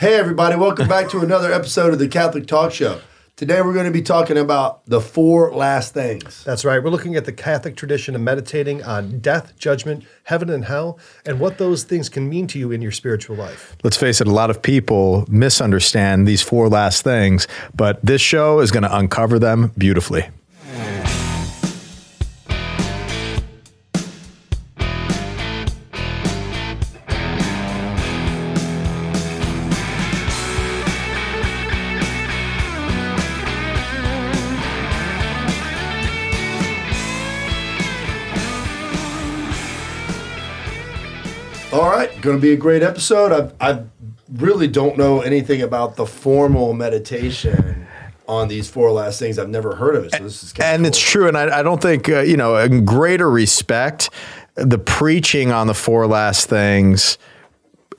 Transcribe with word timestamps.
Hey, 0.00 0.14
everybody, 0.14 0.56
welcome 0.56 0.88
back 0.88 1.10
to 1.10 1.18
another 1.18 1.52
episode 1.52 1.92
of 1.92 1.98
the 1.98 2.08
Catholic 2.08 2.46
Talk 2.46 2.72
Show. 2.72 3.02
Today, 3.36 3.60
we're 3.60 3.74
going 3.74 3.84
to 3.84 3.90
be 3.90 4.00
talking 4.00 4.38
about 4.38 4.80
the 4.86 4.98
four 4.98 5.52
last 5.54 5.92
things. 5.92 6.42
That's 6.42 6.64
right. 6.64 6.82
We're 6.82 6.88
looking 6.88 7.16
at 7.16 7.26
the 7.26 7.34
Catholic 7.34 7.76
tradition 7.76 8.14
of 8.14 8.22
meditating 8.22 8.82
on 8.82 9.18
death, 9.18 9.58
judgment, 9.58 10.06
heaven, 10.24 10.48
and 10.48 10.64
hell, 10.64 10.98
and 11.26 11.38
what 11.38 11.58
those 11.58 11.84
things 11.84 12.08
can 12.08 12.30
mean 12.30 12.46
to 12.46 12.58
you 12.58 12.72
in 12.72 12.80
your 12.80 12.92
spiritual 12.92 13.36
life. 13.36 13.76
Let's 13.84 13.98
face 13.98 14.22
it, 14.22 14.26
a 14.26 14.30
lot 14.30 14.48
of 14.48 14.62
people 14.62 15.26
misunderstand 15.28 16.26
these 16.26 16.40
four 16.40 16.70
last 16.70 17.04
things, 17.04 17.46
but 17.74 18.02
this 18.02 18.22
show 18.22 18.60
is 18.60 18.70
going 18.70 18.84
to 18.84 18.96
uncover 18.96 19.38
them 19.38 19.70
beautifully. 19.76 20.30
Going 42.20 42.36
to 42.36 42.40
be 42.40 42.52
a 42.52 42.56
great 42.56 42.82
episode. 42.82 43.52
I, 43.60 43.70
I 43.70 43.82
really 44.32 44.68
don't 44.68 44.96
know 44.96 45.20
anything 45.20 45.62
about 45.62 45.96
the 45.96 46.06
formal 46.06 46.72
meditation 46.72 47.86
on 48.28 48.48
these 48.48 48.68
four 48.70 48.92
last 48.92 49.18
things. 49.18 49.38
I've 49.38 49.48
never 49.48 49.74
heard 49.74 49.96
of 49.96 50.04
it, 50.04 50.12
so 50.12 50.22
this 50.22 50.42
is 50.42 50.52
And 50.60 50.80
cool. 50.82 50.86
it's 50.86 50.98
true. 51.00 51.26
And 51.28 51.36
I, 51.36 51.60
I 51.60 51.62
don't 51.62 51.82
think, 51.82 52.08
uh, 52.08 52.20
you 52.20 52.36
know, 52.36 52.56
in 52.56 52.84
greater 52.84 53.28
respect, 53.30 54.10
the 54.54 54.78
preaching 54.78 55.50
on 55.50 55.66
the 55.66 55.74
four 55.74 56.06
last 56.06 56.48
things 56.48 57.18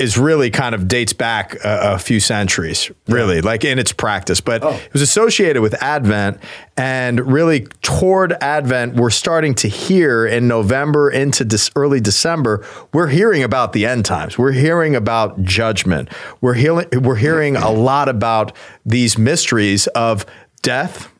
is 0.01 0.17
really 0.17 0.49
kind 0.49 0.73
of 0.73 0.87
dates 0.87 1.13
back 1.13 1.53
a, 1.63 1.93
a 1.93 1.99
few 1.99 2.19
centuries, 2.19 2.89
really, 3.07 3.39
like 3.41 3.63
in 3.63 3.77
its 3.79 3.93
practice. 3.93 4.41
But 4.41 4.63
Oh. 4.63 4.71
it 4.73 4.93
was 4.93 5.01
associated 5.01 5.61
with 5.61 5.75
Advent, 5.81 6.39
and 6.75 7.19
really 7.31 7.67
toward 7.83 8.33
Advent, 8.41 8.95
we're 8.95 9.09
starting 9.11 9.53
to 9.55 9.67
hear 9.67 10.25
in 10.25 10.47
November 10.47 11.09
into 11.11 11.43
this 11.43 11.69
early 11.75 11.99
December, 11.99 12.65
we're 12.93 13.07
hearing 13.09 13.43
about 13.43 13.73
the 13.73 13.85
end 13.85 14.03
times. 14.05 14.37
We're 14.37 14.51
hearing 14.53 14.95
about 14.95 15.43
judgment. 15.43 16.09
We're 16.41 16.55
hearing, 16.55 16.87
we're 16.93 17.15
hearing 17.15 17.55
a 17.55 17.69
lot 17.71 18.09
about 18.09 18.55
these 18.85 19.17
mysteries 19.17 19.87
of 19.87 20.25
death, 20.63 21.11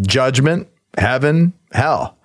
judgment, 0.00 0.68
heaven, 0.98 1.52
hell. 1.72 2.16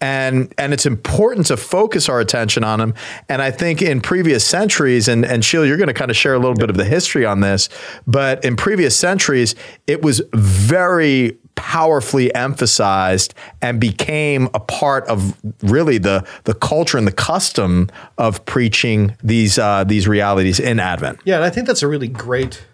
And 0.00 0.52
and 0.58 0.72
it's 0.72 0.86
important 0.86 1.46
to 1.46 1.56
focus 1.56 2.08
our 2.08 2.20
attention 2.20 2.64
on 2.64 2.78
them. 2.78 2.94
And 3.28 3.40
I 3.42 3.50
think 3.50 3.82
in 3.82 4.00
previous 4.00 4.46
centuries, 4.46 5.08
and, 5.08 5.24
and 5.24 5.44
Sheila, 5.44 5.66
you're 5.66 5.76
going 5.76 5.88
to 5.88 5.94
kind 5.94 6.10
of 6.10 6.16
share 6.16 6.34
a 6.34 6.38
little 6.38 6.54
bit 6.54 6.70
of 6.70 6.76
the 6.76 6.84
history 6.84 7.24
on 7.24 7.40
this, 7.40 7.68
but 8.06 8.44
in 8.44 8.56
previous 8.56 8.96
centuries, 8.96 9.54
it 9.86 10.02
was 10.02 10.22
very 10.32 11.38
powerfully 11.56 12.34
emphasized 12.34 13.34
and 13.62 13.80
became 13.80 14.48
a 14.54 14.60
part 14.60 15.06
of 15.06 15.36
really 15.62 15.98
the 15.98 16.26
the 16.44 16.54
culture 16.54 16.98
and 16.98 17.06
the 17.06 17.12
custom 17.12 17.88
of 18.18 18.44
preaching 18.44 19.16
these 19.22 19.58
uh, 19.58 19.84
these 19.84 20.08
realities 20.08 20.60
in 20.60 20.80
Advent. 20.80 21.20
Yeah, 21.24 21.36
and 21.36 21.44
I 21.44 21.50
think 21.50 21.66
that's 21.66 21.82
a 21.82 21.88
really 21.88 22.08
great 22.08 22.64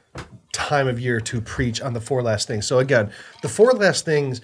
time 0.53 0.89
of 0.89 0.99
year 0.99 1.21
to 1.21 1.41
preach 1.41 1.81
on 1.81 1.93
the 1.93 2.01
four 2.01 2.23
last 2.23 2.49
things. 2.49 2.67
So 2.67 2.79
again, 2.79 3.11
the 3.43 3.49
four 3.49 3.73
last 3.73 4.05
things 4.05 4.41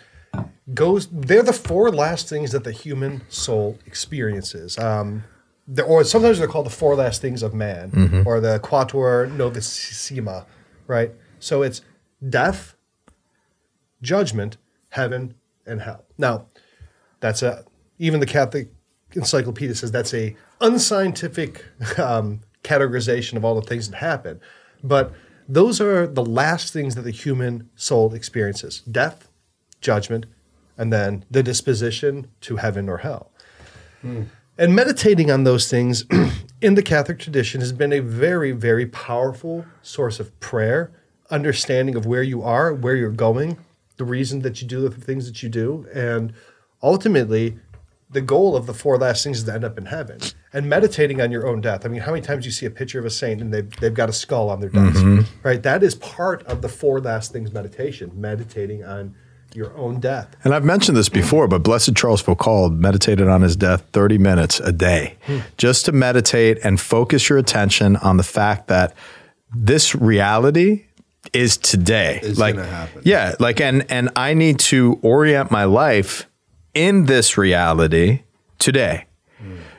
goes 0.75 1.09
they're 1.13 1.43
the 1.43 1.53
four 1.53 1.91
last 1.91 2.29
things 2.29 2.53
that 2.53 2.65
the 2.65 2.73
human 2.73 3.23
soul 3.29 3.79
experiences. 3.87 4.79
Um, 4.79 5.25
the, 5.69 5.83
or 5.83 6.05
sometimes 6.05 6.39
they're 6.39 6.49
called 6.49 6.67
the 6.67 6.71
four 6.71 6.95
last 6.95 7.21
things 7.21 7.43
of 7.43 7.53
man 7.53 7.91
or 8.27 8.41
the 8.41 8.61
quatuor 8.61 9.29
novissima, 9.37 10.47
right? 10.87 11.13
So 11.41 11.63
it's 11.63 11.83
death, 12.29 12.77
judgment, 14.01 14.57
heaven, 14.91 15.35
and 15.67 15.83
hell. 15.83 16.05
Now, 16.19 16.47
that's 17.21 17.43
a 17.43 17.65
even 17.99 18.21
the 18.21 18.27
Catholic 18.27 18.73
Encyclopedia 19.13 19.75
says 19.75 19.91
that's 19.91 20.15
a 20.15 20.37
unscientific 20.61 21.65
um, 21.99 22.41
categorization 22.63 23.37
of 23.37 23.45
all 23.45 23.55
the 23.55 23.67
things 23.67 23.91
that 23.91 23.97
happen, 23.97 24.41
but 24.83 25.13
those 25.49 25.81
are 25.81 26.07
the 26.07 26.25
last 26.25 26.73
things 26.73 26.97
that 26.97 27.03
the 27.03 27.11
human 27.11 27.71
soul 27.77 28.15
experiences: 28.15 28.81
death, 28.81 29.26
judgment, 29.87 30.27
and 30.77 30.93
then 30.93 31.25
the 31.31 31.43
disposition 31.43 32.27
to 32.41 32.57
heaven 32.57 32.89
or 32.89 32.99
hell. 32.99 33.31
And 34.59 34.75
meditating 34.75 35.31
on 35.31 35.45
those 35.45 35.71
things 35.71 36.05
in 36.61 36.75
the 36.75 36.83
Catholic 36.83 37.19
tradition 37.19 37.61
has 37.61 37.73
been 37.73 37.93
a 37.93 38.01
very, 38.01 38.53
very 38.53 38.87
powerful 38.87 39.65
source 39.83 40.19
of 40.19 40.39
prayer, 40.41 40.93
understanding 41.31 41.95
of 41.95 42.05
where 42.07 42.23
you 42.23 42.43
are, 42.43 42.75
where 42.75 42.97
you're 42.97 43.11
going, 43.11 43.59
the 43.97 44.05
reason 44.05 44.41
that 44.41 44.61
you 44.61 44.69
do 44.69 44.81
the 44.89 44.91
things 44.91 45.27
that 45.27 45.43
you 45.43 45.49
do, 45.49 45.87
and 45.95 46.33
ultimately, 46.83 47.59
the 48.09 48.21
goal 48.21 48.55
of 48.55 48.67
the 48.67 48.75
four 48.75 48.97
last 48.99 49.25
things 49.25 49.39
is 49.39 49.45
to 49.45 49.53
end 49.53 49.65
up 49.65 49.77
in 49.77 49.87
heaven. 49.87 50.19
And 50.53 50.69
meditating 50.69 51.21
on 51.21 51.31
your 51.33 51.47
own 51.47 51.61
death. 51.61 51.85
I 51.85 51.89
mean, 51.89 52.01
how 52.01 52.13
many 52.13 52.23
times 52.23 52.47
you 52.47 52.53
see 52.53 52.67
a 52.67 52.71
picture 52.71 52.99
of 52.99 53.05
a 53.05 53.11
saint 53.11 53.41
and 53.41 53.53
they've, 53.53 53.71
they've 53.81 53.93
got 53.93 54.09
a 54.09 54.13
skull 54.13 54.49
on 54.49 54.61
their 54.61 54.71
desk, 54.71 55.01
mm-hmm. 55.01 55.23
right? 55.43 55.63
That 55.63 55.83
is 55.83 55.97
part 55.97 56.43
of 56.45 56.63
the 56.63 56.69
four 56.69 57.01
last 57.01 57.33
things 57.33 57.53
meditation, 57.53 58.13
meditating 58.15 58.85
on 58.85 59.15
your 59.57 59.77
own 59.77 59.99
death. 59.99 60.37
And 60.45 60.55
I've 60.55 60.65
mentioned 60.65 60.97
this 60.97 61.09
before, 61.09 61.49
but 61.49 61.63
Blessed 61.63 61.97
Charles 61.97 62.23
Foucauld 62.23 62.79
meditated 62.79 63.27
on 63.29 63.43
his 63.43 63.57
death 63.57 63.85
30 63.93 64.19
minutes 64.19 64.61
a 64.61 64.73
day 64.73 65.17
just 65.57 65.87
to 65.87 65.93
meditate 65.93 66.59
and 66.63 66.81
focus 66.81 67.29
your 67.29 67.39
attention 67.39 67.97
on 67.97 68.19
the 68.19 68.23
fact 68.23 68.69
that 68.69 68.95
this 69.55 69.95
reality 69.95 70.85
is 71.33 71.57
today. 71.57 72.21
Is 72.23 72.39
like, 72.39 72.55
gonna 72.57 72.69
happen. 72.69 73.03
Yeah, 73.05 73.35
like 73.41 73.61
and 73.61 73.91
and 73.91 74.11
I 74.15 74.35
need 74.35 74.59
to 74.61 74.99
orient 75.03 75.51
my 75.51 75.65
life 75.65 76.29
in 76.75 77.07
this 77.07 77.39
reality 77.39 78.23
today. 78.59 79.07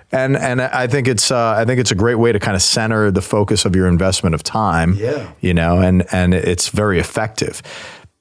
And 0.09 0.37
and 0.37 0.61
I 0.61 0.87
think 0.87 1.07
it's 1.07 1.31
uh, 1.31 1.55
I 1.57 1.65
think 1.65 1.81
it's 1.81 1.91
a 1.91 1.95
great 1.95 2.15
way 2.15 2.31
to 2.31 2.39
kind 2.39 2.55
of 2.55 2.61
center 2.61 3.11
the 3.11 3.21
focus 3.21 3.65
of 3.65 3.75
your 3.75 3.87
investment 3.87 4.35
of 4.35 4.41
time. 4.41 4.93
Yeah. 4.93 5.29
You 5.41 5.53
know, 5.53 5.79
and 5.79 6.05
and 6.13 6.33
it's 6.33 6.69
very 6.69 6.97
effective. 6.97 7.61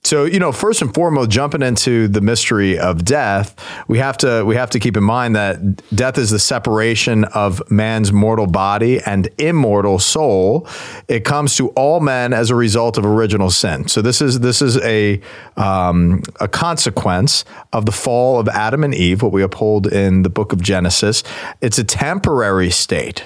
So, 0.06 0.24
you 0.24 0.38
know, 0.38 0.52
first 0.52 0.82
and 0.82 0.94
foremost, 0.94 1.30
jumping 1.30 1.62
into 1.62 2.06
the 2.06 2.20
mystery 2.20 2.78
of 2.78 3.04
death, 3.04 3.56
we 3.88 3.98
have 3.98 4.16
to 4.18 4.44
we 4.44 4.54
have 4.54 4.70
to 4.70 4.78
keep 4.78 4.96
in 4.96 5.02
mind 5.02 5.34
that 5.34 5.82
death 5.96 6.16
is 6.16 6.30
the 6.30 6.38
separation 6.38 7.24
of 7.24 7.60
man's 7.72 8.12
mortal 8.12 8.46
body 8.46 9.00
and 9.00 9.28
immortal 9.36 9.98
soul. 9.98 10.68
It 11.08 11.24
comes 11.24 11.56
to 11.56 11.70
all 11.70 11.98
men 11.98 12.32
as 12.32 12.50
a 12.50 12.54
result 12.54 12.98
of 12.98 13.04
original 13.04 13.50
sin. 13.50 13.88
So 13.88 14.00
this 14.00 14.22
is 14.22 14.38
this 14.38 14.62
is 14.62 14.78
a 14.78 15.20
um, 15.56 16.22
a 16.38 16.46
consequence 16.46 17.44
of 17.72 17.84
the 17.84 17.90
fall 17.90 18.38
of 18.38 18.46
Adam 18.46 18.84
and 18.84 18.94
Eve, 18.94 19.22
what 19.22 19.32
we 19.32 19.42
uphold 19.42 19.88
in 19.88 20.22
the 20.22 20.30
book 20.30 20.52
of 20.52 20.62
Genesis. 20.62 21.24
It's 21.60 21.78
a 21.78 21.84
temporary 21.84 22.70
state. 22.70 23.24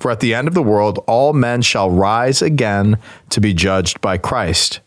For 0.00 0.10
at 0.10 0.18
the 0.18 0.34
end 0.34 0.48
of 0.48 0.54
the 0.54 0.62
world, 0.62 0.98
all 1.06 1.34
men 1.34 1.62
shall 1.62 1.88
rise 1.88 2.42
again 2.42 2.98
to 3.28 3.40
be 3.40 3.54
judged 3.54 4.00
by 4.00 4.18
Christ. 4.18 4.80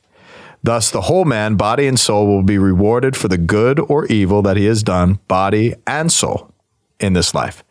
Thus, 0.64 0.92
the 0.92 1.02
whole 1.02 1.26
man, 1.26 1.56
body 1.56 1.88
and 1.88 2.00
soul, 2.00 2.26
will 2.26 2.44
be 2.44 2.58
rewarded 2.58 3.18
for 3.18 3.28
the 3.28 3.38
good 3.38 3.80
or 3.80 4.06
evil 4.06 4.42
that 4.44 4.56
he 4.56 4.66
has 4.66 4.82
done, 4.82 5.20
body 5.28 5.76
and 5.86 6.12
soul, 6.12 6.52
in 7.00 7.14
this 7.14 7.36
life. 7.36 7.64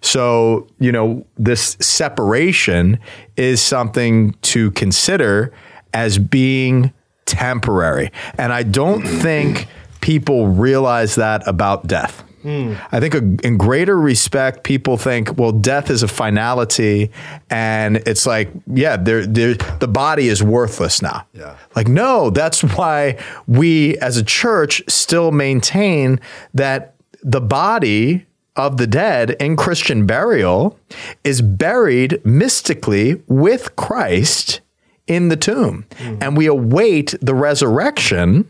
So, 0.00 0.66
you 0.78 0.90
know, 0.90 1.26
this 1.36 1.76
separation 1.80 2.98
is 3.36 3.60
something 3.60 4.32
to 4.42 4.70
consider 4.70 5.52
as 5.92 6.16
being 6.18 6.92
temporary. 7.26 8.10
And 8.38 8.52
I 8.52 8.62
don't 8.62 9.02
think 9.02 9.66
people 10.00 10.48
realize 10.48 11.16
that 11.16 11.46
about 11.46 11.86
death. 11.86 12.24
I 12.44 13.00
think 13.00 13.14
a, 13.14 13.18
in 13.46 13.56
greater 13.56 13.98
respect, 13.98 14.62
people 14.64 14.96
think, 14.96 15.36
well, 15.38 15.52
death 15.52 15.90
is 15.90 16.02
a 16.02 16.08
finality, 16.08 17.10
and 17.50 17.96
it's 17.98 18.26
like, 18.26 18.50
yeah, 18.66 18.96
there, 18.96 19.26
there, 19.26 19.54
the 19.54 19.88
body 19.88 20.28
is 20.28 20.42
worthless 20.42 21.02
now. 21.02 21.26
Yeah. 21.32 21.56
Like, 21.76 21.88
no, 21.88 22.30
that's 22.30 22.62
why 22.76 23.18
we 23.46 23.98
as 23.98 24.16
a 24.16 24.24
church 24.24 24.82
still 24.88 25.32
maintain 25.32 26.20
that 26.54 26.94
the 27.22 27.40
body 27.40 28.26
of 28.56 28.76
the 28.76 28.86
dead 28.86 29.30
in 29.32 29.56
Christian 29.56 30.06
burial 30.06 30.78
is 31.24 31.40
buried 31.40 32.24
mystically 32.24 33.22
with 33.26 33.76
Christ 33.76 34.60
in 35.06 35.28
the 35.28 35.36
tomb, 35.36 35.86
and 36.20 36.36
we 36.36 36.46
await 36.46 37.14
the 37.20 37.34
resurrection 37.34 38.48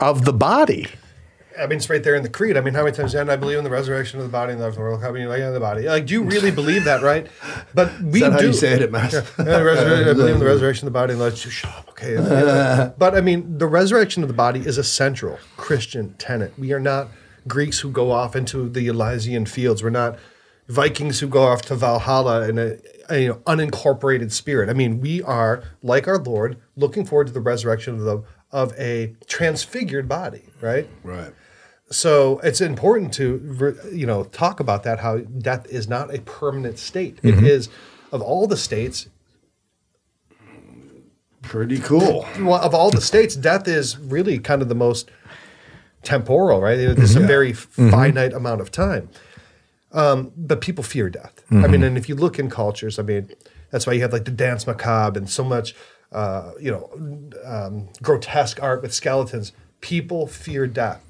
of 0.00 0.24
the 0.24 0.32
body. 0.32 0.86
I 1.58 1.66
mean, 1.66 1.78
it's 1.78 1.90
right 1.90 2.02
there 2.02 2.14
in 2.14 2.22
the 2.22 2.28
creed. 2.28 2.56
I 2.56 2.60
mean, 2.60 2.74
how 2.74 2.84
many 2.84 2.96
times? 2.96 3.14
And 3.14 3.30
I 3.30 3.36
believe 3.36 3.58
in 3.58 3.64
the 3.64 3.70
resurrection 3.70 4.18
of 4.18 4.24
the 4.24 4.32
body 4.32 4.52
and 4.52 4.60
the 4.60 4.70
world. 4.78 5.02
How 5.02 5.12
many 5.12 5.26
like 5.26 5.40
the 5.40 5.60
body? 5.60 5.82
Like, 5.82 6.06
do 6.06 6.14
you 6.14 6.22
really 6.22 6.50
believe 6.62 6.84
that, 6.84 7.02
right? 7.02 7.26
But 7.74 8.00
we 8.00 8.20
that 8.20 8.32
how 8.32 8.38
do. 8.38 8.46
you 8.48 8.52
say 8.52 8.72
it 8.72 8.82
at 8.82 8.90
mass? 8.90 9.12
Yeah, 9.12 9.22
I 9.38 10.12
believe 10.12 10.34
in 10.34 10.38
the 10.38 10.44
resurrection 10.54 10.86
of 10.86 10.92
the 10.92 10.98
body 10.98 11.12
and 11.12 11.20
the 11.20 11.34
shut 11.34 11.74
up. 11.74 11.88
Okay. 11.90 12.16
but 12.98 13.14
I 13.14 13.20
mean, 13.20 13.58
the 13.58 13.66
resurrection 13.66 14.22
of 14.22 14.28
the 14.28 14.34
body 14.34 14.60
is 14.60 14.78
a 14.78 14.84
central 14.84 15.38
Christian 15.56 16.14
tenet. 16.14 16.58
We 16.58 16.72
are 16.72 16.80
not 16.80 17.08
Greeks 17.46 17.80
who 17.80 17.90
go 17.90 18.10
off 18.10 18.36
into 18.36 18.68
the 18.68 18.86
Elysian 18.86 19.46
fields. 19.46 19.82
We're 19.82 19.90
not 19.90 20.18
Vikings 20.68 21.20
who 21.20 21.28
go 21.28 21.42
off 21.42 21.62
to 21.62 21.74
Valhalla 21.74 22.48
in 22.48 22.58
a, 22.58 22.78
a, 23.10 23.18
you 23.18 23.28
know, 23.28 23.34
unincorporated 23.46 24.32
spirit. 24.32 24.68
I 24.70 24.72
mean, 24.72 25.00
we 25.00 25.22
are 25.22 25.64
like 25.82 26.06
our 26.06 26.18
Lord, 26.18 26.58
looking 26.76 27.04
forward 27.04 27.26
to 27.26 27.32
the 27.32 27.40
resurrection 27.40 27.94
of 27.94 28.00
the 28.00 28.24
of 28.52 28.72
a 28.78 29.14
transfigured 29.26 30.08
body, 30.08 30.44
right? 30.60 30.86
Right. 31.02 31.32
So 31.92 32.40
it's 32.42 32.60
important 32.60 33.12
to 33.14 33.76
you 33.92 34.06
know 34.06 34.24
talk 34.24 34.58
about 34.60 34.82
that 34.82 34.98
how 35.00 35.18
death 35.18 35.66
is 35.68 35.88
not 35.88 36.12
a 36.14 36.20
permanent 36.22 36.78
state. 36.78 37.18
It 37.22 37.34
Mm-hmm. 37.36 37.46
is 37.46 37.68
of 38.10 38.20
all 38.22 38.46
the 38.46 38.56
states, 38.56 39.08
Pretty 41.42 41.78
cool. 41.78 42.26
well, 42.40 42.54
of 42.62 42.72
all 42.74 42.90
the 42.90 43.00
states, 43.00 43.34
death 43.34 43.66
is 43.66 43.98
really 43.98 44.38
kind 44.38 44.62
of 44.62 44.68
the 44.68 44.74
most 44.76 45.10
temporal, 46.02 46.60
right? 46.60 46.78
It's 46.78 47.14
a 47.16 47.20
very 47.20 47.52
finite 47.52 48.32
amount 48.32 48.60
of 48.60 48.70
time. 48.70 49.08
Um, 49.92 50.32
but 50.36 50.60
people 50.60 50.84
fear 50.84 51.10
death. 51.10 51.42
I 51.50 51.66
mean, 51.66 51.82
and 51.82 51.98
if 51.98 52.08
you 52.08 52.14
look 52.14 52.38
in 52.38 52.48
cultures, 52.48 52.98
I 52.98 53.02
mean, 53.02 53.30
that's 53.70 53.86
why 53.86 53.92
you 53.92 54.00
have 54.02 54.12
like 54.12 54.24
the 54.24 54.30
danse 54.30 54.66
macabre 54.66 55.18
and 55.18 55.28
so 55.28 55.42
much, 55.44 55.74
uh, 56.12 56.52
you 56.60 56.70
know, 56.70 56.88
um, 57.44 57.88
grotesque 58.02 58.62
art 58.62 58.80
with 58.80 58.94
skeletons. 58.94 59.52
People 59.80 60.26
fear 60.26 60.66
death. 60.66 61.02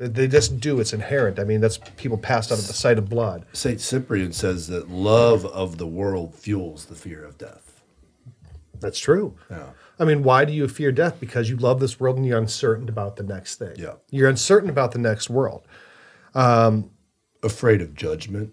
They- 0.00 0.28
just 0.28 0.58
do. 0.60 0.80
It's 0.80 0.92
inherent. 0.94 1.38
I 1.38 1.44
mean, 1.44 1.60
that's 1.60 1.78
people 1.98 2.16
passed 2.16 2.50
out 2.50 2.58
of 2.58 2.66
the 2.66 2.72
sight 2.72 2.96
of 2.98 3.08
blood. 3.10 3.44
Saint 3.52 3.80
Cyprian 3.80 4.32
says 4.32 4.66
that 4.68 4.88
love 4.90 5.44
of 5.46 5.76
the 5.78 5.86
world 5.86 6.34
fuels 6.34 6.86
the 6.86 6.94
fear 6.94 7.22
of 7.24 7.36
death. 7.36 7.82
That's 8.80 8.98
true. 8.98 9.36
Yeah. 9.50 9.70
I 9.98 10.06
mean, 10.06 10.22
why 10.22 10.46
do 10.46 10.54
you 10.54 10.66
fear 10.68 10.90
death? 10.90 11.20
Because 11.20 11.50
you 11.50 11.56
love 11.56 11.80
this 11.80 12.00
world 12.00 12.16
and 12.16 12.24
you're 12.24 12.38
uncertain 12.38 12.88
about 12.88 13.16
the 13.16 13.22
next 13.22 13.56
thing. 13.56 13.74
Yeah. 13.76 13.94
You're 14.10 14.30
uncertain 14.30 14.70
about 14.70 14.92
the 14.92 14.98
next 14.98 15.28
world. 15.28 15.66
Um, 16.34 16.90
Afraid 17.42 17.80
of 17.82 17.94
judgment. 17.94 18.52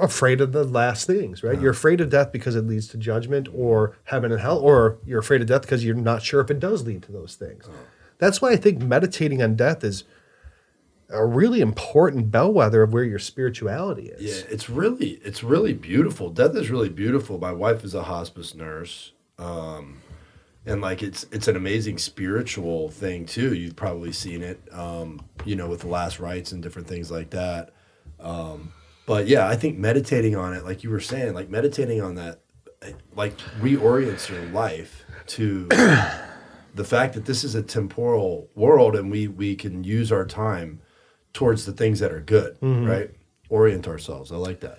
afraid 0.00 0.40
of 0.40 0.50
the 0.52 0.64
last 0.64 1.06
things, 1.06 1.44
right? 1.44 1.60
You're 1.60 1.70
afraid 1.70 2.00
of 2.00 2.10
death 2.10 2.32
because 2.32 2.56
it 2.56 2.66
leads 2.66 2.88
to 2.88 2.96
judgment 2.96 3.48
or 3.54 3.96
heaven 4.04 4.32
and 4.32 4.40
hell, 4.40 4.58
or 4.58 4.98
you're 5.06 5.20
afraid 5.20 5.40
of 5.42 5.46
death 5.46 5.62
because 5.62 5.84
you're 5.84 5.94
not 5.94 6.22
sure 6.22 6.40
if 6.40 6.50
it 6.50 6.58
does 6.58 6.84
lead 6.84 7.02
to 7.04 7.12
those 7.12 7.36
things. 7.36 7.68
That's 8.18 8.42
why 8.42 8.50
I 8.50 8.56
think 8.56 8.82
meditating 8.82 9.42
on 9.42 9.54
death 9.54 9.84
is 9.84 10.02
a 11.08 11.24
really 11.24 11.60
important 11.60 12.30
bellwether 12.30 12.82
of 12.82 12.92
where 12.92 13.04
your 13.04 13.18
spirituality 13.18 14.08
is. 14.08 14.22
Yeah, 14.22 14.52
it's 14.52 14.68
really 14.68 15.20
it's 15.24 15.42
really 15.42 15.72
beautiful. 15.72 16.30
Death 16.30 16.56
is 16.56 16.70
really 16.70 16.88
beautiful. 16.88 17.38
My 17.38 17.52
wife 17.52 17.84
is 17.84 17.94
a 17.94 18.04
hospice 18.04 18.54
nurse. 18.54 19.12
Um 19.38 20.00
and 20.64 20.80
like 20.80 21.02
it's 21.02 21.26
it's 21.30 21.48
an 21.48 21.56
amazing 21.56 21.98
spiritual 21.98 22.90
thing 22.90 23.24
too. 23.24 23.54
You've 23.54 23.76
probably 23.76 24.12
seen 24.12 24.42
it 24.42 24.60
um, 24.72 25.24
you 25.44 25.54
know, 25.54 25.68
with 25.68 25.80
the 25.80 25.88
last 25.88 26.18
rites 26.18 26.52
and 26.52 26.62
different 26.62 26.88
things 26.88 27.10
like 27.10 27.30
that. 27.30 27.70
Um 28.18 28.72
but 29.06 29.28
yeah, 29.28 29.46
I 29.46 29.54
think 29.54 29.78
meditating 29.78 30.34
on 30.34 30.52
it, 30.52 30.64
like 30.64 30.82
you 30.82 30.90
were 30.90 31.00
saying, 31.00 31.34
like 31.34 31.48
meditating 31.48 32.02
on 32.02 32.16
that 32.16 32.40
like 33.14 33.36
reorients 33.60 34.28
your 34.28 34.42
life 34.50 35.04
to 35.26 35.66
the 36.74 36.84
fact 36.84 37.14
that 37.14 37.24
this 37.24 37.44
is 37.44 37.54
a 37.54 37.62
temporal 37.62 38.48
world 38.54 38.96
and 38.96 39.10
we 39.10 39.28
we 39.28 39.54
can 39.54 39.84
use 39.84 40.10
our 40.10 40.24
time 40.24 40.80
towards 41.36 41.66
the 41.66 41.72
things 41.72 42.00
that 42.00 42.10
are 42.10 42.20
good, 42.20 42.56
right? 42.88 43.10
Orient 43.50 43.86
ourselves. 43.86 44.32
I 44.32 44.36
like 44.36 44.60
that. 44.60 44.78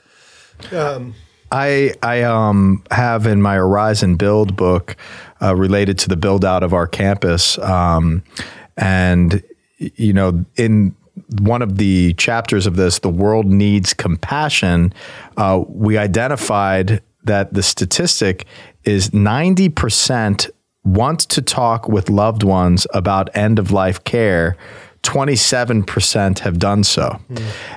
I 1.51 1.93
I 2.01 2.23
um 2.23 2.83
have 2.91 3.25
in 3.27 3.41
my 3.41 3.55
Horizon 3.55 4.15
Build 4.15 4.57
book 4.57 4.97
uh, 5.41 5.55
related 5.55 5.97
to 5.99 6.09
the 6.09 6.17
build 6.17 6.43
out 6.43 6.63
of 6.63 6.73
our 6.73 6.87
campus, 6.87 7.57
um, 7.59 8.23
and 8.75 9.43
you 9.77 10.11
know 10.13 10.43
in 10.55 10.95
one 11.39 11.61
of 11.61 11.77
the 11.77 12.13
chapters 12.13 12.65
of 12.65 12.75
this, 12.75 12.99
the 12.99 13.09
world 13.09 13.45
needs 13.45 13.93
compassion. 13.93 14.93
Uh, 15.37 15.63
we 15.67 15.97
identified 15.97 17.01
that 17.23 17.53
the 17.53 17.63
statistic 17.63 18.45
is 18.83 19.13
ninety 19.13 19.69
percent 19.69 20.49
want 20.83 21.19
to 21.19 21.41
talk 21.41 21.87
with 21.87 22.09
loved 22.09 22.43
ones 22.43 22.87
about 22.93 23.29
end 23.35 23.59
of 23.59 23.71
life 23.71 24.03
care. 24.03 24.57
27% 25.07 26.39
have 26.39 26.59
done 26.59 26.83
so. 26.83 27.19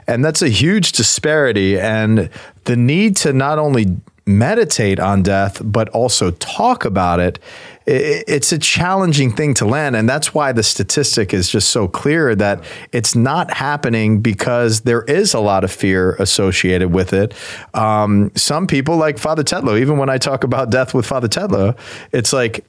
And 0.08 0.24
that's 0.24 0.42
a 0.42 0.48
huge 0.48 0.92
disparity. 0.92 1.78
And 1.78 2.28
the 2.64 2.76
need 2.76 3.16
to 3.18 3.32
not 3.32 3.58
only 3.58 3.96
meditate 4.26 4.98
on 4.98 5.22
death, 5.22 5.62
but 5.64 5.88
also 5.90 6.32
talk 6.32 6.84
about 6.84 7.20
it, 7.20 7.38
it's 7.86 8.52
a 8.52 8.58
challenging 8.58 9.32
thing 9.32 9.54
to 9.54 9.64
land. 9.64 9.96
And 9.96 10.08
that's 10.08 10.34
why 10.34 10.52
the 10.52 10.62
statistic 10.62 11.32
is 11.32 11.48
just 11.48 11.70
so 11.70 11.88
clear 11.88 12.34
that 12.34 12.62
it's 12.92 13.14
not 13.14 13.52
happening 13.52 14.20
because 14.20 14.82
there 14.82 15.02
is 15.02 15.32
a 15.32 15.40
lot 15.40 15.64
of 15.64 15.72
fear 15.72 16.14
associated 16.16 16.92
with 16.92 17.12
it. 17.12 17.32
Um, 17.74 18.30
some 18.34 18.66
people, 18.66 18.96
like 18.96 19.18
Father 19.18 19.42
Tetlow, 19.42 19.80
even 19.80 19.98
when 19.98 20.10
I 20.10 20.18
talk 20.18 20.44
about 20.44 20.70
death 20.70 20.94
with 20.94 21.06
Father 21.06 21.28
Tetlow, 21.28 21.76
it's 22.12 22.32
like, 22.32 22.64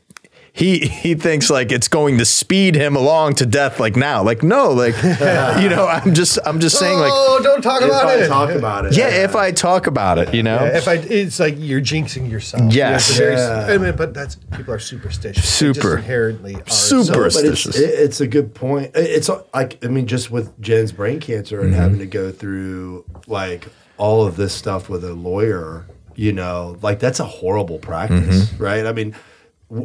he 0.53 0.79
he 0.79 1.15
thinks 1.15 1.49
like 1.49 1.71
it's 1.71 1.87
going 1.87 2.17
to 2.17 2.25
speed 2.25 2.75
him 2.75 2.95
along 2.95 3.35
to 3.35 3.45
death 3.45 3.79
like 3.79 3.95
now 3.95 4.21
like 4.21 4.43
no 4.43 4.71
like 4.71 4.95
you 5.03 5.69
know 5.69 5.87
i'm 5.87 6.13
just 6.13 6.37
i'm 6.45 6.59
just 6.59 6.77
saying 6.77 6.99
like 6.99 7.11
oh, 7.13 7.39
don't 7.41 7.61
talk 7.61 7.81
about 7.81 8.05
I 8.05 8.15
it. 8.15 8.27
talk 8.27 8.49
about 8.49 8.85
it, 8.85 8.97
yeah 8.97 9.07
if 9.07 9.33
i 9.35 9.51
talk 9.51 9.87
about 9.87 10.17
it 10.17 10.33
you 10.33 10.43
know 10.43 10.55
Yeah, 10.65 10.77
if 10.77 10.87
I, 10.89 10.95
it's 10.95 11.39
like 11.39 11.55
you're 11.57 11.79
jinxing 11.81 12.29
yourself. 12.29 12.73
Yes. 12.73 13.09
It's 13.09 13.17
a 13.17 13.21
very- 13.21 13.35
Yeah. 13.35 13.73
I 13.73 13.77
mean, 13.77 13.95
but 13.95 14.13
that's 14.13 14.35
people 14.35 14.73
are 14.73 14.79
superstitious. 14.79 15.43
They 15.59 15.67
just 15.71 15.81
Super. 15.81 15.97
inherently 15.97 16.55
are. 16.55 16.69
Super. 16.69 17.03
So- 17.05 17.13
but 17.13 17.25
it's, 17.25 17.35
superstitious. 17.61 17.79
it- 17.79 17.99
it's 17.99 18.21
a 18.21 18.27
good 18.27 18.53
point. 18.53 18.95
It- 18.95 19.09
It's 19.09 19.29
like 19.53 19.83
I 19.83 19.87
mean, 19.87 20.05
just 20.05 20.31
with 20.31 20.59
Jen's 20.61 20.91
brain 20.91 21.19
cancer 21.19 21.61
and 21.61 21.71
mm-hmm. 21.71 21.81
having 21.81 21.99
to 21.99 22.05
go 22.05 22.31
through 22.31 23.05
like 23.27 23.67
all 23.97 24.25
of 24.25 24.35
this 24.35 24.53
stuff 24.53 24.89
with 24.89 25.03
a 25.03 25.13
lawyer, 25.13 25.85
you 26.15 26.33
know, 26.33 26.77
like 26.81 26.99
that's 26.99 27.19
a 27.19 27.25
horrible 27.25 27.79
practice, 27.79 28.45
mm-hmm. 28.45 28.63
right? 28.63 28.85
I 28.85 28.91
mean, 28.93 29.11
w- 29.11 29.21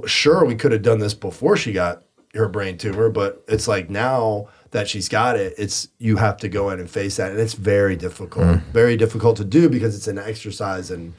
sure, 0.07 0.45
we 0.45 0.55
could 0.55 0.73
have 0.73 0.83
done 0.83 0.99
this 0.99 1.15
before 1.15 1.57
she 1.57 1.73
got 1.73 2.03
her 2.35 2.49
brain 2.49 2.77
tumor, 2.79 3.09
but 3.09 3.45
it's 3.49 3.67
like 3.69 3.89
now 3.91 4.49
that 4.73 4.89
she's 4.89 5.09
got 5.09 5.37
it, 5.37 5.55
it's 5.57 5.89
you 5.99 6.17
have 6.17 6.37
to 6.39 6.49
go 6.49 6.71
in 6.71 6.81
and 6.81 6.91
face 6.91 7.17
that, 7.17 7.31
and 7.31 7.41
it's 7.41 7.55
very 7.55 7.97
difficult, 7.97 8.47
mm. 8.47 8.63
very 8.73 8.97
difficult 8.97 9.37
to 9.39 9.45
do 9.45 9.69
because 9.69 9.97
it's 9.97 10.09
an 10.09 10.19
exercise 10.19 10.91
in 10.91 11.15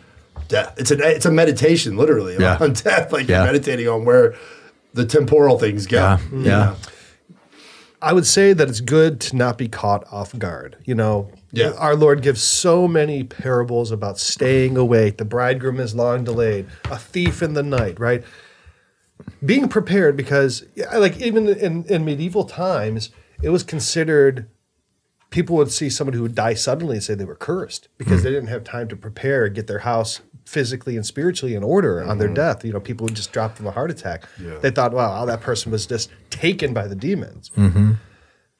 death. 0.47 0.73
It's 0.77 0.91
an 0.91 0.99
it's 1.01 1.25
a 1.25 1.31
meditation, 1.31 1.97
literally, 1.97 2.35
Yeah. 2.39 2.57
on 2.59 2.73
death. 2.73 3.11
Like 3.11 3.27
Yeah. 3.27 3.43
you're 3.43 3.53
meditating 3.53 3.87
on 3.87 4.05
where 4.05 4.35
the 4.93 5.05
temporal 5.05 5.57
things 5.59 5.87
go. 5.87 5.97
Yeah, 5.97 6.19
you 6.31 6.41
yeah. 6.43 6.75
I 7.99 8.13
would 8.13 8.27
say 8.27 8.53
that 8.53 8.69
it's 8.69 8.79
good 8.81 9.19
to 9.21 9.35
not 9.35 9.57
be 9.57 9.67
caught 9.67 10.05
off 10.11 10.37
guard. 10.37 10.77
You 10.85 10.93
know, 10.93 11.31
Yeah. 11.51 11.71
our 11.77 11.95
Lord 11.95 12.21
gives 12.21 12.41
so 12.43 12.87
many 12.87 13.23
parables 13.23 13.91
about 13.91 14.19
staying 14.19 14.77
awake. 14.77 15.17
The 15.17 15.25
bridegroom 15.25 15.79
is 15.79 15.95
long 15.95 16.23
delayed, 16.23 16.67
a 16.91 16.97
thief 16.97 17.41
in 17.41 17.53
the 17.53 17.63
night, 17.63 17.99
right? 17.99 18.23
Being 19.45 19.67
prepared 19.69 20.17
because, 20.17 20.65
like, 20.95 21.19
even 21.19 21.47
in, 21.47 21.85
in 21.85 22.05
medieval 22.05 22.43
times, 22.43 23.11
it 23.41 23.49
was 23.49 23.63
considered 23.63 24.49
people 25.29 25.55
would 25.57 25.71
see 25.71 25.89
somebody 25.89 26.17
who 26.17 26.23
would 26.23 26.35
die 26.35 26.53
suddenly 26.53 26.95
and 26.95 27.03
say 27.03 27.13
they 27.13 27.25
were 27.25 27.35
cursed 27.35 27.89
because 27.97 28.21
hmm. 28.21 28.25
they 28.25 28.31
didn't 28.31 28.47
have 28.47 28.63
time 28.63 28.87
to 28.87 28.95
prepare, 28.95 29.49
get 29.49 29.67
their 29.67 29.79
house 29.79 30.21
physically 30.45 30.95
and 30.95 31.05
spiritually 31.05 31.53
in 31.53 31.63
order 31.63 32.01
on 32.03 32.17
their 32.17 32.29
hmm. 32.29 32.33
death. 32.33 32.63
You 32.63 32.73
know, 32.73 32.79
people 32.79 33.05
would 33.05 33.15
just 33.15 33.31
drop 33.31 33.57
from 33.57 33.67
a 33.67 33.71
heart 33.71 33.91
attack. 33.91 34.23
Yeah. 34.41 34.59
They 34.59 34.71
thought, 34.71 34.93
wow, 34.93 35.25
that 35.25 35.41
person 35.41 35.71
was 35.71 35.85
just 35.85 36.09
taken 36.29 36.73
by 36.73 36.87
the 36.87 36.95
demons. 36.95 37.51
Mm-hmm. 37.55 37.93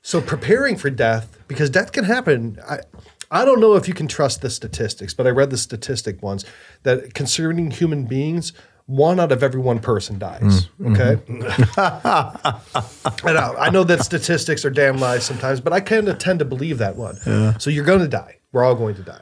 So 0.01 0.21
preparing 0.21 0.77
for 0.77 0.89
death, 0.89 1.37
because 1.47 1.69
death 1.69 1.91
can 1.91 2.03
happen. 2.03 2.59
I, 2.67 2.79
I 3.29 3.43
don't 3.43 3.59
know 3.59 3.75
if 3.75 3.87
you 3.87 3.93
can 3.93 4.07
trust 4.07 4.41
the 4.41 4.49
statistics, 4.49 5.13
but 5.13 5.27
I 5.27 5.31
read 5.31 5.49
the 5.49 5.57
statistic 5.57 6.21
once 6.21 6.45
that 6.83 7.13
concerning 7.13 7.71
human 7.71 8.05
beings, 8.05 8.53
one 8.87 9.19
out 9.19 9.31
of 9.31 9.43
every 9.43 9.59
one 9.59 9.79
person 9.79 10.17
dies. 10.17 10.67
Okay. 10.83 11.19
I 11.77 12.59
know, 13.25 13.55
I 13.57 13.69
know 13.69 13.83
that 13.83 14.03
statistics 14.03 14.65
are 14.65 14.69
damn 14.69 14.97
lies 14.97 15.23
sometimes, 15.25 15.59
but 15.61 15.73
I 15.73 15.79
kind 15.79 16.07
of 16.07 16.17
tend 16.17 16.39
to 16.39 16.45
believe 16.45 16.77
that 16.79 16.95
one. 16.95 17.17
So 17.59 17.69
you're 17.69 17.85
going 17.85 17.99
to 17.99 18.07
die. 18.07 18.37
We're 18.51 18.63
all 18.63 18.75
going 18.75 18.95
to 18.95 19.03
die. 19.03 19.21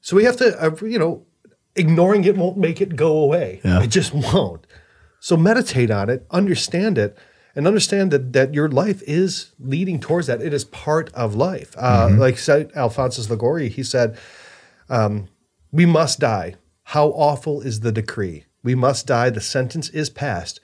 So 0.00 0.16
we 0.16 0.24
have 0.24 0.36
to, 0.36 0.56
uh, 0.64 0.76
you 0.86 0.98
know, 0.98 1.26
ignoring 1.76 2.24
it 2.24 2.36
won't 2.36 2.56
make 2.56 2.80
it 2.80 2.94
go 2.96 3.18
away. 3.18 3.60
Yeah. 3.64 3.82
It 3.82 3.88
just 3.88 4.12
won't. 4.14 4.66
So 5.20 5.36
meditate 5.36 5.90
on 5.90 6.08
it, 6.10 6.26
understand 6.30 6.98
it, 6.98 7.16
and 7.56 7.66
understand 7.66 8.10
that 8.10 8.32
that 8.34 8.52
your 8.52 8.68
life 8.68 9.02
is 9.06 9.52
leading 9.58 9.98
towards 9.98 10.26
that. 10.26 10.42
It 10.42 10.52
is 10.52 10.64
part 10.64 11.12
of 11.14 11.34
life. 11.34 11.74
Uh, 11.78 12.10
Like 12.18 12.36
said 12.36 12.70
Alphonsus 12.74 13.30
Liguori, 13.30 13.68
he 13.68 13.82
said, 13.82 14.18
um, 14.90 15.28
"We 15.72 15.86
must 15.86 16.18
die. 16.20 16.56
How 16.84 17.08
awful 17.08 17.60
is 17.60 17.80
the 17.80 17.92
decree? 17.92 18.44
We 18.62 18.74
must 18.74 19.06
die. 19.06 19.30
The 19.30 19.40
sentence 19.40 19.88
is 19.90 20.10
passed. 20.10 20.60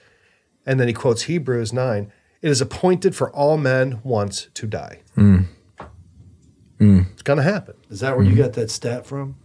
And 0.66 0.78
then 0.78 0.88
he 0.88 0.94
quotes 0.94 1.22
Hebrews 1.22 1.72
9 1.72 2.12
It 2.42 2.50
is 2.50 2.60
appointed 2.60 3.14
for 3.14 3.30
all 3.30 3.56
men 3.56 4.00
once 4.04 4.48
to 4.54 4.66
die. 4.66 5.00
Mm. 5.16 5.46
Mm. 6.78 7.12
It's 7.12 7.22
going 7.22 7.38
to 7.38 7.42
happen. 7.42 7.74
Is 7.90 8.00
that 8.00 8.16
where 8.16 8.24
you 8.24 8.34
mm. 8.34 8.38
got 8.38 8.52
that 8.54 8.70
stat 8.70 9.06
from? 9.06 9.36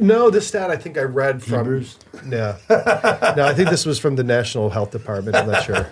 No, 0.00 0.30
this 0.30 0.48
stat 0.48 0.70
I 0.70 0.76
think 0.76 0.96
I 0.96 1.02
read 1.02 1.42
from. 1.42 1.58
Hebrews? 1.58 1.98
Yeah. 2.26 2.56
no, 3.36 3.44
I 3.44 3.52
think 3.54 3.68
this 3.68 3.84
was 3.84 3.98
from 3.98 4.16
the 4.16 4.24
National 4.24 4.70
Health 4.70 4.90
Department. 4.90 5.36
I'm 5.36 5.50
not 5.50 5.64
sure. 5.64 5.86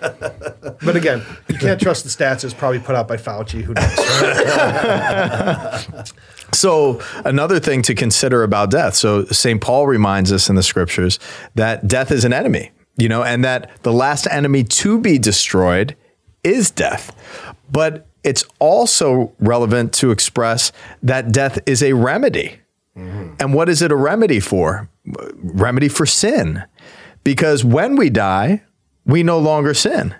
But 0.83 0.95
again, 0.95 1.23
you 1.47 1.55
can't 1.55 1.79
trust 1.79 2.03
the 2.03 2.09
stats. 2.09 2.43
It's 2.43 2.53
probably 2.53 2.79
put 2.79 2.95
out 2.95 3.07
by 3.07 3.17
Fauci. 3.17 3.61
Who 3.61 3.75
knows? 3.75 6.13
So, 6.53 7.01
another 7.23 7.59
thing 7.59 7.81
to 7.83 7.95
consider 7.95 8.43
about 8.43 8.71
death. 8.71 8.95
So, 8.95 9.25
St. 9.25 9.61
Paul 9.61 9.87
reminds 9.87 10.31
us 10.31 10.49
in 10.49 10.55
the 10.55 10.63
scriptures 10.63 11.19
that 11.55 11.87
death 11.87 12.11
is 12.11 12.25
an 12.25 12.33
enemy, 12.33 12.71
you 12.97 13.07
know, 13.07 13.23
and 13.23 13.43
that 13.45 13.71
the 13.83 13.93
last 13.93 14.27
enemy 14.29 14.63
to 14.65 14.99
be 14.99 15.17
destroyed 15.17 15.95
is 16.43 16.69
death. 16.71 17.15
But 17.71 18.07
it's 18.23 18.43
also 18.59 19.33
relevant 19.39 19.93
to 19.93 20.11
express 20.11 20.71
that 21.01 21.31
death 21.31 21.59
is 21.65 21.81
a 21.81 21.93
remedy. 21.93 22.57
And 23.39 23.53
what 23.53 23.69
is 23.69 23.81
it 23.81 23.91
a 23.91 23.95
remedy 23.95 24.39
for? 24.39 24.89
Remedy 25.05 25.87
for 25.87 26.05
sin. 26.05 26.63
Because 27.23 27.63
when 27.63 27.95
we 27.95 28.09
die, 28.09 28.63
we 29.05 29.23
no 29.23 29.39
longer 29.39 29.73
sin 29.73 30.13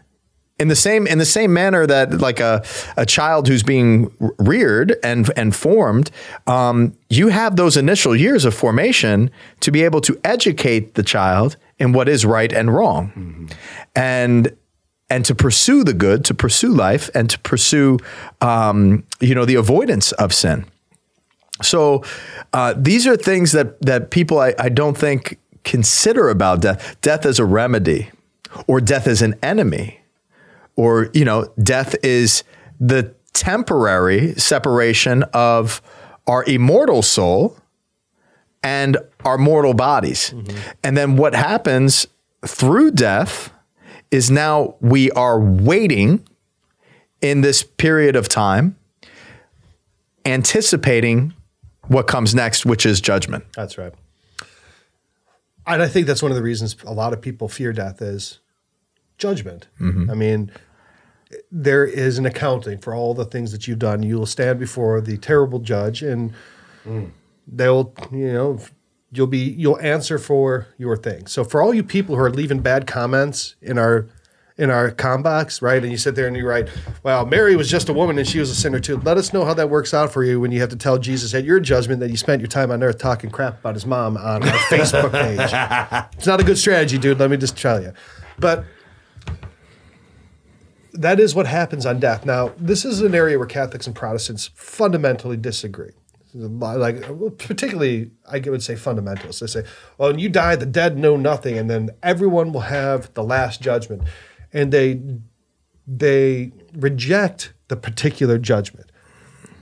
in 0.62 0.68
the 0.68 0.76
same 0.76 1.08
in 1.08 1.18
the 1.18 1.26
same 1.26 1.52
manner 1.52 1.88
that 1.88 2.22
like 2.22 2.40
a, 2.40 2.64
a 2.96 3.06
child 3.06 3.48
who's 3.48 3.64
being 3.64 4.14
reared 4.38 4.96
and 5.04 5.32
and 5.36 5.56
formed 5.56 6.12
um, 6.46 6.96
you 7.10 7.30
have 7.30 7.56
those 7.56 7.76
initial 7.76 8.16
years 8.16 8.46
of 8.46 8.54
formation 8.54 9.32
to 9.62 9.72
be 9.72 9.84
able 9.84 10.02
to 10.02 10.20
educate 10.24 10.94
the 10.94 11.04
child 11.04 11.58
in 11.80 11.94
what 11.94 12.08
is 12.08 12.26
right 12.26 12.54
and 12.54 12.74
wrong. 12.74 13.50
And 13.96 14.56
and 15.10 15.26
to 15.26 15.36
pursue 15.36 15.84
the 15.84 15.94
good 15.94 16.24
to 16.26 16.34
pursue 16.34 16.70
life 16.70 17.10
and 17.16 17.30
to 17.30 17.40
pursue 17.40 17.98
um, 18.40 19.04
you 19.20 19.34
know 19.34 19.46
the 19.46 19.56
avoidance 19.56 20.12
of 20.14 20.32
sin. 20.32 20.66
So 21.64 22.04
uh, 22.54 22.76
these 22.78 23.08
are 23.08 23.18
things 23.18 23.52
that 23.54 23.82
that 23.82 24.12
people 24.12 24.40
I, 24.40 24.54
I 24.60 24.70
don't 24.70 24.98
think 24.98 25.40
consider 25.64 26.30
about 26.30 26.62
death. 26.62 26.98
Death 27.02 27.26
as 27.26 27.40
a 27.40 27.46
remedy 27.46 28.12
or 28.68 28.80
death 28.80 29.08
as 29.08 29.24
an 29.24 29.36
enemy 29.42 30.01
or 30.82 31.12
you 31.14 31.24
know 31.24 31.48
death 31.62 31.96
is 32.04 32.44
the 32.80 33.14
temporary 33.34 34.34
separation 34.34 35.24
of 35.32 35.80
our 36.26 36.44
immortal 36.46 37.04
soul 37.04 37.56
and 38.64 38.98
our 39.24 39.38
mortal 39.38 39.76
bodies 39.76 40.32
mm-hmm. 40.32 40.58
and 40.84 40.98
then 40.98 41.16
what 41.18 41.36
happens 41.36 42.08
through 42.46 42.90
death 42.90 43.54
is 44.10 44.32
now 44.32 44.74
we 44.82 45.12
are 45.12 45.40
waiting 45.40 46.28
in 47.22 47.42
this 47.42 47.62
period 47.62 48.16
of 48.16 48.28
time 48.28 48.76
anticipating 50.26 51.32
what 51.90 52.08
comes 52.08 52.34
next 52.34 52.66
which 52.66 52.86
is 52.86 53.00
judgment 53.00 53.44
That's 53.56 53.78
right. 53.78 53.94
And 55.68 55.82
I 55.84 55.88
think 55.88 56.08
that's 56.08 56.24
one 56.24 56.32
of 56.32 56.36
the 56.36 56.42
reasons 56.42 56.76
a 56.86 56.94
lot 56.94 57.14
of 57.14 57.22
people 57.22 57.48
fear 57.48 57.72
death 57.72 58.02
is 58.02 58.40
judgment. 59.22 59.68
Mm-hmm. 59.80 60.10
I 60.10 60.16
mean, 60.16 60.52
there 61.52 61.86
is 61.86 62.18
an 62.18 62.26
accounting 62.26 62.80
for 62.80 62.94
all 62.94 63.14
the 63.14 63.26
things 63.26 63.52
that 63.52 63.68
you've 63.68 63.80
done. 63.80 64.04
You 64.04 64.18
will 64.20 64.26
stand 64.26 64.60
before 64.60 65.02
the 65.02 65.18
terrible 65.18 65.60
judge, 65.60 66.02
and 66.02 66.34
they'll, 67.48 67.94
you 68.12 68.34
know, 68.34 68.60
you'll 69.12 69.28
be 69.28 69.38
you'll 69.58 69.80
answer 69.80 70.18
for 70.18 70.68
your 70.78 70.98
things. 70.98 71.32
So 71.32 71.44
for 71.44 71.62
all 71.62 71.74
you 71.74 71.84
people 71.84 72.16
who 72.16 72.22
are 72.22 72.30
leaving 72.32 72.60
bad 72.60 72.88
comments 72.88 73.56
in 73.62 73.78
our 73.78 74.08
in 74.58 74.70
our 74.70 74.92
com 74.92 75.24
box, 75.24 75.62
right? 75.62 75.82
And 75.82 75.92
you 75.92 75.98
sit 75.98 76.16
there 76.16 76.28
and 76.28 76.36
you 76.36 76.48
write, 76.48 76.70
"Well, 77.04 77.26
Mary 77.26 77.56
was 77.56 77.70
just 77.70 77.90
a 77.90 77.94
woman 77.94 78.18
and 78.18 78.28
she 78.28 78.40
was 78.40 78.50
a 78.50 78.56
sinner 78.56 78.80
too." 78.80 78.98
Let 78.98 79.18
us 79.18 79.34
know 79.34 79.44
how 79.44 79.54
that 79.56 79.70
works 79.70 79.94
out 79.94 80.12
for 80.14 80.24
you 80.24 80.40
when 80.40 80.52
you 80.52 80.60
have 80.60 80.70
to 80.70 80.76
tell 80.76 80.98
Jesus 80.98 81.34
at 81.34 81.44
your 81.44 81.60
judgment 81.60 82.00
that 82.02 82.10
you 82.12 82.18
spent 82.18 82.42
your 82.42 82.48
time 82.48 82.72
on 82.72 82.84
earth 82.84 83.00
talking 83.00 83.30
crap 83.30 83.60
about 83.60 83.76
his 83.76 83.86
mom 83.86 84.18
on 84.18 84.44
our 84.44 84.58
Facebook 84.70 85.12
page. 85.12 86.08
It's 86.18 86.28
not 86.28 86.40
a 86.40 86.44
good 86.44 86.58
strategy, 86.58 86.98
dude. 86.98 87.20
Let 87.20 87.32
me 87.32 87.38
just 87.38 87.58
tell 87.58 87.82
you. 87.82 87.94
But 88.38 88.66
that 90.94 91.20
is 91.20 91.34
what 91.34 91.48
happens 91.48 91.86
on 91.86 92.00
death. 92.00 92.26
Now, 92.26 92.54
this 92.58 92.86
is 92.86 93.02
an 93.02 93.16
area 93.16 93.38
where 93.38 93.48
Catholics 93.48 93.88
and 93.88 93.96
Protestants 93.96 94.50
fundamentally 94.54 95.38
disagree. 95.38 95.92
Like, 96.34 97.02
particularly, 97.38 98.12
I 98.30 98.40
would 98.40 98.64
say 98.64 98.76
fundamentalists. 98.76 99.40
They 99.40 99.48
say, 99.48 99.64
oh, 99.64 99.94
well, 99.98 100.10
when 100.12 100.20
you 100.20 100.30
die, 100.30 100.56
the 100.56 100.66
dead 100.66 100.98
know 100.98 101.18
nothing, 101.18 101.58
and 101.58 101.70
then 101.70 101.90
everyone 102.02 102.54
will 102.54 102.62
have 102.62 103.14
the 103.14 103.24
last 103.24 103.62
judgment. 103.62 104.04
And 104.54 104.72
they, 104.72 105.02
they 105.86 106.52
reject 106.74 107.54
the 107.68 107.76
particular 107.76 108.38
judgment. 108.38 108.92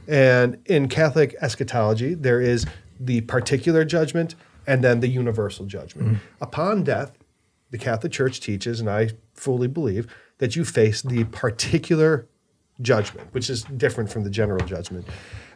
And 0.07 0.57
in 0.65 0.89
Catholic 0.89 1.35
eschatology, 1.41 2.13
there 2.13 2.41
is 2.41 2.65
the 2.99 3.21
particular 3.21 3.85
judgment 3.85 4.35
and 4.67 4.83
then 4.83 4.99
the 4.99 5.07
universal 5.07 5.65
judgment. 5.65 6.07
Mm-hmm. 6.07 6.43
Upon 6.43 6.83
death, 6.83 7.17
the 7.71 7.77
Catholic 7.77 8.11
Church 8.11 8.39
teaches, 8.41 8.79
and 8.79 8.89
I 8.89 9.09
fully 9.33 9.67
believe, 9.67 10.07
that 10.39 10.55
you 10.55 10.65
face 10.65 11.01
the 11.01 11.25
particular 11.25 12.27
judgment, 12.81 13.27
which 13.33 13.49
is 13.49 13.63
different 13.63 14.11
from 14.11 14.23
the 14.23 14.29
general 14.29 14.65
judgment. 14.65 15.05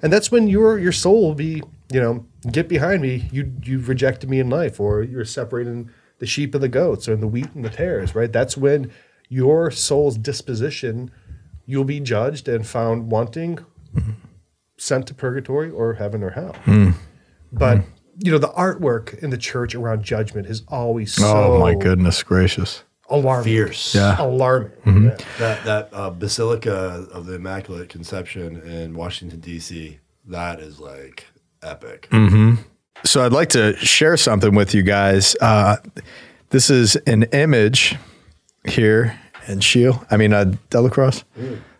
And 0.01 0.11
that's 0.11 0.31
when 0.31 0.47
your 0.47 0.77
your 0.77 0.91
soul 0.91 1.21
will 1.21 1.35
be, 1.35 1.63
you 1.91 2.01
know, 2.01 2.25
get 2.51 2.67
behind 2.67 3.01
me, 3.01 3.27
you 3.31 3.51
you've 3.63 3.89
rejected 3.89 4.29
me 4.29 4.39
in 4.39 4.49
life, 4.49 4.79
or 4.79 5.01
you're 5.01 5.25
separating 5.25 5.89
the 6.19 6.25
sheep 6.25 6.53
and 6.53 6.63
the 6.63 6.69
goats, 6.69 7.07
or 7.07 7.15
the 7.15 7.27
wheat 7.27 7.49
and 7.55 7.65
the 7.65 7.69
tares, 7.69 8.13
right? 8.13 8.31
That's 8.31 8.55
when 8.55 8.91
your 9.29 9.71
soul's 9.71 10.17
disposition, 10.17 11.11
you'll 11.65 11.85
be 11.85 11.99
judged 11.99 12.47
and 12.47 12.67
found 12.67 13.09
wanting, 13.09 13.59
sent 14.77 15.07
to 15.07 15.13
purgatory 15.13 15.71
or 15.71 15.93
heaven 15.95 16.21
or 16.23 16.31
hell. 16.31 16.55
Hmm. 16.65 16.91
But 17.51 17.79
hmm. 17.79 17.89
you 18.19 18.31
know, 18.33 18.37
the 18.37 18.49
artwork 18.49 19.17
in 19.23 19.29
the 19.29 19.37
church 19.37 19.73
around 19.73 20.03
judgment 20.03 20.47
is 20.47 20.63
always 20.67 21.17
oh, 21.19 21.21
so 21.21 21.53
oh 21.53 21.59
my 21.59 21.73
goodness 21.73 22.21
gracious 22.21 22.83
alarming. 23.13 23.45
Fierce. 23.45 23.95
Yeah. 23.95 24.15
Alarming. 24.19 24.71
Yeah. 24.85 25.17
That 25.39 25.63
that 25.65 25.89
uh, 25.93 26.09
Basilica 26.09 27.07
of 27.11 27.25
the 27.25 27.35
Immaculate 27.35 27.89
Conception 27.89 28.61
in 28.61 28.95
Washington 28.95 29.39
D.C. 29.39 29.99
That 30.25 30.59
is 30.59 30.79
like 30.79 31.25
epic. 31.61 32.09
So 33.05 33.25
I'd 33.25 33.33
like 33.33 33.49
to 33.49 33.75
share 33.77 34.15
something 34.17 34.55
with 34.55 34.73
you 34.73 34.81
guys. 34.81 35.35
Uh, 35.41 35.77
this 36.49 36.69
is 36.69 36.95
an 37.07 37.23
image 37.33 37.95
here 38.65 39.19
in 39.47 39.59
Scheel. 39.59 40.05
I 40.09 40.17
mean, 40.17 40.31
uh, 40.33 40.53
DellaCrosse. 40.69 41.23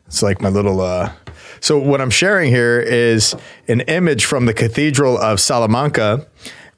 It's 0.08 0.22
like 0.22 0.42
my 0.42 0.50
little. 0.50 0.82
Uh, 0.82 1.13
so 1.62 1.78
what 1.80 2.02
I'm 2.02 2.10
sharing 2.10 2.50
here 2.50 2.80
is 2.82 3.36
an 3.68 3.82
image 3.82 4.25
from 4.25 4.46
the 4.48 4.54
Cathedral 4.54 5.18
of 5.18 5.40
Salamanca, 5.40 6.28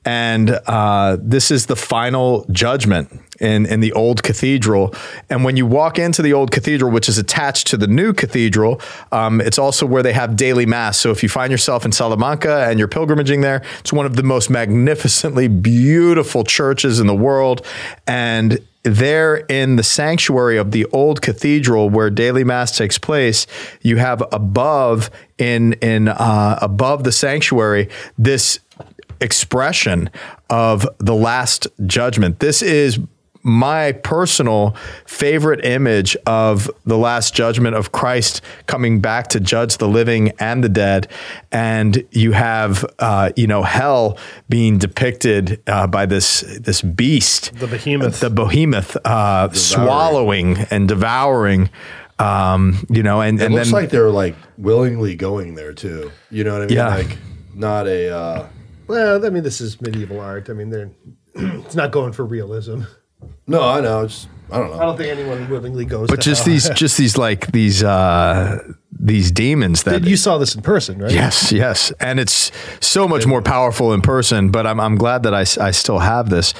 and 0.05 0.51
uh, 0.67 1.17
this 1.19 1.49
is 1.49 1.65
the 1.65 1.75
final 1.75 2.45
judgment 2.51 3.11
in 3.39 3.65
in 3.65 3.79
the 3.79 3.91
old 3.93 4.23
cathedral. 4.23 4.93
And 5.29 5.43
when 5.43 5.57
you 5.57 5.65
walk 5.65 5.97
into 5.97 6.21
the 6.21 6.33
old 6.33 6.51
cathedral, 6.51 6.91
which 6.91 7.09
is 7.09 7.17
attached 7.17 7.67
to 7.67 7.77
the 7.77 7.87
new 7.87 8.13
cathedral, 8.13 8.79
um, 9.11 9.41
it's 9.41 9.57
also 9.57 9.85
where 9.85 10.03
they 10.03 10.13
have 10.13 10.35
daily 10.35 10.65
mass. 10.65 10.99
So 10.99 11.11
if 11.11 11.23
you 11.23 11.29
find 11.29 11.51
yourself 11.51 11.85
in 11.85 11.91
Salamanca 11.91 12.67
and 12.69 12.79
you're 12.79 12.87
pilgrimaging 12.87 13.41
there, 13.41 13.63
it's 13.79 13.91
one 13.91 14.05
of 14.05 14.15
the 14.15 14.23
most 14.23 14.49
magnificently 14.49 15.47
beautiful 15.47 16.43
churches 16.43 16.99
in 16.99 17.07
the 17.07 17.15
world, 17.15 17.65
and 18.05 18.59
there 18.85 19.37
in 19.37 19.77
the 19.77 19.83
sanctuary 19.83 20.57
of 20.57 20.69
the 20.69 20.85
old 20.93 21.19
cathedral 21.19 21.89
where 21.89 22.11
daily 22.11 22.43
mass 22.43 22.77
takes 22.77 22.99
place, 22.99 23.47
you 23.81 23.97
have 23.97 24.23
above 24.31 25.09
in 25.39 25.73
in 25.73 26.07
uh, 26.07 26.59
above 26.61 27.03
the 27.03 27.11
sanctuary 27.11 27.89
this 28.17 28.59
expression 29.21 30.09
of 30.49 30.87
the 30.99 31.15
last 31.15 31.67
judgment. 31.85 32.39
This 32.39 32.61
is 32.61 32.99
my 33.47 33.91
personal 33.91 34.75
favorite 35.05 35.63
image 35.63 36.17
of 36.25 36.67
the 36.85 36.97
last 36.97 37.35
judgment 37.35 37.75
of 37.75 37.91
Christ 37.91 38.41
coming 38.65 39.01
back 39.01 39.27
to 39.27 39.39
judge 39.39 39.77
the 39.77 39.87
living 39.87 40.31
and 40.39 40.63
the 40.63 40.69
dead, 40.69 41.07
and 41.51 42.03
you 42.09 42.31
have 42.31 42.83
uh, 42.97 43.31
you 43.35 43.45
know 43.45 43.61
hell 43.61 44.17
being 44.49 44.79
depicted 44.79 45.61
uh, 45.67 45.85
by 45.85 46.07
this 46.07 46.41
this 46.59 46.81
beast, 46.81 47.53
The 47.59 47.67
behemoth. 47.67 48.19
the 48.19 48.31
behemoth 48.31 48.97
uh, 49.05 49.51
swallowing 49.51 50.57
and 50.71 50.87
devouring. 50.87 51.69
Um, 52.17 52.85
you 52.89 53.03
know, 53.03 53.21
and, 53.21 53.39
It 53.39 53.45
and 53.45 53.53
looks 53.53 53.67
then 53.67 53.73
like 53.73 53.89
they're 53.91 54.09
like 54.09 54.35
willingly 54.57 55.15
going 55.15 55.53
there 55.53 55.73
too. 55.73 56.11
You 56.31 56.45
know 56.45 56.53
what 56.53 56.61
I 56.63 56.65
mean? 56.65 56.77
Yeah. 56.77 56.95
Like 56.95 57.17
not 57.53 57.87
a. 57.87 58.49
Well, 58.87 59.25
I 59.25 59.29
mean, 59.29 59.43
this 59.43 59.61
is 59.61 59.81
medieval 59.81 60.19
art. 60.19 60.49
I 60.49 60.53
mean, 60.53 60.69
they're 60.69 60.91
it's 61.35 61.75
not 61.75 61.91
going 61.91 62.13
for 62.13 62.25
realism. 62.25 62.81
no, 63.47 63.63
I 63.63 63.81
know. 63.81 64.03
It's 64.03 64.27
I 64.51 64.59
don't 64.59 64.69
know. 64.71 64.77
I 64.79 64.85
don't 64.85 64.97
think 64.97 65.09
anyone 65.09 65.49
willingly 65.49 65.85
goes. 65.85 66.09
but 66.09 66.17
to 66.17 66.21
just 66.21 66.45
hell. 66.45 66.53
these 66.53 66.69
just 66.75 66.97
these 66.97 67.17
like 67.17 67.51
these 67.51 67.83
uh 67.83 68.59
these 68.97 69.31
demons 69.31 69.83
that 69.83 70.03
you 70.03 70.17
saw 70.17 70.37
this 70.37 70.55
in 70.55 70.61
person, 70.61 70.99
right? 70.99 71.11
Yes, 71.11 71.51
yes, 71.51 71.91
and 71.99 72.19
it's 72.19 72.51
so 72.79 73.07
much 73.07 73.25
more 73.25 73.41
powerful 73.41 73.93
in 73.93 74.01
person. 74.01 74.49
But 74.49 74.67
I'm 74.67 74.79
I'm 74.79 74.95
glad 74.95 75.23
that 75.23 75.33
I 75.33 75.41
I 75.63 75.71
still 75.71 75.99
have 75.99 76.29
this. 76.29 76.53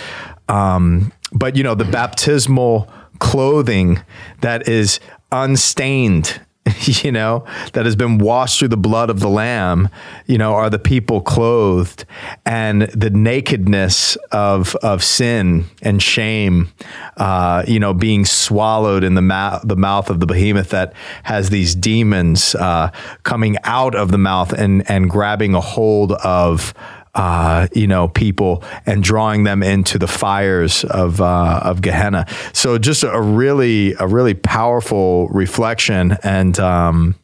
Um, 0.50 1.12
but 1.32 1.56
you 1.56 1.64
know, 1.64 1.76
the 1.76 1.86
baptismal 1.86 2.92
clothing 3.20 4.02
that 4.42 4.68
is 4.68 5.00
unstained 5.32 6.42
you 6.86 7.12
know, 7.12 7.46
that 7.74 7.86
has 7.86 7.96
been 7.96 8.18
washed 8.18 8.60
through 8.60 8.70
the 8.70 8.78
blood 8.78 9.10
of 9.10 9.20
the 9.20 9.30
Lamb, 9.30 9.88
you 10.26 10.38
know, 10.38 10.54
are 10.54 10.70
the 10.70 10.80
people 10.80 11.22
clothed, 11.22 12.06
and 12.46 12.84
the 12.84 13.10
nakedness 13.10 14.16
of 14.32 14.76
of 14.78 15.04
sin 15.04 15.66
and 15.84 16.02
shame, 16.02 16.70
uh, 17.18 17.64
you 17.68 17.80
know, 17.80 17.94
being 17.94 18.26
swallowed 18.26 19.04
in 19.04 19.14
the 19.14 19.22
mouth 19.22 19.62
the 19.64 19.76
mouth 19.76 20.10
of 20.10 20.20
the 20.20 20.26
behemoth 20.26 20.70
that 20.70 20.94
has 21.24 21.50
these 21.50 21.76
demons 21.76 22.56
uh, 22.56 22.90
coming 23.24 23.58
out 23.64 23.94
of 23.94 24.12
the 24.12 24.18
mouth 24.18 24.52
and 24.52 24.90
and 24.90 25.10
grabbing 25.10 25.54
a 25.54 25.62
hold 25.62 26.14
of 26.14 26.74
uh, 27.16 27.68
you 27.74 27.88
know, 27.88 28.08
people 28.10 28.64
and 28.86 29.02
drawing 29.04 29.44
them 29.46 29.64
into 29.64 29.98
the 29.98 30.08
fires 30.08 30.84
of 30.86 31.22
uh, 31.22 31.62
of 31.64 31.82
Gehenna. 31.82 32.26
So 32.54 32.78
just 32.78 33.04
a 33.04 33.22
really 33.22 33.94
a 34.00 34.06
really 34.08 34.34
powerful 34.34 35.28
reflection 35.30 36.18
and 36.24 36.60
um, 36.60 37.16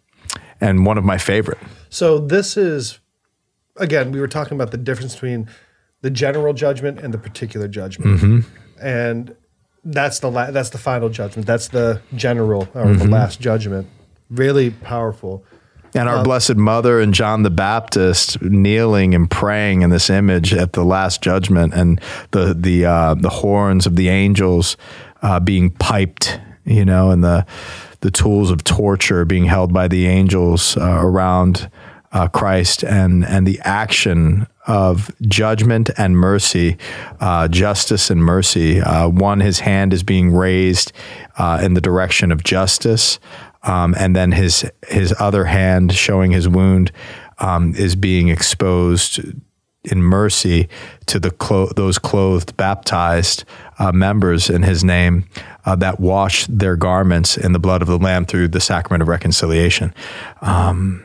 and 0.60 0.86
one 0.86 0.98
of 0.98 1.04
my 1.04 1.18
favorite. 1.18 1.58
So 1.90 2.20
this 2.20 2.56
is 2.58 3.00
again, 3.78 4.12
we 4.12 4.20
were 4.20 4.28
talking 4.30 4.56
about 4.56 4.72
the 4.72 4.78
difference 4.78 5.14
between 5.14 5.50
the 6.02 6.10
general 6.10 6.54
judgment 6.54 7.00
and 7.00 7.14
the 7.14 7.18
particular 7.18 7.68
judgment, 7.68 8.22
Mm-hmm. 8.22 8.40
and 8.86 9.36
that's 9.84 10.20
the 10.20 10.30
la- 10.32 10.52
that's 10.52 10.70
the 10.70 10.78
final 10.78 11.10
judgment. 11.10 11.46
That's 11.48 11.68
the 11.68 12.02
general 12.16 12.70
or 12.74 12.86
Mm-hmm. 12.86 12.98
the 13.00 13.08
last 13.08 13.40
judgment. 13.42 13.88
Really 14.30 14.70
powerful. 14.70 15.44
And 15.94 16.08
Um, 16.08 16.18
our 16.18 16.24
Blessed 16.24 16.56
Mother 16.56 17.00
and 17.00 17.14
John 17.14 17.44
the 17.44 17.50
Baptist 17.50 18.42
kneeling 18.42 19.14
and 19.14 19.30
praying 19.30 19.82
in 19.82 19.90
this 19.90 20.10
image 20.10 20.54
at 20.54 20.74
the 20.74 20.84
Last 20.84 21.22
Judgment, 21.22 21.74
and 21.74 22.00
the 22.32 22.54
the 22.54 22.86
uh, 22.86 23.16
the 23.16 23.30
horns 23.30 23.86
of 23.86 23.96
the 23.96 24.10
angels 24.10 24.78
uh, 25.22 25.40
being 25.40 25.72
piped, 25.72 26.40
you 26.66 26.86
know, 26.86 27.12
and 27.12 27.24
the 27.24 27.46
the 28.00 28.12
tools 28.12 28.52
of 28.52 28.64
torture 28.64 29.26
being 29.26 29.46
held 29.46 29.74
by 29.74 29.88
the 29.88 30.08
angels 30.08 30.78
uh, 30.78 31.00
around 31.02 31.70
uh, 32.14 32.28
Christ, 32.28 32.84
and 32.84 33.26
and 33.26 33.46
the 33.46 33.60
action 33.64 34.48
of 34.68 35.10
judgment 35.24 35.90
and 35.98 36.16
mercy, 36.16 36.78
uh, 37.20 37.48
justice 37.48 38.10
and 38.10 38.24
mercy. 38.24 38.80
Uh, 38.80 39.10
one, 39.10 39.40
his 39.40 39.60
hand 39.60 39.94
is 39.94 40.04
being 40.04 40.32
raised 40.32 40.94
uh, 41.38 41.60
in 41.64 41.74
the 41.74 41.82
direction 41.82 42.32
of 42.32 42.44
justice 42.44 43.20
um, 43.64 43.96
and 43.98 44.16
then 44.16 44.32
his 44.32 44.66
his 44.88 45.14
other 45.20 45.46
hand 45.46 45.94
showing 45.94 46.32
his 46.32 46.48
wound 46.48 46.92
um, 47.40 47.74
is 47.76 47.96
being 47.96 48.30
exposed 48.30 49.20
in 49.84 50.04
mercy 50.04 50.70
to 51.08 51.20
the 51.20 51.32
clo- 51.32 51.72
those 51.76 51.98
clothed 51.98 52.56
baptized 52.56 53.44
uh, 53.80 53.92
members 53.92 54.48
in 54.50 54.62
his 54.62 54.84
name 54.84 55.26
uh, 55.66 55.76
that 55.76 56.00
wash 56.00 56.46
their 56.48 56.76
garments 56.76 57.36
in 57.36 57.52
the 57.54 57.60
blood 57.60 57.82
of 57.82 57.88
the 57.88 57.98
lamb 57.98 58.24
through 58.26 58.48
the 58.48 58.60
sacrament 58.60 59.02
of 59.02 59.08
reconciliation 59.08 59.92
um, 60.42 61.04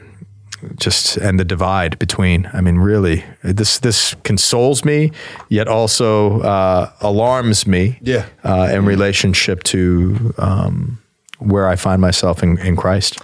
just 0.78 1.16
and 1.18 1.40
the 1.40 1.44
divide 1.44 1.98
between 1.98 2.50
i 2.52 2.60
mean 2.60 2.76
really 2.76 3.25
this 3.42 3.78
this 3.78 4.14
consoles 4.25 4.84
me 4.84 5.10
yet 5.48 5.68
also 5.68 6.40
uh, 6.40 6.90
alarms 7.00 7.66
me 7.66 7.98
Yeah. 8.02 8.26
uh, 8.44 8.68
in 8.72 8.84
relationship 8.84 9.62
to 9.64 10.34
um, 10.38 10.98
where 11.38 11.66
I 11.68 11.76
find 11.76 12.00
myself 12.00 12.42
in, 12.42 12.58
in 12.58 12.76
Christ. 12.76 13.18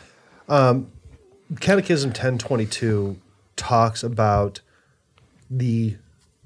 Um, 0.49 0.91
Catechism 1.61 2.11
1022 2.11 3.19
talks 3.57 4.03
about 4.03 4.61
the 5.51 5.97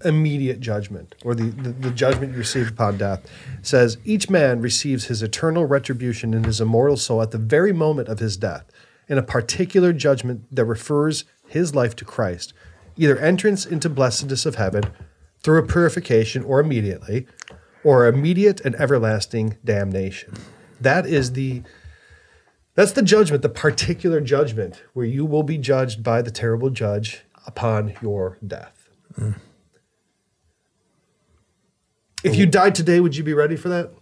immediate 0.05 0.61
judgment 0.61 1.15
or 1.25 1.35
the, 1.35 1.45
the, 1.45 1.71
the 1.71 1.91
judgment 1.91 2.33
you 2.33 2.39
receive 2.39 2.69
upon 2.69 2.99
death. 2.99 3.25
It 3.59 3.67
says, 3.67 3.99
Each 4.05 4.29
man 4.29 4.61
receives 4.61 5.07
his 5.07 5.23
eternal 5.23 5.65
retribution 5.65 6.35
in 6.35 6.45
his 6.45 6.61
immortal 6.61 6.97
soul 6.97 7.23
at 7.23 7.31
the 7.31 7.39
very 7.39 7.73
moment 7.73 8.09
of 8.09 8.19
his 8.19 8.37
death, 8.37 8.65
in 9.09 9.19
a 9.19 9.23
particular 9.23 9.93
judgment 9.93 10.45
that 10.55 10.65
refers 10.65 11.25
his 11.49 11.75
life 11.75 11.97
to 11.97 12.05
Christ, 12.05 12.53
either 12.97 13.19
entrance 13.19 13.65
into 13.65 13.89
blessedness 13.89 14.45
of 14.45 14.57
heaven 14.57 14.85
through 15.43 15.59
a 15.59 15.67
purification 15.67 16.43
or 16.43 16.61
immediately, 16.61 17.27
or 17.85 18.07
immediate 18.07 18.61
and 18.63 18.75
everlasting 18.77 19.57
damnation. 19.65 20.35
That 20.81 21.07
is 21.07 21.33
the 21.33 21.63
that's 22.75 22.93
the 22.93 23.03
judgment, 23.03 23.43
the 23.43 23.49
particular 23.49 24.21
judgment 24.21 24.83
where 24.93 25.07
you 25.07 25.25
will 25.25 25.43
be 25.43 25.57
judged 25.57 26.03
by 26.03 26.21
the 26.21 26.31
terrible 26.31 26.69
judge 26.71 27.23
upon 27.47 27.95
your 28.03 28.39
death. 28.47 28.91
If 32.23 32.37
you 32.37 32.45
died 32.47 32.75
today, 32.75 33.01
would 33.01 33.17
you 33.17 33.25
be 33.25 33.33
ready 33.33 33.57
for 33.57 33.69
that? 33.71 33.93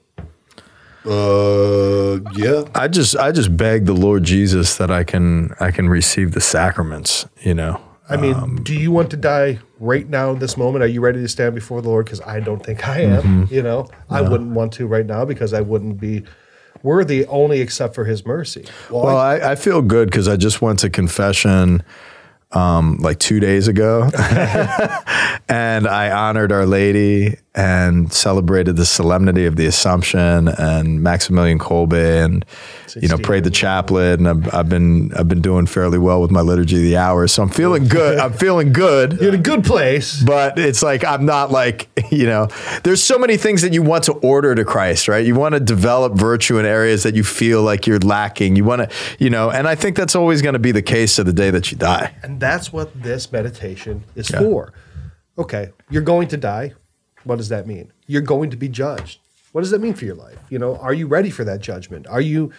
Uh, 1.05 2.21
yeah. 2.35 2.65
I 2.75 2.89
just 2.89 3.17
I 3.17 3.31
just 3.31 3.57
beg 3.57 3.85
the 3.85 3.93
Lord 3.93 4.25
Jesus 4.25 4.77
that 4.77 4.91
I 4.91 5.05
can 5.05 5.55
I 5.61 5.71
can 5.71 5.89
receive 5.89 6.33
the 6.33 6.41
sacraments. 6.41 7.27
You 7.43 7.55
know, 7.55 7.81
I 8.09 8.17
mean, 8.17 8.35
Um, 8.35 8.63
do 8.63 8.75
you 8.75 8.91
want 8.91 9.11
to 9.11 9.17
die 9.17 9.59
right 9.79 10.09
now 10.09 10.31
in 10.33 10.39
this 10.39 10.57
moment? 10.57 10.83
Are 10.83 10.89
you 10.89 11.01
ready 11.01 11.21
to 11.21 11.29
stand 11.29 11.55
before 11.55 11.83
the 11.83 11.91
Lord? 11.91 12.07
Because 12.07 12.23
I 12.23 12.41
don't 12.41 12.65
think 12.65 12.89
I 12.89 13.03
am. 13.03 13.47
You 13.51 13.63
know, 13.63 13.87
I 14.09 14.23
wouldn't 14.23 14.51
want 14.51 14.73
to 14.75 14.87
right 14.87 15.07
now 15.07 15.25
because 15.25 15.53
I 15.53 15.61
wouldn't 15.61 16.01
be 16.01 16.25
worthy 16.85 17.27
only 17.27 17.61
except 17.61 17.94
for 17.94 18.05
His 18.05 18.25
mercy. 18.25 18.66
Well, 18.90 19.16
I, 19.16 19.53
I 19.53 19.55
feel 19.57 19.83
good 19.83 20.09
because 20.11 20.29
I 20.29 20.37
just 20.37 20.62
went 20.62 20.79
to 20.81 20.90
confession 20.90 21.83
um, 22.53 22.99
like 22.99 23.18
two 23.18 23.40
days 23.40 23.66
ago, 23.66 24.11
and 25.49 25.88
I 25.88 26.11
honored 26.12 26.53
Our 26.53 26.66
Lady 26.66 27.38
and 27.57 28.12
celebrated 28.12 28.75
the 28.75 28.85
solemnity 28.85 29.47
of 29.47 29.55
the 29.55 29.64
Assumption 29.67 30.49
and 30.49 31.03
Maximilian 31.03 31.59
Kolbe, 31.61 32.25
and 32.25 32.45
you 33.01 33.09
know 33.09 33.17
prayed 33.17 33.45
the 33.45 33.51
chaplet, 33.51 34.19
and 34.19 34.29
I've, 34.29 34.53
I've 34.55 34.69
been 34.69 35.12
I've 35.14 35.29
been 35.29 35.40
doing 35.40 35.67
fairly 35.67 35.99
well 35.99 36.21
with 36.21 36.31
my 36.33 36.40
liturgy 36.40 36.77
of 36.77 36.83
the 36.83 36.97
hours, 36.97 37.33
so 37.33 37.43
I'm 37.45 37.49
feeling 37.49 37.87
good. 37.87 38.19
I'm 38.19 38.33
feeling 38.33 38.73
good. 38.73 39.12
You're 39.21 39.29
in 39.29 39.35
a 39.38 39.43
good 39.43 39.64
place. 39.64 40.21
but 40.23 40.59
it's 40.59 40.83
like 40.83 41.05
I'm 41.05 41.25
not 41.27 41.51
like 41.53 41.88
you 42.11 42.27
know. 42.27 42.49
There's 42.83 43.03
so 43.03 43.19
many 43.19 43.37
things 43.37 43.62
that 43.62 43.73
you 43.73 43.83
want 43.83 44.05
to 44.05 44.12
order 44.14 44.55
to 44.55 44.64
Christ, 44.64 45.07
right? 45.07 45.25
You 45.25 45.35
want 45.37 45.55
to 45.55 45.61
develop 45.61 46.14
virtue 46.14 46.59
in 46.59 46.67
areas 46.67 47.05
that 47.05 47.14
you 47.14 47.23
feel 47.25 47.62
like 47.62 47.87
you're 47.87 47.99
lacking. 48.01 48.57
You 48.57 48.64
want 48.64 48.90
to, 48.90 48.97
you 49.19 49.31
know, 49.31 49.51
and 49.51 49.69
I 49.69 49.75
think 49.77 49.97
that's 49.97 50.17
always 50.17 50.43
going 50.43 50.55
to 50.55 50.59
be 50.59 50.73
the 50.73 50.83
case 50.83 51.17
to 51.17 51.25
the 51.25 51.33
day 51.33 51.51
that 51.51 51.71
you 51.71 51.79
die. 51.79 52.14
And 52.23 52.40
that's 52.40 52.73
what 52.73 53.01
this 53.01 53.31
meditation 53.31 54.03
is 54.17 54.31
Yeah. 54.31 54.40
for. 54.40 54.73
Okay, 55.38 55.71
you're 55.90 56.03
going 56.03 56.29
to 56.29 56.37
die. 56.37 56.73
What 57.25 57.37
does 57.37 57.49
that 57.49 57.67
mean? 57.67 57.93
You're 58.07 58.23
going 58.23 58.51
to 58.51 58.57
be 58.57 58.69
judged. 58.69 59.21
What 59.53 59.63
does 59.63 59.71
that 59.71 59.81
mean 59.81 59.95
for 59.95 60.05
your 60.05 60.15
life? 60.15 60.39
You 60.51 60.59
know, 60.59 60.77
are 60.77 60.93
you 60.93 61.07
ready 61.07 61.31
for 61.31 61.45
that 61.45 61.61
judgment? 61.61 62.07
Are 62.07 62.21
you 62.21 62.53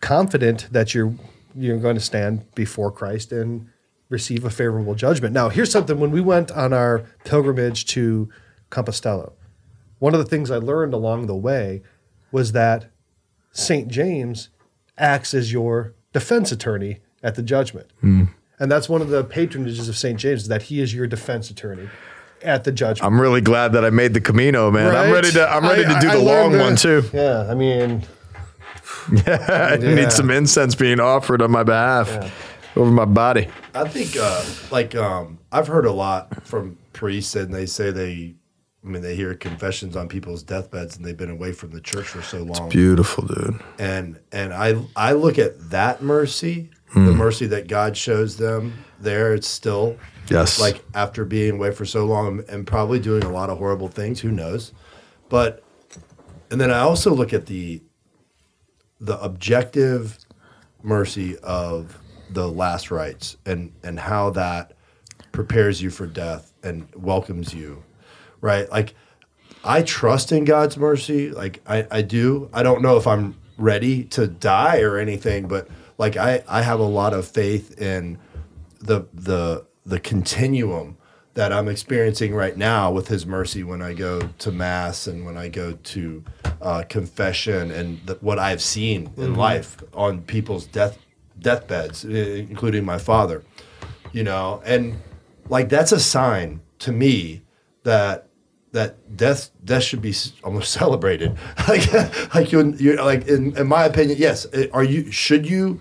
confident 0.00 0.68
that 0.70 0.94
you're 0.94 1.14
you're 1.54 1.78
going 1.78 1.96
to 1.96 2.00
stand 2.00 2.52
before 2.54 2.90
Christ 2.90 3.32
and 3.32 3.68
receive 4.08 4.44
a 4.44 4.50
favorable 4.50 4.94
judgment? 4.94 5.34
Now, 5.34 5.48
here's 5.48 5.70
something 5.70 5.98
when 5.98 6.10
we 6.10 6.20
went 6.20 6.50
on 6.50 6.72
our 6.72 7.04
pilgrimage 7.24 7.86
to 7.86 8.30
Compostela, 8.70 9.32
one 9.98 10.14
of 10.14 10.18
the 10.18 10.26
things 10.26 10.50
I 10.50 10.56
learned 10.56 10.94
along 10.94 11.26
the 11.26 11.36
way 11.36 11.82
was 12.30 12.52
that 12.52 12.90
St. 13.52 13.88
James 13.88 14.48
acts 14.98 15.34
as 15.34 15.52
your 15.52 15.94
defense 16.12 16.52
attorney 16.52 16.98
at 17.22 17.34
the 17.34 17.42
judgment. 17.42 17.90
Hmm. 18.00 18.24
And 18.58 18.70
that's 18.70 18.88
one 18.88 19.00
of 19.00 19.08
the 19.08 19.24
patronages 19.24 19.88
of 19.88 19.96
St. 19.96 20.18
James, 20.18 20.48
that 20.48 20.62
he 20.62 20.80
is 20.80 20.94
your 20.94 21.06
defense 21.06 21.50
attorney 21.50 21.88
at 22.44 22.64
the 22.64 22.72
judgment. 22.72 23.04
I'm 23.12 23.20
really 23.20 23.40
glad 23.40 23.72
that 23.72 23.84
I 23.84 23.90
made 23.90 24.14
the 24.14 24.20
Camino, 24.20 24.70
man. 24.70 24.94
I'm 24.94 25.12
ready 25.12 25.30
to. 25.32 25.48
I'm 25.48 25.62
ready 25.64 25.84
I- 25.84 25.94
to 25.94 26.00
do 26.00 26.08
I 26.08 26.16
the 26.16 26.22
long 26.22 26.52
learned 26.52 26.60
one 26.62 26.76
too. 26.76 27.02
Yeah, 27.12 27.46
I 27.50 27.54
mean, 27.54 28.02
yeah, 29.26 29.46
I 29.48 29.74
Yeah. 29.74 29.94
need 29.94 30.12
some 30.12 30.30
incense 30.30 30.74
being 30.74 31.00
offered 31.00 31.42
on 31.42 31.50
my 31.50 31.62
behalf 31.62 32.32
over 32.76 32.90
my 32.90 33.04
body. 33.04 33.48
I 33.74 33.88
think 33.88 34.16
uh, 34.18 34.44
like 34.70 34.94
um, 34.94 35.38
I've 35.50 35.66
heard 35.66 35.86
a 35.86 35.92
lot 35.92 36.46
from 36.46 36.78
priests, 36.92 37.34
and 37.36 37.52
they 37.52 37.66
say 37.66 37.90
they, 37.90 38.34
I 38.84 38.88
mean, 38.88 39.02
they 39.02 39.14
hear 39.16 39.34
confessions 39.34 39.96
on 39.96 40.08
people's 40.08 40.42
deathbeds, 40.42 40.96
and 40.96 41.04
they've 41.04 41.16
been 41.16 41.30
away 41.30 41.52
from 41.52 41.70
the 41.70 41.80
church 41.80 42.06
for 42.06 42.22
so 42.22 42.38
long. 42.38 42.66
It's 42.66 42.74
beautiful, 42.74 43.26
dude. 43.26 43.60
and 43.78 44.18
and 44.30 44.52
I 44.52 44.76
I 44.96 45.12
look 45.12 45.38
at 45.38 45.70
that 45.70 46.02
mercy, 46.02 46.70
Hmm. 46.90 47.06
the 47.06 47.12
mercy 47.12 47.46
that 47.46 47.68
God 47.68 47.96
shows 47.96 48.36
them 48.36 48.84
there. 49.00 49.32
It's 49.34 49.48
still 49.48 49.96
Yes. 50.28 50.60
like 50.60 50.84
after 50.94 51.24
being 51.24 51.52
away 51.54 51.72
for 51.72 51.84
so 51.84 52.06
long 52.06 52.42
and, 52.48 52.66
probably 52.66 52.98
doing 52.98 53.24
a 53.24 53.30
lot 53.30 53.50
of 53.50 53.58
horrible 53.58 53.88
things. 53.88 54.20
Who 54.20 54.30
knows? 54.30 54.72
But 55.28 55.62
and 56.50 56.60
then 56.60 56.70
I 56.70 56.80
also 56.80 57.12
look 57.14 57.32
at 57.32 57.46
the 57.46 57.82
the 59.00 59.20
objective 59.20 60.18
mercy 60.82 61.36
of 61.38 61.98
the 62.30 62.48
last 62.48 62.90
rites 62.90 63.36
and 63.44 63.72
and 63.82 63.98
how 63.98 64.30
that 64.30 64.72
prepares 65.32 65.82
you 65.82 65.90
for 65.90 66.06
death 66.06 66.52
and 66.62 66.86
welcomes 66.94 67.52
you 67.54 67.82
right 68.40 68.70
like 68.70 68.94
i 69.64 69.82
trust 69.82 70.32
in 70.32 70.44
god's 70.44 70.76
mercy 70.76 71.30
like 71.30 71.60
i 71.66 71.86
i 71.90 72.02
do 72.02 72.48
i 72.52 72.62
don't 72.62 72.82
know 72.82 72.96
if 72.96 73.06
i'm 73.06 73.36
ready 73.58 74.04
to 74.04 74.26
die 74.26 74.80
or 74.80 74.98
anything 74.98 75.46
but 75.46 75.68
like 75.98 76.16
i 76.16 76.42
i 76.48 76.62
have 76.62 76.80
a 76.80 76.84
lot 76.84 77.12
of 77.12 77.26
faith 77.26 77.80
in 77.80 78.18
the 78.80 79.06
the 79.14 79.64
the 79.84 80.00
continuum 80.00 80.96
that 81.34 81.52
I'm 81.52 81.68
experiencing 81.68 82.34
right 82.34 82.56
now 82.56 82.92
with 82.92 83.08
His 83.08 83.24
mercy 83.24 83.64
when 83.64 83.80
I 83.80 83.94
go 83.94 84.28
to 84.38 84.52
Mass 84.52 85.06
and 85.06 85.24
when 85.24 85.36
I 85.36 85.48
go 85.48 85.72
to 85.72 86.24
uh, 86.60 86.84
confession 86.88 87.70
and 87.70 88.00
the, 88.06 88.14
what 88.20 88.38
I've 88.38 88.62
seen 88.62 89.10
in 89.16 89.34
life 89.34 89.82
on 89.94 90.22
people's 90.22 90.66
death 90.66 90.98
deathbeds, 91.38 92.04
including 92.04 92.84
my 92.84 92.98
father. 92.98 93.42
You 94.12 94.24
know, 94.24 94.62
and 94.64 94.98
like 95.48 95.68
that's 95.68 95.92
a 95.92 96.00
sign 96.00 96.60
to 96.80 96.92
me 96.92 97.42
that 97.84 98.28
that 98.72 99.16
death 99.16 99.50
death 99.64 99.82
should 99.82 100.02
be 100.02 100.14
almost 100.44 100.72
celebrated. 100.80 101.36
like 101.68 102.34
like 102.34 102.52
you 102.52 102.74
you 102.74 102.96
like 102.96 103.26
in, 103.26 103.56
in 103.56 103.66
my 103.66 103.84
opinion, 103.84 104.18
yes. 104.18 104.46
Are 104.72 104.84
you 104.84 105.10
should 105.10 105.48
you 105.48 105.80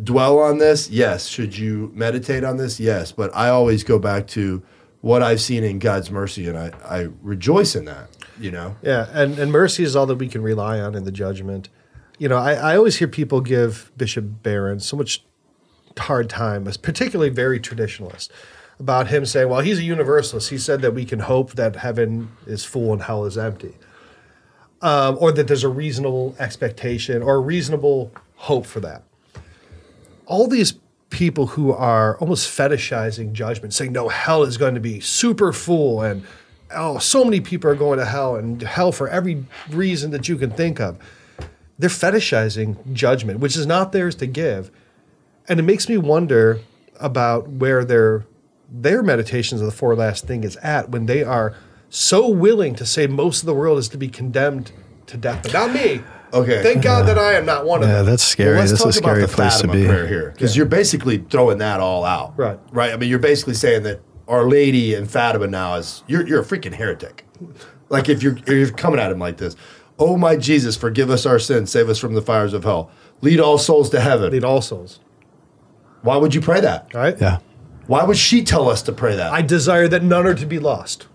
dwell 0.00 0.38
on 0.38 0.58
this? 0.58 0.90
Yes. 0.90 1.26
Should 1.26 1.56
you 1.56 1.90
meditate 1.94 2.44
on 2.44 2.56
this? 2.56 2.78
Yes. 2.78 3.12
But 3.12 3.34
I 3.34 3.48
always 3.48 3.84
go 3.84 3.98
back 3.98 4.26
to 4.28 4.62
what 5.02 5.22
I've 5.22 5.40
seen 5.40 5.64
in 5.64 5.78
God's 5.78 6.10
mercy, 6.10 6.48
and 6.48 6.56
I 6.56 6.72
I 6.84 7.08
rejoice 7.20 7.74
in 7.74 7.84
that. 7.84 8.08
You 8.40 8.50
know. 8.50 8.76
Yeah, 8.82 9.08
and, 9.12 9.38
and 9.38 9.52
mercy 9.52 9.82
is 9.84 9.94
all 9.94 10.06
that 10.06 10.16
we 10.16 10.28
can 10.28 10.42
rely 10.42 10.80
on 10.80 10.94
in 10.94 11.04
the 11.04 11.12
judgment. 11.12 11.68
You 12.18 12.28
know, 12.28 12.38
I, 12.38 12.54
I 12.54 12.76
always 12.76 12.96
hear 12.96 13.08
people 13.08 13.40
give 13.40 13.92
Bishop 13.96 14.42
Barron 14.42 14.80
so 14.80 14.96
much 14.96 15.24
hard 15.98 16.30
time, 16.30 16.64
particularly 16.64 17.30
very 17.30 17.60
traditionalist, 17.60 18.30
about 18.78 19.08
him 19.08 19.26
saying, 19.26 19.48
well, 19.48 19.60
he's 19.60 19.78
a 19.78 19.82
universalist. 19.82 20.50
He 20.50 20.58
said 20.58 20.82
that 20.82 20.92
we 20.92 21.04
can 21.04 21.20
hope 21.20 21.52
that 21.52 21.76
heaven 21.76 22.30
is 22.46 22.64
full 22.64 22.92
and 22.92 23.02
hell 23.02 23.24
is 23.24 23.36
empty. 23.36 23.76
Um, 24.80 25.16
or 25.20 25.30
that 25.32 25.46
there's 25.46 25.62
a 25.62 25.68
reasonable 25.68 26.34
expectation 26.38 27.22
or 27.22 27.36
a 27.36 27.40
reasonable 27.40 28.12
hope 28.36 28.66
for 28.66 28.80
that. 28.80 29.04
All 30.26 30.46
these 30.46 30.74
people 31.10 31.48
who 31.48 31.72
are 31.72 32.16
almost 32.18 32.48
fetishizing 32.48 33.32
judgment, 33.32 33.74
saying, 33.74 33.92
no, 33.92 34.08
hell 34.08 34.42
is 34.42 34.56
going 34.56 34.74
to 34.74 34.80
be 34.80 35.00
super 35.00 35.52
full 35.52 36.00
and 36.02 36.24
oh, 36.74 36.98
so 36.98 37.24
many 37.24 37.40
people 37.40 37.70
are 37.70 37.74
going 37.74 37.98
to 37.98 38.04
hell 38.04 38.36
and 38.36 38.62
hell 38.62 38.92
for 38.92 39.08
every 39.08 39.44
reason 39.70 40.10
that 40.10 40.28
you 40.28 40.36
can 40.36 40.50
think 40.50 40.80
of. 40.80 40.98
They're 41.78 41.90
fetishizing 41.90 42.92
judgment, 42.92 43.40
which 43.40 43.56
is 43.56 43.66
not 43.66 43.92
theirs 43.92 44.14
to 44.16 44.26
give. 44.26 44.70
And 45.48 45.58
it 45.58 45.64
makes 45.64 45.88
me 45.88 45.96
wonder 45.96 46.60
about 47.00 47.48
where 47.48 47.84
their 47.84 48.24
their 48.74 49.02
meditations 49.02 49.60
of 49.60 49.66
the 49.66 49.72
four 49.72 49.94
last 49.94 50.26
thing 50.26 50.44
is 50.44 50.56
at 50.58 50.88
when 50.88 51.04
they 51.04 51.22
are 51.22 51.54
so 51.90 52.26
willing 52.26 52.74
to 52.76 52.86
say 52.86 53.06
most 53.06 53.40
of 53.40 53.46
the 53.46 53.54
world 53.54 53.78
is 53.78 53.88
to 53.88 53.98
be 53.98 54.08
condemned 54.08 54.72
to 55.06 55.18
death, 55.18 55.42
but 55.42 55.52
not 55.52 55.72
me. 55.74 56.00
Okay. 56.32 56.62
Thank 56.62 56.82
God 56.82 57.06
that 57.08 57.18
I 57.18 57.34
am 57.34 57.44
not 57.44 57.66
one 57.66 57.82
of 57.82 57.88
them. 57.88 57.96
Yeah, 57.96 58.02
that's 58.02 58.22
scary. 58.22 58.50
Well, 58.52 58.60
let's 58.60 58.70
That's 58.72 58.80
a 58.80 58.84
talk 58.84 58.96
about 59.02 59.04
scary 59.10 59.20
the 59.22 59.28
place 59.28 59.56
to 59.60 59.66
Fatima 59.66 59.72
be. 59.72 59.86
prayer 59.86 60.06
here, 60.06 60.30
because 60.30 60.56
you're 60.56 60.66
basically 60.66 61.18
throwing 61.18 61.58
that 61.58 61.80
all 61.80 62.04
out, 62.04 62.32
Right. 62.38 62.58
Right. 62.70 62.92
I 62.92 62.96
mean, 62.96 63.10
you're 63.10 63.18
basically 63.18 63.54
saying 63.54 63.82
that 63.82 64.00
Our 64.28 64.48
Lady 64.48 64.94
and 64.94 65.10
Fatima 65.10 65.46
now 65.46 65.74
is 65.76 66.02
you're 66.06 66.26
you're 66.26 66.40
a 66.40 66.44
freaking 66.44 66.72
heretic. 66.74 67.26
Like 67.90 68.08
if 68.08 68.22
you're 68.22 68.38
you're 68.46 68.70
coming 68.70 68.98
at 68.98 69.12
him 69.12 69.18
like 69.18 69.36
this, 69.36 69.56
oh 69.98 70.16
my 70.16 70.36
Jesus, 70.36 70.76
forgive 70.76 71.10
us 71.10 71.26
our 71.26 71.38
sins, 71.38 71.70
save 71.70 71.88
us 71.90 71.98
from 71.98 72.14
the 72.14 72.22
fires 72.22 72.54
of 72.54 72.64
hell, 72.64 72.90
lead 73.20 73.38
all 73.40 73.58
souls 73.58 73.90
to 73.90 74.00
heaven. 74.00 74.32
Lead 74.32 74.44
all 74.44 74.62
souls. 74.62 75.00
Why 76.02 76.16
would 76.16 76.34
you 76.34 76.40
pray 76.40 76.60
that? 76.60 76.92
Right? 76.94 77.20
Yeah. 77.20 77.38
Why 77.88 78.04
would 78.04 78.16
she 78.16 78.42
tell 78.42 78.70
us 78.70 78.80
to 78.82 78.92
pray 78.92 79.16
that? 79.16 79.32
I 79.32 79.42
desire 79.42 79.88
that 79.88 80.02
none 80.02 80.26
are 80.26 80.34
to 80.34 80.46
be 80.46 80.58
lost. 80.58 81.08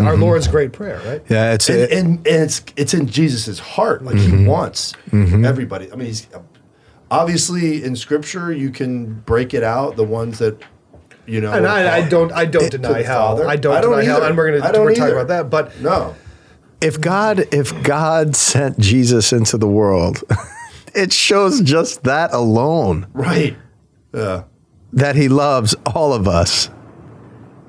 Our 0.00 0.16
Lord's 0.16 0.48
great 0.48 0.72
prayer, 0.72 1.00
right? 1.06 1.22
Yeah. 1.28 1.52
It's 1.52 1.68
and, 1.68 1.78
it, 1.80 1.92
and, 1.92 2.08
and 2.26 2.42
it's 2.44 2.62
it's 2.76 2.94
in 2.94 3.06
Jesus' 3.06 3.58
heart. 3.58 4.02
Like 4.04 4.16
Mm-hmm. 4.16 4.38
he 4.38 4.46
wants 4.46 4.94
everybody. 5.12 5.92
I 5.92 5.96
mean, 5.96 6.06
he's 6.08 6.26
obviously 7.10 7.84
in 7.84 7.94
Scripture 7.96 8.52
you 8.52 8.70
can 8.70 9.14
break 9.20 9.54
it 9.54 9.62
out. 9.62 9.96
The 9.96 10.04
ones 10.04 10.38
that 10.38 10.60
you 11.26 11.40
know, 11.40 11.52
And 11.52 11.66
I, 11.68 11.98
I 11.98 12.08
don't, 12.08 12.32
I 12.32 12.44
don't 12.46 12.68
deny 12.70 12.98
the 12.98 13.04
hell. 13.04 13.36
Father? 13.36 13.48
I 13.48 13.54
don't, 13.54 13.76
I 13.76 13.80
don't 13.80 13.92
deny 13.92 14.04
hell, 14.04 14.16
either. 14.16 14.26
and 14.26 14.36
we're 14.36 14.50
going 14.50 14.62
to 14.62 14.72
don't 14.72 14.84
we're 14.84 14.94
talking 14.94 15.14
about 15.14 15.28
that. 15.28 15.50
But 15.50 15.80
no. 15.80 16.16
if 16.80 17.00
God 17.00 17.44
if 17.52 17.80
God 17.84 18.34
sent 18.34 18.78
Jesus 18.80 19.32
into 19.32 19.56
the 19.56 19.68
world, 19.68 20.24
it 20.96 21.12
shows 21.12 21.60
just 21.60 22.02
that 22.04 22.32
alone 22.34 23.06
Right. 23.12 23.56
Yeah. 24.12 24.44
that 24.92 25.14
he 25.14 25.28
loves 25.28 25.76
all 25.94 26.12
of 26.12 26.26
us. 26.26 26.70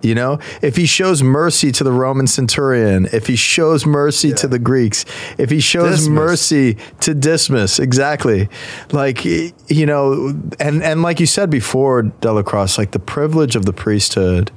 You 0.03 0.15
know, 0.15 0.39
if 0.61 0.75
he 0.75 0.85
shows 0.85 1.23
mercy 1.23 1.71
to 1.71 1.83
the 1.83 1.91
Roman 1.91 2.27
centurion, 2.27 3.07
if 3.13 3.27
he 3.27 3.37
shows 3.37 3.85
mercy 3.85 4.33
to 4.33 4.47
the 4.47 4.59
Greeks, 4.59 5.05
if 5.37 5.49
he 5.49 5.61
shows 5.61 5.99
Dismas. 5.99 6.09
mercy 6.09 6.77
to 6.99 7.13
Dismas, 7.13 7.79
exactly. 7.79 8.49
Like 8.91 9.23
you 9.23 9.85
know, 9.85 10.37
and 10.59 10.83
and 10.83 11.01
like 11.01 11.19
you 11.19 11.25
said 11.25 11.49
before, 11.49 12.03
DellaCrosse, 12.03 12.77
like 12.77 12.91
the 12.91 12.99
privilege 12.99 13.55
of 13.55 13.65
the 13.65 13.73
priesthood 13.73 14.51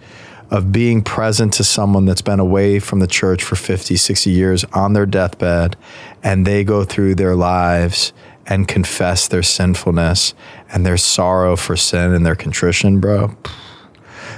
of 0.51 0.73
being 0.73 1.03
present 1.03 1.53
to 1.55 1.65
someone 1.65 2.05
that's 2.05 2.23
been 2.23 2.41
away 2.41 2.79
from 2.79 3.01
the 3.01 3.07
church 3.07 3.43
for 3.43 3.57
50, 3.57 3.97
60 3.97 4.31
years 4.31 4.65
on 4.73 4.93
their 4.93 5.07
deathbed 5.07 5.77
and 6.23 6.47
they 6.47 6.63
go 6.63 6.85
through 6.85 7.17
their 7.17 7.35
lives 7.35 8.13
and 8.47 8.69
confess 8.69 9.27
their 9.27 9.43
sinfulness 9.43 10.35
and 10.73 10.87
their 10.87 10.97
sorrow 10.97 11.57
for 11.57 11.77
sin 11.77 12.13
and 12.13 12.25
their 12.25 12.37
contrition, 12.37 13.01
bro. 13.01 13.37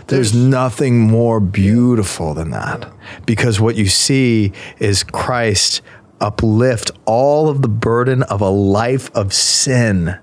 There's 0.08 0.34
nothing 0.34 1.00
more 1.00 1.38
beautiful 1.38 2.34
than 2.34 2.50
that. 2.50 2.90
Because 3.26 3.60
what 3.60 3.76
you 3.76 3.86
see 3.86 4.52
is 4.78 5.02
Christ 5.02 5.82
uplift 6.20 6.90
all 7.04 7.48
of 7.48 7.62
the 7.62 7.68
burden 7.68 8.22
of 8.24 8.40
a 8.40 8.48
life 8.48 9.14
of 9.14 9.32
sin 9.32 10.18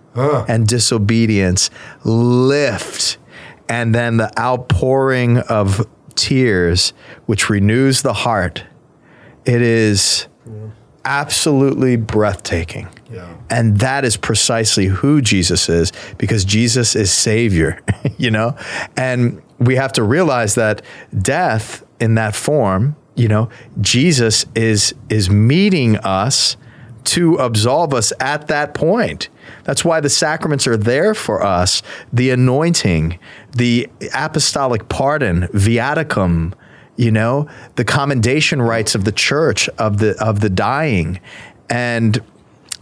and 0.47 0.67
disobedience, 0.67 1.69
lift, 2.03 3.17
and 3.69 3.93
then 3.95 4.17
the 4.17 4.31
outpouring 4.39 5.37
of 5.39 5.87
tears, 6.15 6.93
which 7.25 7.49
renews 7.49 8.01
the 8.01 8.13
heart. 8.13 8.63
It 9.45 9.61
is 9.61 10.27
absolutely 11.05 11.95
breathtaking. 11.95 12.89
Yeah. 13.11 13.33
And 13.49 13.79
that 13.79 14.03
is 14.03 14.17
precisely 14.17 14.87
who 14.87 15.21
Jesus 15.21 15.69
is 15.69 15.93
because 16.17 16.43
Jesus 16.43 16.95
is 16.95 17.11
Savior, 17.11 17.81
you 18.17 18.31
know? 18.31 18.57
And 18.97 19.41
we 19.59 19.75
have 19.75 19.93
to 19.93 20.03
realize 20.03 20.55
that 20.55 20.81
death 21.17 21.85
in 21.99 22.15
that 22.15 22.35
form, 22.35 22.95
you 23.15 23.27
know, 23.29 23.49
Jesus 23.79 24.45
is 24.55 24.93
is 25.09 25.29
meeting 25.29 25.95
us 25.97 26.57
to 27.05 27.35
absolve 27.35 27.93
us 27.93 28.11
at 28.19 28.47
that 28.47 28.73
point. 28.73 29.29
That's 29.63 29.85
why 29.85 29.99
the 29.99 30.09
sacraments 30.09 30.67
are 30.67 30.75
there 30.75 31.13
for 31.13 31.41
us 31.41 31.81
the 32.11 32.31
anointing, 32.31 33.19
the 33.55 33.87
apostolic 34.13 34.89
pardon, 34.89 35.43
viaticum, 35.53 36.53
you 36.95 37.11
know, 37.11 37.47
the 37.75 37.85
commendation 37.85 38.61
rites 38.61 38.95
of 38.95 39.03
the 39.03 39.11
church 39.11 39.67
of 39.77 39.97
the 39.97 40.15
of 40.23 40.39
the 40.39 40.49
dying 40.49 41.19
and 41.69 42.21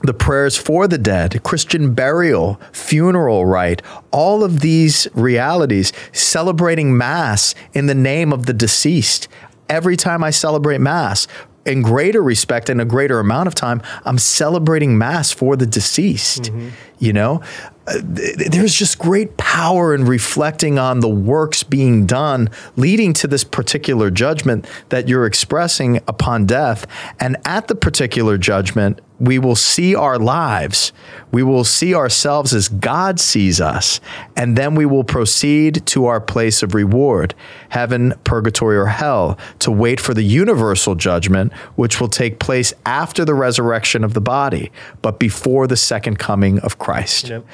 the 0.04 0.14
prayers 0.14 0.58
for 0.58 0.88
the 0.88 0.98
dead, 0.98 1.42
Christian 1.44 1.94
burial, 1.94 2.60
funeral 2.74 3.46
rite, 3.46 3.82
all 4.12 4.44
of 4.44 4.60
these 4.60 5.08
realities, 5.14 5.94
celebrating 6.12 6.98
Mass 6.98 7.56
in 7.74 7.88
the 7.88 7.96
name 7.96 8.34
of 8.34 8.46
the 8.46 8.54
deceased. 8.54 9.30
Every 9.70 9.96
time 9.96 10.22
I 10.22 10.30
celebrate 10.30 10.80
Mass, 10.80 11.26
in 11.66 11.82
greater 11.82 12.22
respect 12.22 12.70
and 12.70 12.82
a 12.82 12.86
greater 12.86 13.20
amount 13.20 13.48
of 13.48 13.56
time, 13.56 13.82
I'm 14.04 14.18
celebrating 14.18 14.98
Mass 14.98 15.32
for 15.32 15.56
the 15.56 15.66
deceased. 15.66 16.44
Mm-hmm. 16.44 16.70
You 17.00 17.14
know, 17.14 17.42
Uh, 17.86 18.00
there's 18.02 18.74
just 18.74 18.98
great 18.98 19.36
power 19.36 19.94
in 19.94 20.06
reflecting 20.06 20.80
on 20.80 21.02
the 21.02 21.10
works 21.10 21.64
being 21.64 22.06
done, 22.06 22.50
leading 22.78 23.12
to 23.12 23.28
this 23.28 23.44
particular 23.44 24.10
judgment 24.10 24.66
that 24.88 25.10
you're 25.10 25.26
expressing 25.26 25.98
upon 26.08 26.46
death. 26.46 26.88
And 27.20 27.36
at 27.44 27.68
the 27.68 27.76
particular 27.76 28.38
judgment, 28.38 29.02
we 29.20 29.38
will 29.38 29.56
see 29.56 29.96
our 29.96 30.18
lives. 30.18 30.94
We 31.32 31.44
will 31.44 31.66
see 31.66 31.94
ourselves 31.94 32.54
as 32.54 32.70
God 32.70 33.20
sees 33.20 33.60
us. 33.60 34.00
And 34.36 34.58
then 34.58 34.76
we 34.76 34.86
will 34.86 35.04
proceed 35.04 35.86
to 35.88 36.06
our 36.06 36.22
place 36.22 36.64
of 36.64 36.74
reward, 36.74 37.36
heaven, 37.70 38.14
purgatory, 38.24 38.78
or 38.78 38.88
hell, 38.88 39.38
to 39.60 39.72
wait 39.72 40.00
for 40.00 40.14
the 40.14 40.24
universal 40.24 40.96
judgment, 40.96 41.52
which 41.76 42.00
will 42.00 42.10
take 42.10 42.40
place 42.40 42.74
after 42.86 43.26
the 43.26 43.34
resurrection 43.34 44.06
of 44.06 44.14
the 44.14 44.22
body, 44.22 44.72
but 45.02 45.20
before 45.20 45.68
the 45.68 45.78
second 45.78 46.18
coming 46.18 46.60
of 46.60 46.78
Christ. 46.78 46.93
Yep. 47.30 47.46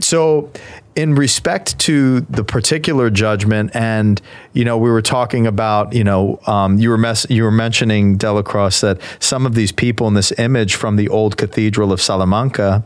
So, 0.00 0.50
in 0.96 1.14
respect 1.14 1.78
to 1.80 2.20
the 2.22 2.42
particular 2.42 3.10
judgment, 3.10 3.70
and 3.74 4.20
you 4.52 4.64
know, 4.64 4.76
we 4.76 4.90
were 4.90 5.02
talking 5.02 5.46
about, 5.46 5.92
you 5.92 6.02
know, 6.02 6.40
um, 6.46 6.78
you 6.78 6.90
were 6.90 6.98
mes- 6.98 7.26
you 7.30 7.44
were 7.44 7.50
mentioning 7.50 8.18
DellaCrosse 8.18 8.80
that 8.80 9.00
some 9.22 9.46
of 9.46 9.54
these 9.54 9.72
people 9.72 10.08
in 10.08 10.14
this 10.14 10.32
image 10.38 10.74
from 10.74 10.96
the 10.96 11.08
old 11.08 11.36
cathedral 11.36 11.92
of 11.92 12.00
Salamanca 12.00 12.84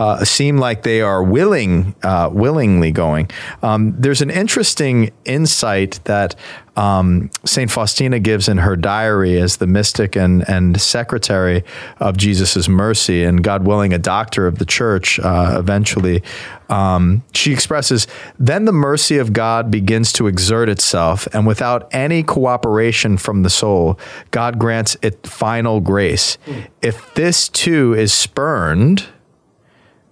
uh, 0.00 0.24
seem 0.24 0.56
like 0.56 0.82
they 0.82 1.02
are 1.02 1.22
willing, 1.22 1.94
uh, 2.02 2.30
willingly 2.32 2.90
going. 2.90 3.30
Um, 3.62 3.94
there's 3.98 4.22
an 4.22 4.30
interesting 4.30 5.10
insight 5.26 6.00
that 6.04 6.34
um, 6.74 7.30
Saint 7.44 7.70
Faustina 7.70 8.18
gives 8.18 8.48
in 8.48 8.56
her 8.58 8.76
diary 8.76 9.38
as 9.38 9.58
the 9.58 9.66
mystic 9.66 10.16
and 10.16 10.48
and 10.48 10.80
secretary 10.80 11.64
of 11.98 12.16
Jesus's 12.16 12.66
mercy, 12.66 13.24
and 13.24 13.44
God 13.44 13.66
willing, 13.66 13.92
a 13.92 13.98
doctor 13.98 14.46
of 14.46 14.56
the 14.56 14.64
church 14.64 15.20
uh, 15.20 15.56
eventually. 15.58 16.22
Um, 16.70 17.22
she 17.34 17.52
expresses, 17.52 18.06
then 18.38 18.64
the 18.64 18.72
mercy 18.72 19.18
of 19.18 19.34
God 19.34 19.70
begins 19.70 20.14
to 20.14 20.28
exert 20.28 20.70
itself, 20.70 21.28
and 21.34 21.46
without 21.46 21.88
any 21.92 22.22
cooperation 22.22 23.18
from 23.18 23.42
the 23.42 23.50
soul, 23.50 23.98
God 24.30 24.58
grants 24.58 24.96
it 25.02 25.26
final 25.26 25.80
grace. 25.80 26.38
If 26.80 27.12
this 27.14 27.50
too 27.50 27.92
is 27.92 28.14
spurned, 28.14 29.06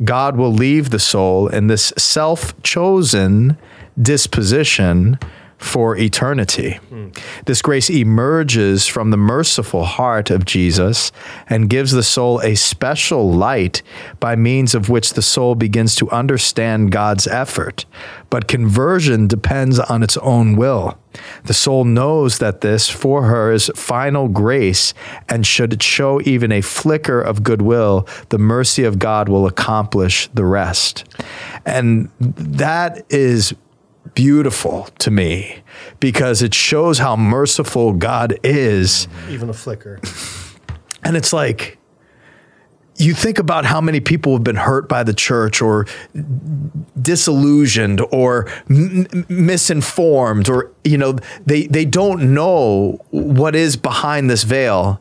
God 0.04 0.36
will 0.36 0.52
leave 0.52 0.90
the 0.90 0.98
soul 0.98 1.48
in 1.48 1.66
this 1.66 1.92
self 1.96 2.60
chosen 2.62 3.56
disposition 4.00 5.18
for 5.58 5.96
eternity. 5.96 6.78
This 7.46 7.62
grace 7.62 7.90
emerges 7.90 8.86
from 8.86 9.10
the 9.10 9.16
merciful 9.16 9.84
heart 9.84 10.30
of 10.30 10.44
Jesus 10.44 11.10
and 11.48 11.68
gives 11.68 11.90
the 11.90 12.02
soul 12.04 12.40
a 12.42 12.54
special 12.54 13.32
light 13.32 13.82
by 14.20 14.36
means 14.36 14.74
of 14.74 14.88
which 14.88 15.14
the 15.14 15.22
soul 15.22 15.56
begins 15.56 15.96
to 15.96 16.08
understand 16.10 16.92
God's 16.92 17.26
effort. 17.26 17.84
But 18.30 18.46
conversion 18.46 19.26
depends 19.26 19.80
on 19.80 20.04
its 20.04 20.16
own 20.18 20.54
will. 20.54 20.96
The 21.44 21.54
soul 21.54 21.84
knows 21.84 22.38
that 22.38 22.60
this 22.60 22.88
for 22.88 23.24
her 23.24 23.52
is 23.52 23.70
final 23.74 24.28
grace, 24.28 24.94
and 25.28 25.46
should 25.46 25.72
it 25.72 25.82
show 25.82 26.20
even 26.22 26.52
a 26.52 26.60
flicker 26.60 27.20
of 27.20 27.42
goodwill, 27.42 28.06
the 28.28 28.38
mercy 28.38 28.84
of 28.84 28.98
God 28.98 29.28
will 29.28 29.46
accomplish 29.46 30.28
the 30.34 30.44
rest. 30.44 31.04
And 31.64 32.10
that 32.18 33.04
is 33.10 33.54
beautiful 34.14 34.88
to 34.98 35.10
me 35.10 35.62
because 36.00 36.42
it 36.42 36.54
shows 36.54 36.98
how 36.98 37.16
merciful 37.16 37.92
God 37.92 38.38
is. 38.42 39.08
Even 39.28 39.48
a 39.48 39.52
flicker. 39.52 40.00
And 41.04 41.16
it's 41.16 41.32
like, 41.32 41.77
you 42.98 43.14
think 43.14 43.38
about 43.38 43.64
how 43.64 43.80
many 43.80 44.00
people 44.00 44.32
have 44.32 44.44
been 44.44 44.56
hurt 44.56 44.88
by 44.88 45.02
the 45.02 45.14
church 45.14 45.62
or 45.62 45.86
disillusioned 47.00 48.00
or 48.12 48.48
m- 48.68 49.06
misinformed 49.28 50.48
or 50.48 50.72
you 50.84 50.98
know 50.98 51.16
they 51.46 51.66
they 51.68 51.84
don't 51.84 52.34
know 52.34 53.00
what 53.10 53.54
is 53.54 53.76
behind 53.76 54.28
this 54.28 54.42
veil 54.42 55.00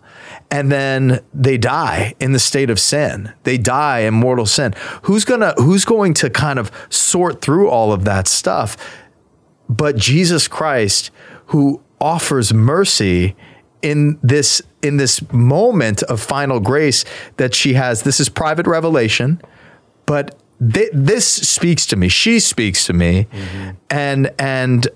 and 0.49 0.71
then 0.71 1.19
they 1.33 1.57
die 1.57 2.13
in 2.19 2.31
the 2.31 2.39
state 2.39 2.69
of 2.69 2.79
sin. 2.79 3.33
They 3.43 3.57
die 3.57 3.99
in 3.99 4.13
mortal 4.13 4.45
sin. 4.45 4.73
Who's 5.03 5.25
going 5.25 5.41
to 5.41 5.53
who's 5.57 5.83
going 5.83 6.13
to 6.15 6.29
kind 6.29 6.60
of 6.60 6.71
sort 6.89 7.41
through 7.41 7.69
all 7.69 7.91
of 7.91 8.05
that 8.05 8.27
stuff? 8.27 8.77
But 9.67 9.97
Jesus 9.97 10.47
Christ 10.47 11.12
who 11.47 11.81
offers 11.99 12.53
mercy 12.53 13.36
in 13.81 14.19
this 14.23 14.61
in 14.81 14.97
this 14.97 15.21
moment 15.31 16.03
of 16.03 16.21
final 16.21 16.59
grace 16.59 17.05
that 17.37 17.53
she 17.53 17.73
has 17.73 18.03
this 18.03 18.19
is 18.19 18.29
private 18.29 18.67
revelation 18.67 19.41
but 20.05 20.37
th- 20.73 20.89
this 20.93 21.27
speaks 21.27 21.85
to 21.85 21.95
me 21.95 22.07
she 22.07 22.39
speaks 22.39 22.85
to 22.85 22.93
me 22.93 23.27
and 23.89 24.31
and 24.39 24.87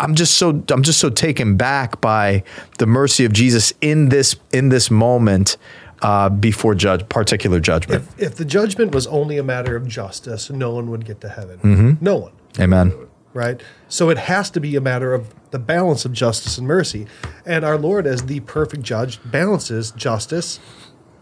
I'm 0.00 0.14
just 0.14 0.34
so 0.34 0.62
I'm 0.70 0.82
just 0.82 0.98
so 0.98 1.08
taken 1.08 1.56
back 1.56 2.00
by 2.00 2.42
the 2.78 2.86
mercy 2.86 3.24
of 3.24 3.32
Jesus 3.32 3.72
in 3.80 4.08
this 4.08 4.36
in 4.52 4.68
this 4.68 4.90
moment 4.90 5.56
uh, 6.02 6.28
before 6.28 6.74
judge 6.74 7.08
particular 7.08 7.60
judgment. 7.60 8.06
If, 8.18 8.22
if 8.22 8.34
the 8.36 8.44
judgment 8.44 8.94
was 8.94 9.06
only 9.06 9.38
a 9.38 9.42
matter 9.42 9.76
of 9.76 9.86
justice, 9.86 10.50
no 10.50 10.72
one 10.72 10.90
would 10.90 11.04
get 11.04 11.20
to 11.22 11.28
heaven. 11.28 11.58
Mm-hmm. 11.58 12.04
No 12.04 12.16
one. 12.16 12.32
Amen. 12.60 12.92
Right? 13.34 13.60
So 13.88 14.08
it 14.08 14.16
has 14.16 14.48
to 14.50 14.60
be 14.60 14.76
a 14.76 14.80
matter 14.80 15.12
of 15.12 15.34
the 15.50 15.58
balance 15.58 16.04
of 16.04 16.12
justice 16.12 16.56
and 16.56 16.66
mercy. 16.66 17.06
And 17.44 17.64
our 17.64 17.76
Lord, 17.76 18.06
as 18.06 18.26
the 18.26 18.40
perfect 18.40 18.82
judge, 18.82 19.18
balances 19.24 19.90
justice, 19.90 20.58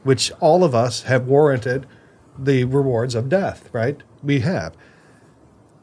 which 0.04 0.30
all 0.40 0.62
of 0.62 0.74
us 0.74 1.02
have 1.02 1.26
warranted 1.26 1.86
the 2.38 2.64
rewards 2.64 3.14
of 3.14 3.28
death, 3.28 3.68
right? 3.72 4.02
We 4.22 4.40
have. 4.40 4.76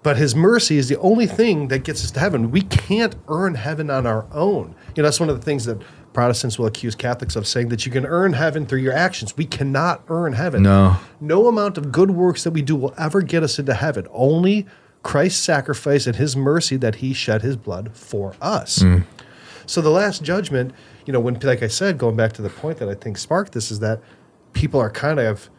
But 0.02 0.18
his 0.18 0.34
mercy 0.34 0.78
is 0.78 0.88
the 0.88 0.98
only 1.00 1.28
thing 1.28 1.68
that 1.68 1.84
gets 1.84 2.04
us 2.04 2.12
to 2.12 2.20
heaven. 2.20 2.52
We 2.52 2.62
can't 2.62 3.16
earn 3.28 3.56
heaven 3.56 3.90
on 3.90 4.08
our 4.08 4.26
own. 4.32 4.76
You 4.96 5.04
know, 5.04 5.08
that's 5.08 5.20
one 5.20 5.30
of 5.30 5.38
the 5.38 5.44
things 5.44 5.66
that 5.66 5.82
Protestants 6.14 6.58
will 6.58 6.66
accuse 6.66 6.96
Catholics 6.96 7.36
of 7.36 7.46
saying 7.46 7.70
that 7.70 7.86
you 7.86 7.92
can 7.92 8.06
earn 8.06 8.34
heaven 8.34 8.66
through 8.66 8.80
your 8.80 8.94
actions. 8.94 9.36
We 9.38 9.46
cannot 9.46 10.04
earn 10.08 10.34
heaven. 10.34 10.64
No. 10.64 10.98
No 11.20 11.48
amount 11.48 11.78
of 11.78 11.92
good 11.92 12.12
works 12.12 12.44
that 12.44 12.52
we 12.52 12.62
do 12.62 12.76
will 12.76 12.94
ever 12.98 13.22
get 13.22 13.44
us 13.44 13.60
into 13.60 13.74
heaven. 13.74 14.08
Only 14.12 14.66
Christ's 15.04 15.42
sacrifice 15.42 16.08
and 16.08 16.16
his 16.16 16.36
mercy 16.36 16.76
that 16.78 16.96
he 16.96 17.14
shed 17.14 17.42
his 17.42 17.56
blood 17.56 17.96
for 17.96 18.36
us. 18.42 18.82
Hmm. 18.82 19.00
So 19.66 19.82
the 19.82 19.92
last 19.92 20.24
judgment, 20.24 20.74
you 21.06 21.14
know, 21.14 21.20
when 21.20 21.40
like 21.40 21.64
I 21.64 21.68
said, 21.68 21.98
going 21.98 22.16
back 22.16 22.34
to 22.34 22.42
the 22.42 22.50
point 22.50 22.80
that 22.80 22.90
I 22.90 22.96
think 22.96 23.18
sparked 23.18 23.54
this 23.54 23.72
is 23.72 23.80
that 23.80 24.02
people 24.54 24.80
are 24.80 24.90
kind 24.90 25.20
of 25.20 25.50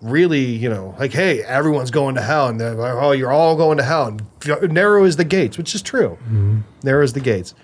really, 0.00 0.44
you 0.44 0.68
know, 0.68 0.96
like, 0.98 1.12
hey, 1.12 1.42
everyone's 1.44 1.92
going 1.92 2.16
to 2.16 2.22
hell, 2.22 2.48
and 2.48 2.60
they're 2.60 2.74
like, 2.74 2.94
oh, 2.94 3.12
you're 3.12 3.32
all 3.32 3.56
going 3.56 3.78
to 3.78 3.84
hell, 3.84 4.08
and 4.08 4.72
narrow 4.72 5.04
is 5.04 5.16
the 5.16 5.24
gates, 5.24 5.56
which 5.56 5.74
is 5.74 5.82
true. 5.82 6.18
Mm-hmm. 6.24 6.60
Narrow 6.82 7.04
is 7.04 7.12
the 7.12 7.20
gates, 7.20 7.54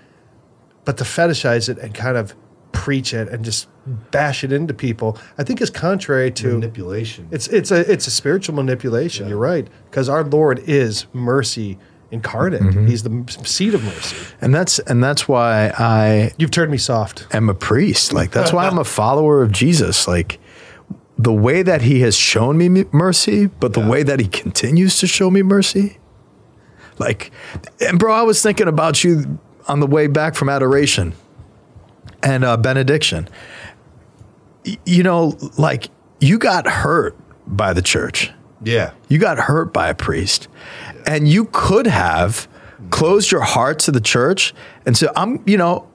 but 0.85 0.97
to 0.97 1.03
fetishize 1.03 1.67
it 1.69 1.77
and 1.77 1.93
kind 1.93 2.17
of 2.17 2.33
preach 2.71 3.13
it 3.13 3.27
and 3.29 3.43
just 3.43 3.67
bash 4.11 4.43
it 4.43 4.51
into 4.51 4.73
people, 4.73 5.17
I 5.37 5.43
think 5.43 5.61
is 5.61 5.69
contrary 5.69 6.31
to 6.31 6.53
Manipulation. 6.53 7.27
it's 7.31 7.47
it's 7.47 7.71
a 7.71 7.91
it's 7.91 8.07
a 8.07 8.11
spiritual 8.11 8.55
manipulation. 8.55 9.27
You're 9.27 9.37
right 9.37 9.67
because 9.89 10.09
our 10.09 10.23
Lord 10.23 10.59
is 10.59 11.05
mercy 11.13 11.77
incarnate. 12.11 12.61
Mm-hmm. 12.61 12.87
He's 12.87 13.03
the 13.03 13.25
seat 13.43 13.73
of 13.73 13.83
mercy. 13.83 14.17
And 14.41 14.53
that's 14.53 14.79
and 14.79 15.03
that's 15.03 15.27
why 15.27 15.71
I 15.77 16.31
You've 16.37 16.51
turned 16.51 16.71
me 16.71 16.77
soft. 16.77 17.27
I'm 17.31 17.49
a 17.49 17.53
priest. 17.53 18.13
Like 18.13 18.31
that's 18.31 18.53
why 18.53 18.67
I'm 18.67 18.77
a 18.77 18.83
follower 18.99 19.41
of 19.41 19.51
Jesus. 19.51 20.07
Like 20.07 20.39
the 21.17 21.33
way 21.33 21.61
that 21.63 21.81
he 21.81 21.99
has 22.01 22.15
shown 22.15 22.57
me 22.57 22.85
mercy, 22.91 23.47
but 23.47 23.73
the 23.73 23.85
way 23.85 24.03
that 24.03 24.19
he 24.19 24.27
continues 24.27 24.99
to 24.99 25.07
show 25.07 25.29
me 25.29 25.41
mercy. 25.41 25.97
Like, 26.97 27.31
and 27.81 27.97
bro, 27.99 28.13
I 28.13 28.23
was 28.23 28.41
thinking 28.41 28.67
about 28.67 29.03
you 29.03 29.39
on 29.67 29.79
the 29.79 29.87
way 29.87 30.07
back 30.07 30.35
from 30.35 30.49
adoration 30.49 31.13
and 32.23 32.43
uh, 32.43 32.57
benediction. 32.57 33.27
Y- 34.65 34.77
you 34.85 35.03
know, 35.03 35.37
like 35.57 35.89
you 36.19 36.37
got 36.37 36.67
hurt 36.67 37.15
by 37.47 37.73
the 37.73 37.81
church. 37.81 38.31
yeah. 38.63 38.91
You 39.07 39.17
got 39.17 39.37
hurt 39.39 39.73
by 39.73 39.89
a 39.89 39.95
priest. 39.95 40.47
And 41.07 41.27
you 41.27 41.45
could 41.51 41.87
have 41.87 42.47
closed 42.91 43.31
your 43.31 43.41
heart 43.41 43.79
to 43.79 43.91
the 43.91 44.01
church 44.01 44.53
and 44.85 44.95
said, 44.97 45.09
I'm, 45.15 45.41
you 45.47 45.57
know, 45.57 45.87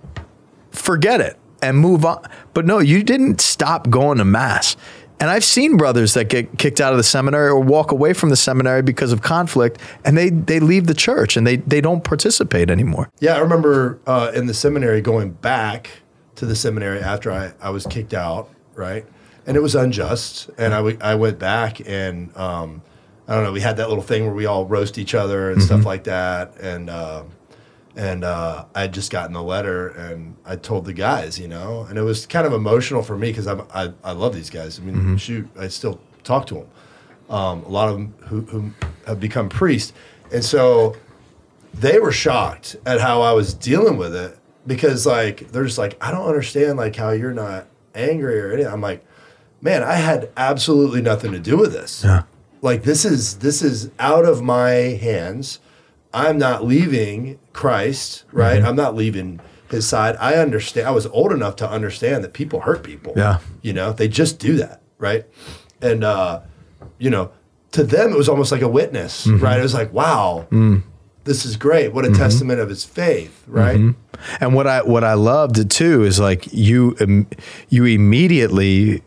forget 0.72 1.20
it 1.20 1.38
and 1.62 1.78
move 1.78 2.04
on. 2.04 2.22
But 2.54 2.66
no, 2.66 2.78
you 2.80 3.02
didn't 3.02 3.40
stop 3.40 3.88
going 3.90 4.18
to 4.18 4.24
mass. 4.24 4.76
And 5.20 5.30
I've 5.30 5.44
seen 5.44 5.76
brothers 5.76 6.14
that 6.14 6.28
get 6.28 6.58
kicked 6.58 6.80
out 6.80 6.92
of 6.92 6.96
the 6.96 7.04
seminary 7.04 7.48
or 7.48 7.60
walk 7.60 7.92
away 7.92 8.12
from 8.14 8.30
the 8.30 8.36
seminary 8.36 8.82
because 8.82 9.12
of 9.12 9.22
conflict 9.22 9.80
and 10.04 10.18
they, 10.18 10.28
they 10.30 10.58
leave 10.58 10.88
the 10.88 10.94
church 10.94 11.36
and 11.36 11.46
they, 11.46 11.56
they 11.58 11.80
don't 11.80 12.02
participate 12.02 12.68
anymore. 12.68 13.08
Yeah, 13.20 13.36
I 13.36 13.38
remember 13.38 14.00
uh, 14.08 14.32
in 14.34 14.46
the 14.46 14.54
seminary 14.54 15.00
going 15.00 15.30
back 15.30 15.90
to 16.36 16.46
the 16.46 16.56
seminary 16.56 17.00
after 17.00 17.30
I, 17.30 17.52
I 17.60 17.70
was 17.70 17.86
kicked 17.86 18.14
out, 18.14 18.48
right? 18.74 19.04
And 19.46 19.56
it 19.56 19.60
was 19.60 19.74
unjust. 19.74 20.50
And 20.58 20.72
I, 20.72 20.78
w- 20.78 20.98
I 21.00 21.14
went 21.14 21.38
back 21.38 21.80
and 21.86 22.34
um, 22.36 22.82
I 23.28 23.34
don't 23.34 23.44
know, 23.44 23.52
we 23.52 23.60
had 23.60 23.76
that 23.76 23.88
little 23.88 24.02
thing 24.02 24.24
where 24.24 24.34
we 24.34 24.46
all 24.46 24.64
roast 24.66 24.98
each 24.98 25.14
other 25.14 25.50
and 25.50 25.62
stuff 25.62 25.84
like 25.84 26.04
that. 26.04 26.56
And 26.60 26.90
uh, 26.90 27.24
and 27.96 28.24
uh, 28.24 28.64
I 28.74 28.80
had 28.82 28.92
just 28.92 29.12
gotten 29.12 29.32
the 29.32 29.42
letter 29.42 29.88
and 29.90 30.34
I 30.44 30.56
told 30.56 30.84
the 30.84 30.92
guys, 30.92 31.38
you 31.38 31.46
know, 31.46 31.86
and 31.88 31.96
it 31.96 32.02
was 32.02 32.26
kind 32.26 32.44
of 32.46 32.52
emotional 32.52 33.02
for 33.02 33.16
me 33.16 33.28
because 33.30 33.46
I, 33.46 33.92
I 34.02 34.12
love 34.12 34.34
these 34.34 34.50
guys. 34.50 34.80
I 34.80 34.82
mean, 34.82 35.16
shoot, 35.16 35.48
I 35.56 35.68
still 35.68 36.00
talk 36.24 36.46
to 36.48 36.54
them. 36.54 36.66
Um, 37.30 37.62
a 37.62 37.68
lot 37.68 37.88
of 37.88 37.94
them 37.94 38.14
who, 38.26 38.40
who 38.42 38.70
have 39.06 39.20
become 39.20 39.48
priests. 39.48 39.92
And 40.32 40.44
so 40.44 40.96
they 41.72 42.00
were 42.00 42.10
shocked 42.12 42.74
at 42.84 43.00
how 43.00 43.22
I 43.22 43.32
was 43.32 43.54
dealing 43.54 43.96
with 43.96 44.14
it 44.16 44.36
because 44.66 45.06
like 45.06 45.50
they're 45.52 45.64
just 45.64 45.78
like 45.78 45.96
I 46.00 46.10
don't 46.10 46.26
understand 46.26 46.78
like 46.78 46.96
how 46.96 47.10
you're 47.10 47.32
not 47.32 47.66
angry 47.94 48.40
or 48.40 48.52
anything. 48.52 48.72
I'm 48.72 48.80
like, 48.80 49.04
man, 49.60 49.82
I 49.82 49.94
had 49.94 50.30
absolutely 50.36 51.02
nothing 51.02 51.32
to 51.32 51.38
do 51.38 51.56
with 51.56 51.72
this. 51.72 52.04
Yeah. 52.04 52.24
Like 52.62 52.82
this 52.82 53.04
is 53.04 53.38
this 53.38 53.62
is 53.62 53.90
out 53.98 54.24
of 54.24 54.42
my 54.42 54.70
hands. 54.70 55.60
I'm 56.12 56.38
not 56.38 56.64
leaving 56.64 57.38
Christ, 57.52 58.24
right? 58.30 58.58
Mm-hmm. 58.58 58.68
I'm 58.68 58.76
not 58.76 58.94
leaving 58.94 59.40
his 59.68 59.86
side. 59.86 60.16
I 60.20 60.34
understand. 60.36 60.86
I 60.86 60.92
was 60.92 61.06
old 61.06 61.32
enough 61.32 61.56
to 61.56 61.68
understand 61.68 62.22
that 62.24 62.32
people 62.32 62.60
hurt 62.60 62.82
people. 62.84 63.14
Yeah. 63.16 63.40
You 63.62 63.72
know, 63.72 63.92
they 63.92 64.08
just 64.08 64.38
do 64.38 64.56
that, 64.56 64.80
right? 64.98 65.26
And 65.82 66.04
uh, 66.04 66.40
you 66.98 67.10
know, 67.10 67.32
to 67.72 67.82
them 67.82 68.12
it 68.12 68.16
was 68.16 68.28
almost 68.28 68.52
like 68.52 68.62
a 68.62 68.68
witness, 68.68 69.26
mm-hmm. 69.26 69.42
right? 69.42 69.58
It 69.58 69.62
was 69.62 69.74
like, 69.74 69.92
wow, 69.92 70.46
mm. 70.50 70.82
This 71.24 71.44
is 71.44 71.56
great. 71.56 71.92
What 71.92 72.04
a 72.04 72.10
testament 72.12 72.60
of 72.60 72.68
his 72.68 72.84
faith, 72.84 73.44
right? 73.46 73.80
And 74.40 74.54
what 74.54 74.66
I 74.66 74.82
what 74.82 75.04
I 75.04 75.14
loved 75.14 75.70
too 75.70 76.04
is 76.04 76.20
like 76.20 76.52
you 76.52 76.96
you 77.68 77.84
immediately 77.84 79.02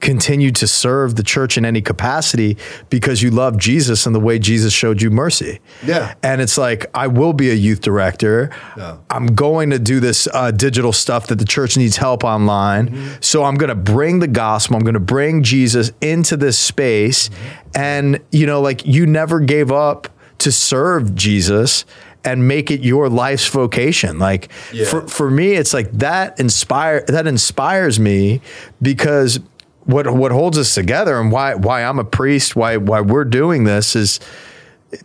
continued 0.00 0.54
to 0.54 0.68
serve 0.68 1.16
the 1.16 1.22
church 1.22 1.56
in 1.56 1.64
any 1.64 1.80
capacity 1.80 2.56
because 2.90 3.22
you 3.22 3.30
love 3.30 3.56
Jesus 3.56 4.06
and 4.06 4.14
the 4.14 4.20
way 4.20 4.38
Jesus 4.38 4.72
showed 4.72 5.00
you 5.00 5.10
mercy. 5.10 5.58
Yeah. 5.84 6.14
And 6.22 6.40
it's 6.40 6.58
like 6.58 6.86
I 6.94 7.06
will 7.06 7.32
be 7.32 7.50
a 7.50 7.54
youth 7.54 7.80
director. 7.80 8.50
Yeah. 8.76 8.98
I'm 9.10 9.26
going 9.26 9.70
to 9.70 9.78
do 9.78 9.98
this 9.98 10.28
uh, 10.32 10.50
digital 10.50 10.92
stuff 10.92 11.28
that 11.28 11.36
the 11.36 11.44
church 11.44 11.76
needs 11.76 11.96
help 11.96 12.24
online. 12.24 12.90
Mm-hmm. 12.90 13.14
So 13.20 13.42
I'm 13.42 13.56
going 13.56 13.70
to 13.70 13.74
bring 13.74 14.20
the 14.20 14.28
gospel. 14.28 14.76
I'm 14.76 14.82
going 14.82 14.94
to 14.94 15.00
bring 15.00 15.42
Jesus 15.42 15.90
into 16.00 16.36
this 16.36 16.58
space. 16.58 17.28
Mm-hmm. 17.28 17.70
And 17.74 18.20
you 18.30 18.46
know, 18.46 18.60
like 18.60 18.86
you 18.86 19.06
never 19.06 19.40
gave 19.40 19.72
up 19.72 20.08
to 20.38 20.52
serve 20.52 21.14
Jesus 21.14 21.84
and 22.24 22.48
make 22.48 22.70
it 22.70 22.80
your 22.80 23.08
life's 23.08 23.46
vocation. 23.46 24.18
Like 24.18 24.48
Yeah. 24.72 24.84
for 24.86 25.06
for 25.06 25.30
me, 25.30 25.52
it's 25.52 25.72
like 25.72 25.90
that 25.92 26.38
inspire 26.40 27.04
that 27.08 27.26
inspires 27.26 28.00
me 28.00 28.40
because 28.82 29.38
what 29.84 30.12
what 30.12 30.32
holds 30.32 30.58
us 30.58 30.74
together 30.74 31.20
and 31.20 31.30
why 31.30 31.54
why 31.54 31.84
I'm 31.84 31.98
a 32.00 32.04
priest, 32.04 32.56
why 32.56 32.76
why 32.76 33.00
we're 33.00 33.24
doing 33.24 33.64
this 33.64 33.94
is 33.94 34.18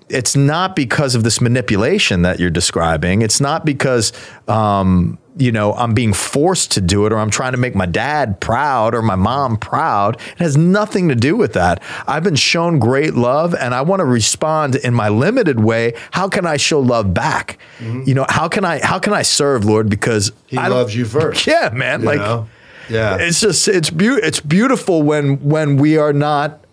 it's 0.10 0.36
not 0.36 0.75
because 0.75 1.15
of 1.15 1.23
this 1.23 1.41
manipulation 1.41 2.21
that 2.23 2.39
you're 2.39 2.49
describing. 2.49 3.21
It's 3.21 3.39
not 3.41 3.65
because 3.65 4.13
um, 4.47 5.17
you 5.38 5.51
know 5.51 5.73
I'm 5.73 5.93
being 5.93 6.13
forced 6.13 6.71
to 6.73 6.82
do 6.82 7.06
it 7.06 7.13
or 7.13 7.17
I'm 7.17 7.30
trying 7.30 7.54
to 7.54 7.58
make 7.58 7.75
my 7.75 7.86
dad 7.86 8.39
proud 8.39 8.93
or 8.93 9.01
my 9.01 9.15
mom 9.15 9.58
proud. 9.58 10.15
It 10.15 10.39
has 10.39 10.58
nothing 10.58 11.10
to 11.10 11.15
do 11.15 11.36
with 11.36 11.54
that. 11.54 11.82
I've 12.08 12.23
been 12.23 12.36
shown 12.36 12.80
great 12.80 13.13
love 13.13 13.56
and 13.56 13.73
I 13.73 13.82
want 13.82 13.99
to 14.01 14.06
respond 14.06 14.75
in 14.75 14.93
my 14.93 15.10
limited 15.10 15.60
way. 15.60 15.93
How 16.12 16.27
can 16.27 16.45
I 16.45 16.58
show 16.58 16.80
love 16.80 17.13
back? 17.13 17.58
You 17.80 18.13
know, 18.13 18.25
how 18.30 18.47
can 18.47 18.65
I 18.65 18.86
how 18.86 18.99
can 18.99 19.13
I 19.13 19.21
serve 19.23 19.65
Lord 19.65 19.89
because 19.89 20.32
He 20.47 20.58
I 20.58 20.67
loves 20.67 20.95
you 20.95 21.06
first. 21.06 21.47
Yeah, 21.51 21.69
man. 21.73 22.04
like 22.04 22.19
know? 22.19 22.47
yeah. 22.89 23.17
it's 23.19 23.39
just 23.41 23.67
it's 23.67 23.89
beau- 23.89 24.19
it's 24.21 24.39
beautiful 24.39 25.01
when 25.01 25.38
when 25.47 25.77
we 25.77 25.97
are 25.97 26.13
not 26.13 26.63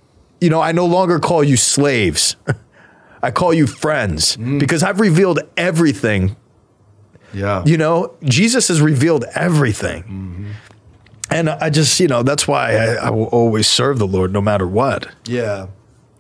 you 0.41 0.51
know 0.51 0.61
i 0.61 0.73
no 0.73 0.87
longer 0.87 1.19
call 1.19 1.43
you 1.43 1.57
slaves 1.57 2.37
i 3.23 3.31
call 3.31 3.53
you 3.55 3.67
friends 3.67 4.37
Mm. 4.37 4.59
because 4.61 4.83
i've 4.83 5.01
revealed 5.01 5.41
everything 5.57 6.37
yeah. 7.35 7.63
you 7.67 7.77
know 7.77 8.15
jesus 8.25 8.69
has 8.69 8.81
revealed 8.81 9.25
everything 9.35 10.03
Mm-hmm. 10.05 10.51
and 11.31 11.51
i 11.51 11.69
just 11.71 12.01
you 12.01 12.09
know 12.09 12.23
that's 12.23 12.49
why 12.49 12.77
I, 12.77 12.95
I 12.95 13.11
will 13.11 13.27
always 13.27 13.67
serve 13.67 13.99
the 13.99 14.07
lord 14.07 14.33
no 14.33 14.41
matter 14.41 14.67
what 14.67 15.09
Yeah. 15.27 15.67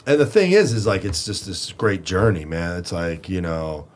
And 0.07 0.19
the 0.19 0.25
thing 0.27 0.53
is, 0.53 0.73
is 0.73 0.87
like 0.87 1.05
it's 1.05 1.27
just 1.27 1.45
this 1.45 1.71
great 1.73 2.03
journey, 2.03 2.47
man. 2.47 2.79
It's 2.79 2.93
like, 2.93 3.29
you 3.29 3.43
know, 3.43 3.89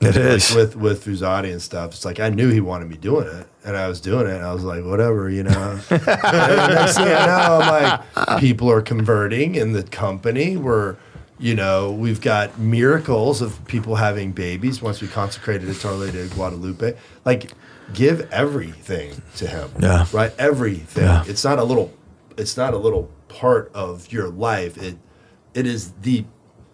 it 0.00 0.06
like 0.06 0.16
is 0.16 0.54
with 0.54 0.76
with 0.76 1.04
Frassati 1.04 1.52
and 1.52 1.60
stuff. 1.60 1.90
It's 1.92 2.06
like 2.06 2.20
I 2.20 2.30
knew 2.30 2.48
he 2.48 2.62
wanted 2.62 2.88
me 2.88 2.96
doing 2.96 3.26
it, 3.28 3.46
and 3.62 3.76
I 3.76 3.86
was 3.86 4.00
doing 4.00 4.26
it. 4.28 4.34
And 4.34 4.46
I 4.46 4.54
was 4.54 4.64
like, 4.64 4.82
whatever, 4.82 5.28
you 5.28 5.42
know. 5.42 5.74
next 5.90 6.96
thing 6.96 7.06
I 7.06 7.26
know, 7.26 7.60
I'm 7.60 7.68
like, 8.24 8.40
people 8.40 8.70
are 8.70 8.80
converting 8.80 9.54
in 9.54 9.72
the 9.74 9.82
company. 9.82 10.56
We're, 10.56 10.96
you 11.42 11.56
know, 11.56 11.90
we've 11.90 12.20
got 12.20 12.56
miracles 12.58 13.42
of 13.42 13.66
people 13.66 13.96
having 13.96 14.30
babies 14.30 14.80
once 14.80 15.02
we 15.02 15.08
consecrated 15.08 15.68
it 15.68 15.74
to 15.74 15.88
Our 15.88 15.94
Lady 15.94 16.20
of 16.20 16.32
Guadalupe. 16.34 16.96
Like, 17.24 17.50
give 17.92 18.32
everything 18.32 19.20
to 19.36 19.48
him. 19.48 19.68
Yeah. 19.80 20.06
Right. 20.12 20.32
Everything. 20.38 21.02
Yeah. 21.04 21.24
It's 21.26 21.42
not 21.42 21.58
a 21.58 21.64
little. 21.64 21.92
It's 22.38 22.56
not 22.56 22.74
a 22.74 22.78
little 22.78 23.10
part 23.26 23.72
of 23.74 24.12
your 24.12 24.28
life. 24.28 24.80
It, 24.80 24.96
it 25.52 25.66
is 25.66 25.90
the. 26.02 26.24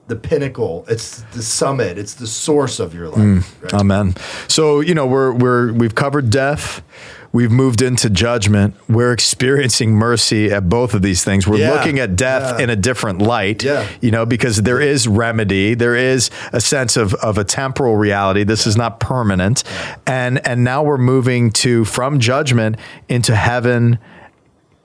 The 0.09 0.17
pinnacle. 0.17 0.85
It's 0.89 1.21
the 1.35 1.43
summit. 1.43 1.99
It's 1.99 2.15
the 2.15 2.27
source 2.27 2.81
of 2.81 2.95
your 2.95 3.09
life. 3.09 3.19
Mm, 3.19 3.63
right? 3.63 3.75
Amen. 3.75 4.15
So 4.49 4.81
you 4.81 4.95
know 4.95 5.07
we're 5.07 5.33
we're 5.33 5.73
we've 5.73 5.95
covered 5.95 6.31
death. 6.31 6.83
We've 7.31 7.51
moved 7.53 7.83
into 7.83 8.09
judgment. 8.09 8.75
We're 8.89 9.13
experiencing 9.13 9.93
mercy 9.93 10.51
at 10.51 10.67
both 10.71 10.95
of 10.95 11.03
these 11.03 11.23
things. 11.25 11.47
We're 11.47 11.59
Yeah. 11.59 11.73
looking 11.75 11.99
at 11.99 12.17
death 12.17 12.55
Yeah. 12.59 12.65
in 12.65 12.71
a 12.71 12.77
different 12.77 13.21
light. 13.21 13.63
Yeah. 13.63 13.87
You 14.01 14.11
know, 14.11 14.25
because 14.25 14.63
there 14.63 14.81
is 14.81 15.07
remedy. 15.07 15.75
There 15.75 15.95
is 15.95 16.31
a 16.55 16.61
sense 16.61 16.97
of, 16.97 17.13
of 17.17 17.37
a 17.37 17.45
temporal 17.45 17.97
reality. 17.97 18.45
This 18.45 18.67
is 18.67 18.79
not 18.79 18.99
permanent. 18.99 19.63
And 20.07 20.41
and 20.49 20.65
now 20.65 20.83
we're 20.83 20.97
moving 20.97 21.51
to 21.63 21.85
from 21.85 22.19
judgment 22.19 22.77
into 23.11 23.37
heaven 23.37 23.99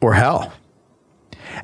or 0.02 0.14
hell. 0.16 0.52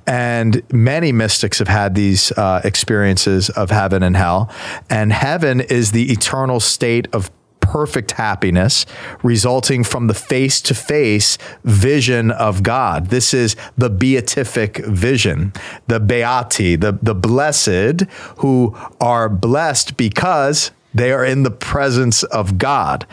And 0.05 0.61
many 0.71 1.11
mystics 1.11 1.59
have 1.59 1.67
had 1.67 1.95
these 1.95 2.31
uh, 2.33 2.61
experiences 2.63 3.49
of 3.49 3.71
heaven 3.71 4.03
and 4.03 4.15
hell. 4.15 4.51
And 4.89 5.11
heaven 5.11 5.61
is 5.61 5.91
the 5.91 6.11
eternal 6.11 6.59
state 6.59 7.07
of 7.13 7.31
perfect 7.59 8.11
happiness 8.11 8.85
resulting 9.21 9.83
from 9.83 10.07
the 10.07 10.13
face 10.13 10.59
to 10.59 10.73
face 10.73 11.37
vision 11.63 12.31
of 12.31 12.63
God. 12.63 13.07
This 13.07 13.31
is 13.33 13.55
the 13.77 13.91
beatific 13.91 14.77
vision, 14.77 15.53
the 15.87 15.99
beati, 15.99 16.79
the, 16.79 16.97
the 17.01 17.13
blessed 17.13 18.09
who 18.37 18.75
are 18.99 19.29
blessed 19.29 19.97
because 19.97 20.71
they 20.95 21.11
are 21.11 21.23
in 21.23 21.43
the 21.43 21.51
presence 21.51 22.23
of 22.23 22.57
God 22.57 23.05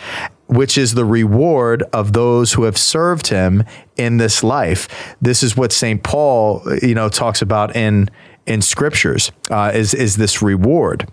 which 0.46 0.78
is 0.78 0.94
the 0.94 1.04
reward 1.04 1.82
of 1.92 2.12
those 2.12 2.52
who 2.52 2.64
have 2.64 2.78
served 2.78 3.28
him 3.28 3.64
in 3.96 4.16
this 4.18 4.42
life. 4.42 5.16
This 5.20 5.42
is 5.42 5.56
what 5.56 5.72
St. 5.72 6.02
Paul, 6.02 6.62
you 6.82 6.94
know, 6.94 7.08
talks 7.08 7.42
about 7.42 7.74
in 7.74 8.08
in 8.46 8.62
scriptures 8.62 9.32
uh, 9.50 9.72
is 9.74 9.92
is 9.92 10.16
this 10.16 10.40
reward. 10.40 11.08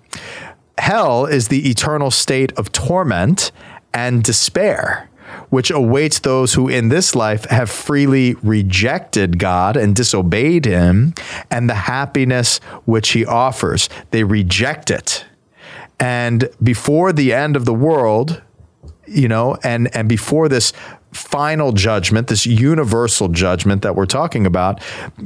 Hell 0.78 1.26
is 1.26 1.48
the 1.48 1.70
eternal 1.70 2.12
state 2.12 2.52
of 2.58 2.72
torment 2.72 3.52
and 3.94 4.24
despair. 4.24 5.10
Which 5.50 5.72
awaits 5.72 6.20
those 6.20 6.54
who 6.54 6.68
in 6.68 6.90
this 6.90 7.16
life 7.16 7.46
have 7.46 7.70
freely 7.70 8.36
rejected 8.44 9.40
God 9.40 9.76
and 9.76 9.96
disobeyed 9.96 10.66
Him, 10.66 11.16
and 11.50 11.68
the 11.68 11.76
happiness 11.76 12.60
which 12.86 13.12
He 13.12 13.26
offers. 13.26 13.90
They 14.12 14.24
reject 14.24 14.92
it. 14.92 15.26
And 16.00 16.50
before 16.62 17.14
the 17.14 17.34
end 17.34 17.56
of 17.56 17.66
the 17.66 17.74
world, 17.74 18.43
you 19.08 19.28
know, 19.28 19.58
and 19.64 19.94
and 19.96 20.08
before 20.10 20.50
this 20.50 20.74
final 21.12 21.72
judgment, 21.72 22.28
this 22.28 22.46
universal 22.46 23.28
judgment 23.28 23.82
that 23.84 23.96
we're 23.96 24.06
talking 24.06 24.46
about, 24.46 24.82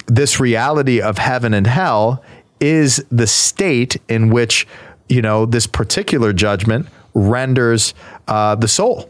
this 0.08 0.40
reality 0.40 1.02
of 1.02 1.18
heaven 1.18 1.54
and 1.54 1.68
hell 1.68 2.24
is 2.60 3.06
the 3.12 3.28
state 3.28 3.98
in 4.10 4.30
which 4.30 4.68
you 5.10 5.22
know 5.22 5.46
this 5.46 5.68
particular 5.68 6.34
judgment 6.34 6.88
renders 7.14 7.94
uh, 8.28 8.56
the 8.56 8.68
soul. 8.68 9.10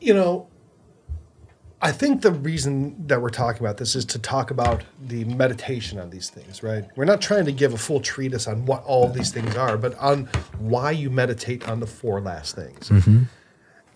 you 0.00 0.14
know, 0.14 0.46
I 1.82 1.92
think 1.92 2.20
the 2.20 2.32
reason 2.32 3.06
that 3.06 3.22
we're 3.22 3.30
talking 3.30 3.62
about 3.62 3.78
this 3.78 3.96
is 3.96 4.04
to 4.06 4.18
talk 4.18 4.50
about 4.50 4.84
the 5.02 5.24
meditation 5.24 5.98
on 5.98 6.10
these 6.10 6.28
things, 6.28 6.62
right? 6.62 6.84
We're 6.94 7.06
not 7.06 7.22
trying 7.22 7.46
to 7.46 7.52
give 7.52 7.72
a 7.72 7.78
full 7.78 8.00
treatise 8.00 8.46
on 8.46 8.66
what 8.66 8.84
all 8.84 9.08
these 9.08 9.32
things 9.32 9.56
are, 9.56 9.78
but 9.78 9.96
on 9.98 10.26
why 10.58 10.90
you 10.90 11.08
meditate 11.08 11.66
on 11.66 11.80
the 11.80 11.86
four 11.86 12.20
last 12.20 12.54
things. 12.54 12.90
Mm-hmm. 12.90 13.22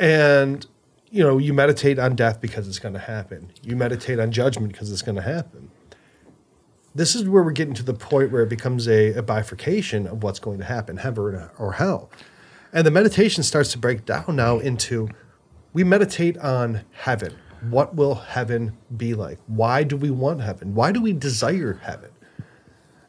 And, 0.01 0.67
you 1.11 1.23
know, 1.23 1.37
you 1.37 1.53
meditate 1.53 1.99
on 1.99 2.17
death 2.17 2.41
because 2.41 2.67
it's 2.69 2.79
going 2.79 2.95
to 2.95 3.01
happen, 3.01 3.53
you 3.63 3.77
meditate 3.77 4.19
on 4.19 4.33
judgment 4.33 4.73
because 4.73 4.91
it's 4.91 5.03
going 5.03 5.17
to 5.17 5.23
happen. 5.23 5.71
This 6.95 7.15
is 7.15 7.29
where 7.29 7.43
we're 7.43 7.53
getting 7.53 7.75
to 7.75 7.83
the 7.83 7.93
point 7.93 8.31
where 8.31 8.43
it 8.43 8.49
becomes 8.49 8.89
a, 8.89 9.13
a 9.15 9.23
bifurcation 9.23 10.07
of 10.07 10.23
what's 10.23 10.39
going 10.39 10.59
to 10.59 10.65
happen, 10.65 10.97
heaven 10.97 11.51
or 11.59 11.73
hell. 11.73 12.09
And 12.73 12.87
the 12.87 12.91
meditation 12.91 13.43
starts 13.43 13.73
to 13.73 13.79
break 13.79 14.07
down 14.07 14.37
now 14.37 14.59
into 14.59 15.09
we 15.75 15.85
meditate 15.85 16.39
on 16.39 16.83
heaven. 16.93 17.35
What 17.71 17.95
will 17.95 18.15
heaven 18.15 18.77
be 18.97 19.15
like? 19.15 19.39
Why 19.47 19.83
do 19.83 19.97
we 19.97 20.11
want 20.11 20.41
heaven? 20.41 20.75
Why 20.75 20.93
do 20.93 21.01
we 21.01 21.13
desire 21.13 21.81
heaven? 21.83 22.11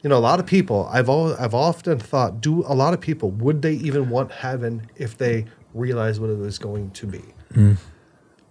You 0.02 0.10
know, 0.10 0.18
a 0.18 0.20
lot 0.20 0.38
of 0.38 0.46
people, 0.46 0.88
I've 0.92 1.08
all, 1.08 1.34
I've 1.34 1.54
often 1.54 1.98
thought, 1.98 2.40
do 2.40 2.64
a 2.66 2.74
lot 2.74 2.94
of 2.94 3.00
people 3.00 3.30
would 3.32 3.62
they 3.62 3.72
even 3.74 4.08
want 4.08 4.30
heaven 4.30 4.88
if 4.96 5.18
they 5.18 5.46
realize 5.74 6.20
what 6.20 6.30
it 6.30 6.38
is 6.40 6.58
going 6.58 6.90
to 6.92 7.06
be? 7.06 7.22
Mm. 7.54 7.76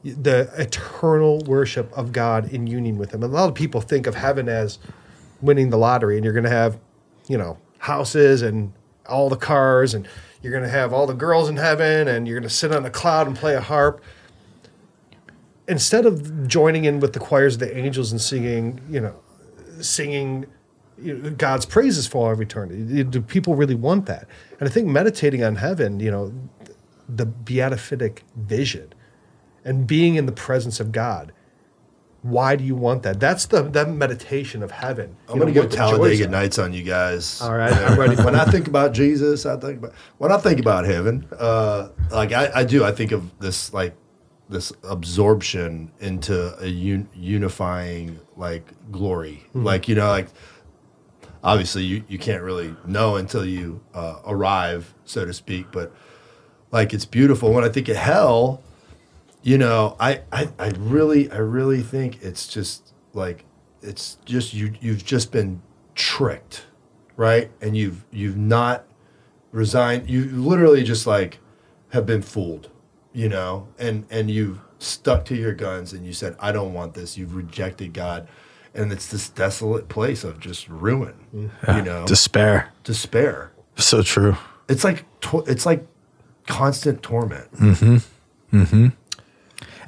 The 0.04 0.52
eternal 0.58 1.40
worship 1.46 1.92
of 1.98 2.12
God 2.12 2.52
in 2.52 2.68
union 2.68 2.98
with 2.98 3.14
Him. 3.14 3.24
A 3.24 3.28
lot 3.28 3.48
of 3.48 3.56
people 3.56 3.82
think 3.82 4.06
of 4.06 4.16
heaven 4.16 4.50
as 4.50 4.80
winning 5.42 5.70
the 5.70 5.78
lottery, 5.78 6.18
and 6.18 6.24
you're 6.24 6.34
going 6.34 6.44
to 6.44 6.50
have, 6.50 6.78
you 7.28 7.38
know, 7.38 7.58
houses 7.80 8.42
and 8.42 8.74
all 9.08 9.30
the 9.30 9.38
cars, 9.38 9.94
and 9.94 10.08
you're 10.42 10.52
going 10.52 10.64
to 10.64 10.70
have 10.70 10.94
all 10.94 11.08
the 11.08 11.14
girls 11.14 11.50
in 11.50 11.58
heaven, 11.58 12.08
and 12.08 12.28
you're 12.28 12.40
going 12.40 12.48
to 12.48 12.54
sit 12.54 12.72
on 12.72 12.86
a 12.86 12.90
cloud 12.90 13.28
and 13.28 13.36
play 13.36 13.56
a 13.56 13.62
harp 13.62 14.04
instead 15.68 16.06
of 16.06 16.48
joining 16.48 16.86
in 16.86 17.00
with 17.00 17.14
the 17.14 17.20
choirs 17.20 17.56
of 17.56 17.60
the 17.60 17.78
angels 17.78 18.12
and 18.12 18.22
singing, 18.22 18.82
you 18.90 19.00
know, 19.00 19.16
singing 19.82 20.46
you 21.02 21.18
know, 21.18 21.30
God's 21.32 21.66
praises 21.66 22.08
for 22.08 22.28
all 22.28 22.34
of 22.34 22.42
eternity, 22.42 23.04
do 23.04 23.22
people 23.22 23.56
really 23.56 23.76
want 23.76 24.06
that? 24.06 24.28
And 24.60 24.70
I 24.70 24.72
think 24.72 24.88
meditating 24.88 25.44
on 25.44 25.56
heaven, 25.56 26.00
you 26.00 26.12
know, 26.12 26.34
the 27.08 27.26
beatific 27.26 28.24
vision 28.36 28.94
and 29.64 29.86
being 29.86 30.16
in 30.16 30.26
the 30.26 30.32
presence 30.32 30.80
of 30.80 30.92
God. 30.92 31.34
Why 32.22 32.56
do 32.56 32.64
you 32.64 32.74
want 32.74 33.04
that? 33.04 33.20
That's 33.20 33.46
the 33.46 33.62
that 33.62 33.88
meditation 33.88 34.64
of 34.64 34.72
heaven. 34.72 35.16
I'm 35.30 35.38
gonna 35.38 35.52
know, 35.52 35.54
go 35.54 35.62
what 35.62 35.70
the 35.70 35.78
joys 35.78 35.90
Talladega. 35.92 36.28
Nights 36.28 36.58
on 36.58 36.74
you 36.74 36.82
guys. 36.82 37.40
All 37.40 37.56
right, 37.56 37.72
I'm 37.72 38.00
ready. 38.00 38.16
when 38.16 38.34
I 38.34 38.46
think 38.46 38.68
about 38.68 38.94
Jesus, 38.94 39.46
I 39.46 39.58
think 39.58 39.78
about 39.78 39.94
when 40.18 40.32
I 40.32 40.38
think 40.38 40.60
about 40.60 40.86
heaven. 40.86 41.28
Uh, 41.38 41.90
like 42.12 42.32
I, 42.32 42.50
I 42.56 42.64
do, 42.64 42.84
I 42.84 42.94
think 42.94 43.12
of 43.12 43.38
this 43.38 43.72
like 43.74 43.96
this 44.50 44.72
absorption 44.84 45.92
into 46.00 46.56
a 46.64 46.68
un- 46.68 47.10
unifying 47.16 48.20
like 48.36 48.74
glory. 48.92 49.44
Like 49.54 49.88
you 49.88 49.96
know, 49.96 50.10
like 50.10 50.28
obviously 51.44 51.84
you, 51.84 52.04
you 52.08 52.18
can't 52.18 52.44
really 52.44 52.76
know 52.86 53.16
until 53.16 53.46
you 53.46 53.82
uh, 53.94 54.20
arrive, 54.26 54.94
so 55.06 55.26
to 55.26 55.34
speak. 55.34 55.72
But 55.72 55.94
like 56.72 56.94
it's 56.94 57.06
beautiful. 57.06 57.54
When 57.54 57.64
I 57.64 57.70
think 57.70 57.88
of 57.88 57.96
hell, 57.96 58.62
you 59.44 59.58
know, 59.58 59.96
I, 60.00 60.22
I, 60.32 60.50
I 60.58 60.70
really, 60.70 61.32
I 61.32 61.38
really 61.38 61.82
think 61.82 62.22
it's 62.22 62.48
just 62.48 62.94
like 63.14 63.46
it's 63.82 64.18
just 64.26 64.54
you. 64.54 64.74
You've 64.82 65.06
just 65.06 65.32
been 65.32 65.62
tricked, 65.94 66.66
right? 67.16 67.52
And 67.62 67.78
you've 67.78 68.06
you've 68.12 68.38
not 68.38 68.86
resigned. 69.52 70.10
You 70.10 70.26
literally 70.26 70.84
just 70.84 71.06
like 71.06 71.40
have 71.90 72.06
been 72.06 72.24
fooled, 72.24 72.70
you 73.16 73.30
know, 73.30 73.68
and 73.80 74.06
and 74.12 74.30
you've 74.30 74.60
stuck 74.80 75.26
to 75.26 75.36
your 75.36 75.54
guns 75.54 75.94
and 75.94 76.06
you 76.06 76.14
said, 76.14 76.36
I 76.40 76.52
don't 76.52 76.74
want 76.74 76.94
this. 76.94 77.18
You've 77.18 77.34
rejected 77.36 77.94
God. 77.94 78.28
And 78.74 78.92
it's 78.92 79.08
this 79.08 79.30
desolate 79.30 79.88
place 79.88 80.26
of 80.26 80.38
just 80.42 80.68
ruin, 80.68 81.14
you 81.34 81.82
know, 81.82 82.06
Despair. 82.06 82.74
despair. 82.84 83.54
So 83.78 84.02
true. 84.04 84.36
It's 84.68 84.84
like 84.84 85.06
it's 85.48 85.66
like 85.66 85.88
constant 86.46 87.02
torment. 87.02 87.50
Mm-hmm. 87.56 88.58
Mm-hmm. 88.58 88.88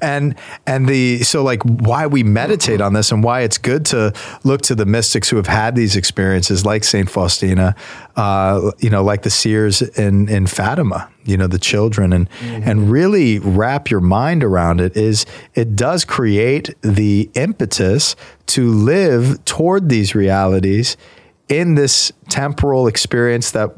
And 0.01 0.35
and 0.65 0.87
the 0.87 1.23
so 1.23 1.43
like 1.43 1.61
why 1.63 2.07
we 2.07 2.23
meditate 2.23 2.81
on 2.81 2.93
this 2.93 3.11
and 3.11 3.23
why 3.23 3.41
it's 3.41 3.57
good 3.57 3.85
to 3.85 4.13
look 4.43 4.61
to 4.61 4.75
the 4.75 4.85
mystics 4.85 5.29
who 5.29 5.37
have 5.37 5.47
had 5.47 5.75
these 5.75 5.95
experiences 5.95 6.65
like 6.65 6.83
saint 6.83 7.09
faustina 7.09 7.75
uh, 8.15 8.71
you 8.79 8.89
know 8.89 9.03
like 9.03 9.23
the 9.23 9.29
seers 9.29 9.81
in 9.81 10.29
in 10.29 10.47
fatima 10.47 11.09
you 11.25 11.37
know 11.37 11.47
the 11.47 11.59
children 11.59 12.13
and 12.13 12.29
and 12.41 12.89
really 12.89 13.39
wrap 13.39 13.89
your 13.89 14.01
mind 14.01 14.43
around 14.43 14.79
it 14.79 14.95
is 14.95 15.25
it 15.55 15.75
does 15.75 16.05
create 16.05 16.73
the 16.81 17.29
impetus 17.35 18.15
to 18.45 18.69
live 18.69 19.43
toward 19.45 19.89
these 19.89 20.15
realities 20.15 20.97
in 21.49 21.75
this 21.75 22.11
temporal 22.29 22.87
experience 22.87 23.51
that 23.51 23.71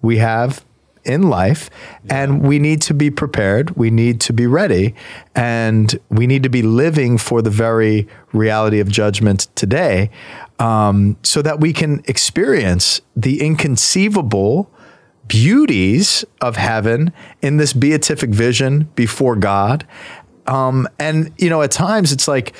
we 0.00 0.18
have 0.18 0.64
in 1.04 1.22
life 1.22 1.68
and 2.08 2.42
we 2.42 2.58
need 2.58 2.80
to 2.80 2.94
be 2.94 3.10
prepared 3.10 3.76
we 3.76 3.90
need 3.90 4.20
to 4.20 4.32
be 4.32 4.46
ready 4.46 4.94
and 5.34 5.98
we 6.10 6.26
need 6.26 6.42
to 6.42 6.48
be 6.48 6.62
living 6.62 7.18
for 7.18 7.42
the 7.42 7.50
very 7.50 8.06
reality 8.32 8.78
of 8.78 8.88
judgment 8.88 9.48
today 9.54 10.10
um, 10.58 11.16
so 11.22 11.42
that 11.42 11.58
we 11.58 11.72
can 11.72 12.02
experience 12.06 13.00
the 13.16 13.40
inconceivable 13.40 14.70
beauties 15.26 16.24
of 16.40 16.56
heaven 16.56 17.12
in 17.40 17.56
this 17.56 17.72
beatific 17.72 18.30
vision 18.30 18.88
before 18.94 19.36
god. 19.36 19.86
Um, 20.46 20.88
and 20.98 21.32
you 21.38 21.48
know 21.48 21.62
at 21.62 21.70
times 21.70 22.12
it's 22.12 22.28
like 22.28 22.54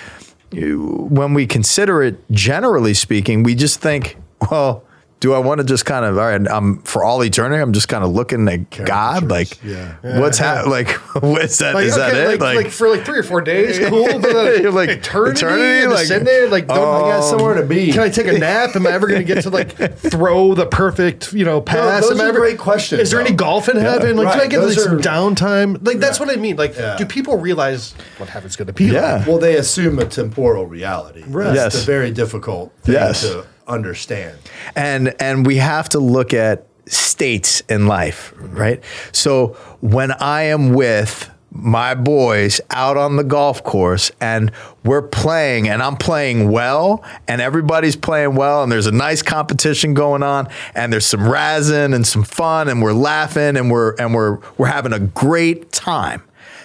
when 0.52 1.34
we 1.34 1.46
consider 1.46 2.02
it 2.02 2.30
generally 2.30 2.94
speaking 2.94 3.42
we 3.42 3.54
just 3.54 3.80
think 3.80 4.16
well 4.50 4.84
do 5.22 5.32
I 5.32 5.38
want 5.38 5.60
to 5.60 5.64
just 5.64 5.86
kind 5.86 6.04
of 6.04 6.18
all 6.18 6.24
right? 6.24 6.48
I'm 6.50 6.78
for 6.82 7.04
all 7.04 7.22
eternity. 7.22 7.62
I'm 7.62 7.72
just 7.72 7.86
kind 7.88 8.02
of 8.02 8.10
looking 8.10 8.48
at 8.48 8.68
God, 8.70 9.30
like, 9.30 9.62
yeah. 9.62 9.94
what's 10.18 10.36
ha- 10.36 10.64
like, 10.66 10.88
what's 11.22 11.58
that? 11.58 11.76
Like, 11.76 11.84
is 11.84 11.94
that 11.94 12.10
okay, 12.10 12.34
it? 12.34 12.40
like, 12.40 12.56
like, 12.56 12.70
for 12.72 12.88
like 12.88 13.04
three 13.04 13.20
or 13.20 13.22
four 13.22 13.40
days, 13.40 13.78
cool. 13.88 14.18
But 14.20 14.30
uh, 14.34 14.42
then 14.42 14.74
like, 14.74 14.88
eternity, 14.90 15.38
eternity? 15.38 15.84
and 15.84 15.92
Like, 15.92 16.02
ascended, 16.06 16.50
like, 16.50 16.66
don't 16.66 16.76
I 16.76 17.00
got 17.08 17.20
somewhere 17.22 17.54
to 17.54 17.64
be. 17.64 17.92
Can 17.92 18.00
I 18.00 18.08
take 18.08 18.26
a 18.26 18.36
nap? 18.36 18.74
Am 18.74 18.84
I 18.84 18.90
ever 18.90 19.06
going 19.06 19.20
to 19.20 19.24
get 19.24 19.42
to 19.44 19.50
like 19.50 19.76
throw 19.96 20.54
the 20.54 20.66
perfect, 20.66 21.32
you 21.32 21.44
know, 21.44 21.60
pass? 21.60 22.02
those 22.02 22.18
Am 22.18 22.26
are 22.26 22.28
ever, 22.30 22.40
great 22.40 22.58
questions, 22.58 23.00
Is 23.02 23.12
there 23.12 23.20
any 23.20 23.30
golf 23.30 23.68
in 23.68 23.76
heaven? 23.76 24.16
Like, 24.16 24.26
do 24.26 24.32
I 24.32 24.42
Right, 24.42 24.50
get 24.50 24.58
like, 24.58 24.74
those 24.74 24.82
some 24.82 24.96
are- 24.96 25.00
downtime? 25.00 25.86
Like, 25.86 25.98
that's 25.98 26.18
what 26.18 26.30
I 26.30 26.34
mean. 26.34 26.56
Like, 26.56 26.74
Yeah. 26.76 26.96
do 26.96 27.06
people 27.06 27.38
realize 27.38 27.94
what 28.18 28.28
heaven's 28.28 28.56
going 28.56 28.66
to 28.66 28.72
be? 28.72 28.86
Yeah. 28.86 29.18
like? 29.18 29.28
Well, 29.28 29.38
they 29.38 29.54
assume 29.56 30.00
a 30.00 30.04
temporal 30.04 30.66
reality. 30.66 31.22
Right. 31.28 31.54
That's 31.54 31.76
Yes. 31.76 31.82
a 31.84 31.86
very 31.86 32.10
difficult 32.10 32.72
thing 32.82 32.94
Yes. 32.94 33.20
to 33.22 33.46
understand. 33.66 34.38
and 34.76 35.14
and 35.20 35.46
we 35.46 35.56
have 35.56 35.88
to 35.90 35.98
look 35.98 36.34
at 36.34 36.66
states 36.86 37.60
in 37.68 37.86
life, 37.86 38.34
right? 38.36 38.82
So 39.12 39.48
when 39.80 40.12
I 40.12 40.42
am 40.42 40.74
with 40.74 41.30
my 41.54 41.94
boys 41.94 42.60
out 42.70 42.96
on 42.96 43.16
the 43.16 43.24
golf 43.24 43.62
course 43.62 44.10
and 44.20 44.50
we're 44.84 45.02
playing 45.02 45.68
and 45.68 45.82
I'm 45.82 45.96
playing 45.96 46.50
well 46.50 47.04
and 47.28 47.42
everybody's 47.42 47.94
playing 47.94 48.34
well 48.36 48.62
and 48.62 48.72
there's 48.72 48.86
a 48.86 48.92
nice 48.92 49.20
competition 49.20 49.92
going 49.92 50.22
on 50.22 50.48
and 50.74 50.90
there's 50.90 51.04
some 51.04 51.20
razzing 51.20 51.94
and 51.94 52.06
some 52.06 52.24
fun 52.24 52.68
and 52.68 52.82
we're 52.82 52.94
laughing 52.94 53.56
and 53.56 53.70
we're 53.70 53.94
and 53.96 54.14
we're 54.14 54.38
we're 54.56 54.68
having 54.68 54.92
a 54.94 54.98
great 54.98 55.70
time. 55.72 56.22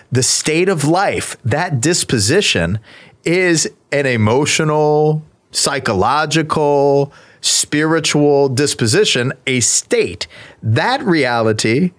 The 0.10 0.24
state 0.24 0.70
of 0.70 0.86
life, 0.86 1.36
that 1.44 1.82
disposition 1.82 2.80
is 3.26 3.70
an 3.92 4.06
emotional, 4.06 5.22
psychological, 5.58 7.12
spiritual 7.42 8.50
disposition, 8.50 9.34
a 9.48 9.60
state. 9.60 10.28
That 10.62 11.04
reality 11.04 11.92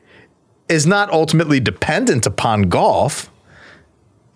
is 0.68 0.86
not 0.86 1.10
ultimately 1.10 1.60
dependent 1.60 2.26
upon 2.26 2.62
golf. 2.62 3.30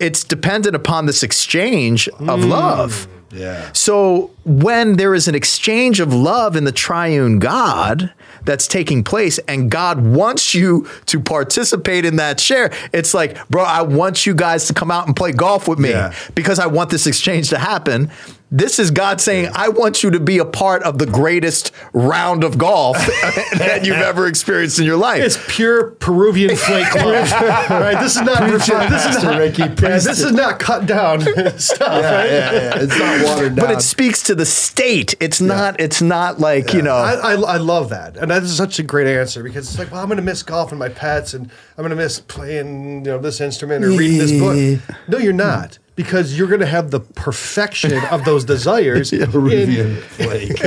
It's 0.00 0.24
dependent 0.24 0.74
upon 0.74 1.06
this 1.06 1.22
exchange 1.22 2.08
of 2.08 2.42
hmm. 2.42 2.50
love. 2.50 3.06
Yeah. 3.30 3.70
So 3.72 4.30
when 4.44 4.96
there 4.96 5.14
is 5.14 5.26
an 5.28 5.34
exchange 5.34 6.00
of 6.00 6.12
love 6.12 6.54
in 6.54 6.64
the 6.64 6.72
triune 6.72 7.38
God 7.38 8.12
that's 8.44 8.66
taking 8.66 9.04
place 9.04 9.38
and 9.48 9.70
God 9.70 10.04
wants 10.04 10.54
you 10.54 10.86
to 11.06 11.20
participate 11.20 12.04
in 12.04 12.16
that 12.16 12.40
share, 12.40 12.72
it's 12.92 13.14
like, 13.14 13.48
bro, 13.48 13.62
I 13.62 13.82
want 13.82 14.26
you 14.26 14.34
guys 14.34 14.66
to 14.66 14.74
come 14.74 14.90
out 14.90 15.06
and 15.06 15.16
play 15.16 15.32
golf 15.32 15.66
with 15.66 15.78
me 15.78 15.90
Yeah. 15.90 16.12
because 16.34 16.58
I 16.58 16.66
want 16.66 16.90
this 16.90 17.06
exchange 17.06 17.48
to 17.50 17.58
happen. 17.58 18.10
This 18.55 18.78
is 18.78 18.90
God 18.90 19.18
saying, 19.18 19.48
I 19.55 19.70
want 19.70 20.03
you 20.03 20.11
to 20.11 20.20
be 20.20 20.36
a 20.36 20.44
part 20.44 20.82
of 20.82 20.98
the 20.98 21.07
greatest 21.07 21.72
round 21.94 22.44
of 22.44 22.59
golf 22.59 22.98
that 23.57 23.80
you've 23.86 23.96
ever 23.96 24.26
experienced 24.26 24.78
in 24.78 24.84
your 24.84 24.98
life. 24.98 25.22
It's 25.22 25.38
pure 25.48 25.92
Peruvian 25.92 26.55
flake 26.55 26.86
club. 26.90 27.14
right? 27.70 27.98
This 27.98 28.16
is 28.16 28.20
not 28.20 28.42
refined. 28.42 28.92
This 28.92 29.07
is 29.16 29.22
not, 29.24 29.38
Ricky, 29.38 29.62
yeah, 29.62 29.74
this 29.74 30.20
is 30.20 30.32
not 30.32 30.59
cut 30.59 30.84
down 30.84 31.20
stuff, 31.59 31.80
Yeah, 32.03 32.14
right? 32.14 32.30
yeah, 32.30 32.53
yeah. 32.53 32.72
It's 32.76 32.98
not 32.98 33.24
watered 33.24 33.57
down. 33.57 33.66
but 33.66 33.74
it 33.74 33.80
speaks 33.80 34.22
to 34.24 34.34
the 34.34 34.44
state. 34.44 35.14
It's 35.18 35.40
not, 35.40 35.80
it's 35.80 36.03
not 36.03 36.38
like, 36.38 36.74
you 36.74 36.82
know. 36.82 36.94
I, 36.96 37.14
I, 37.14 37.32
I 37.32 37.57
love 37.57 37.88
that, 37.88 38.18
and 38.18 38.30
that 38.30 38.42
is 38.42 38.55
such 38.55 38.78
a 38.78 38.82
great 38.82 39.07
answer 39.07 39.42
because 39.42 39.66
it's 39.70 39.78
like, 39.78 39.90
well, 39.90 40.03
I'm 40.03 40.09
going 40.09 40.16
to 40.18 40.22
miss 40.22 40.42
golf 40.42 40.72
and 40.72 40.78
my 40.78 40.90
pets, 40.90 41.32
and 41.32 41.50
I'm 41.78 41.82
going 41.82 41.88
to 41.90 41.96
miss 41.96 42.20
playing, 42.20 42.96
you 43.07 43.12
know, 43.12 43.18
this 43.18 43.40
instrument 43.40 43.82
or 43.82 43.88
reading 43.92 44.18
this 44.18 44.32
book. 44.32 44.96
No, 45.09 45.16
you're 45.16 45.32
not, 45.32 45.78
because 45.95 46.36
you're 46.36 46.49
going 46.49 46.61
to 46.61 46.66
have 46.66 46.90
the 46.90 47.01
perfection 47.01 47.93
of 48.11 48.24
those 48.24 48.45
desires. 48.45 49.12
in- 49.12 49.30
Peruvian 49.30 49.97
flake. 49.97 50.59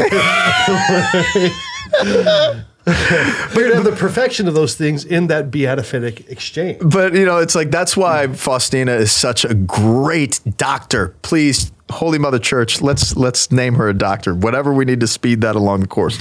but 2.85 3.55
you're 3.55 3.69
going 3.69 3.69
to 3.69 3.75
have 3.75 3.83
the 3.83 3.95
perfection 3.97 4.47
of 4.47 4.53
those 4.53 4.75
things 4.75 5.03
in 5.05 5.27
that 5.27 5.49
beatific 5.49 6.29
exchange. 6.29 6.79
But 6.81 7.13
you 7.13 7.25
know, 7.25 7.39
it's 7.39 7.55
like 7.55 7.71
that's 7.71 7.97
why 7.97 8.27
Faustina 8.27 8.93
is 8.93 9.11
such 9.11 9.45
a 9.45 9.53
great 9.53 10.39
doctor. 10.57 11.15
Please, 11.21 11.71
Holy 11.89 12.19
Mother 12.19 12.39
Church, 12.39 12.81
let's 12.81 13.15
let's 13.15 13.51
name 13.51 13.75
her 13.75 13.89
a 13.89 13.93
doctor. 13.93 14.35
Whatever 14.35 14.73
we 14.73 14.85
need 14.85 14.99
to 14.99 15.07
speed 15.07 15.41
that 15.41 15.55
along 15.55 15.81
the 15.81 15.87
course. 15.87 16.19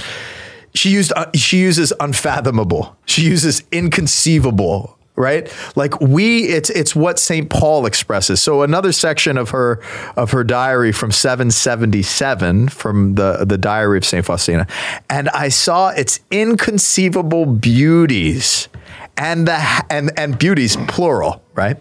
She 0.75 0.91
used 0.91 1.13
uh, 1.15 1.27
she 1.35 1.59
uses 1.59 1.93
unfathomable. 2.01 2.97
She 3.07 3.23
uses 3.23 3.63
inconceivable. 3.71 4.99
Right, 5.17 5.49
like 5.77 6.01
we, 6.01 6.47
it's 6.47 6.71
it's 6.71 6.97
what 6.97 7.21
Saint 7.21 7.49
Paul 7.49 7.87
expresses. 7.87 8.43
So 8.43 8.62
another 8.62 8.91
section 8.91 9.39
of 9.39 9.51
her 9.51 9.81
of 10.17 10.33
her 10.33 10.43
diary 10.43 10.91
from 10.91 11.12
777 11.12 12.69
from 12.69 13.15
the 13.15 13.45
the 13.45 13.57
diary 13.57 13.99
of 13.99 14.05
Saint 14.05 14.25
Faustina, 14.27 14.67
and 15.09 15.29
I 15.29 15.51
saw 15.51 15.91
its 15.91 16.19
inconceivable 16.33 17.47
beauties 17.47 18.69
and 19.17 19.47
the 19.47 19.85
and 19.89 20.11
and 20.19 20.37
beauties 20.37 20.77
plural 20.89 21.45
right? 21.55 21.79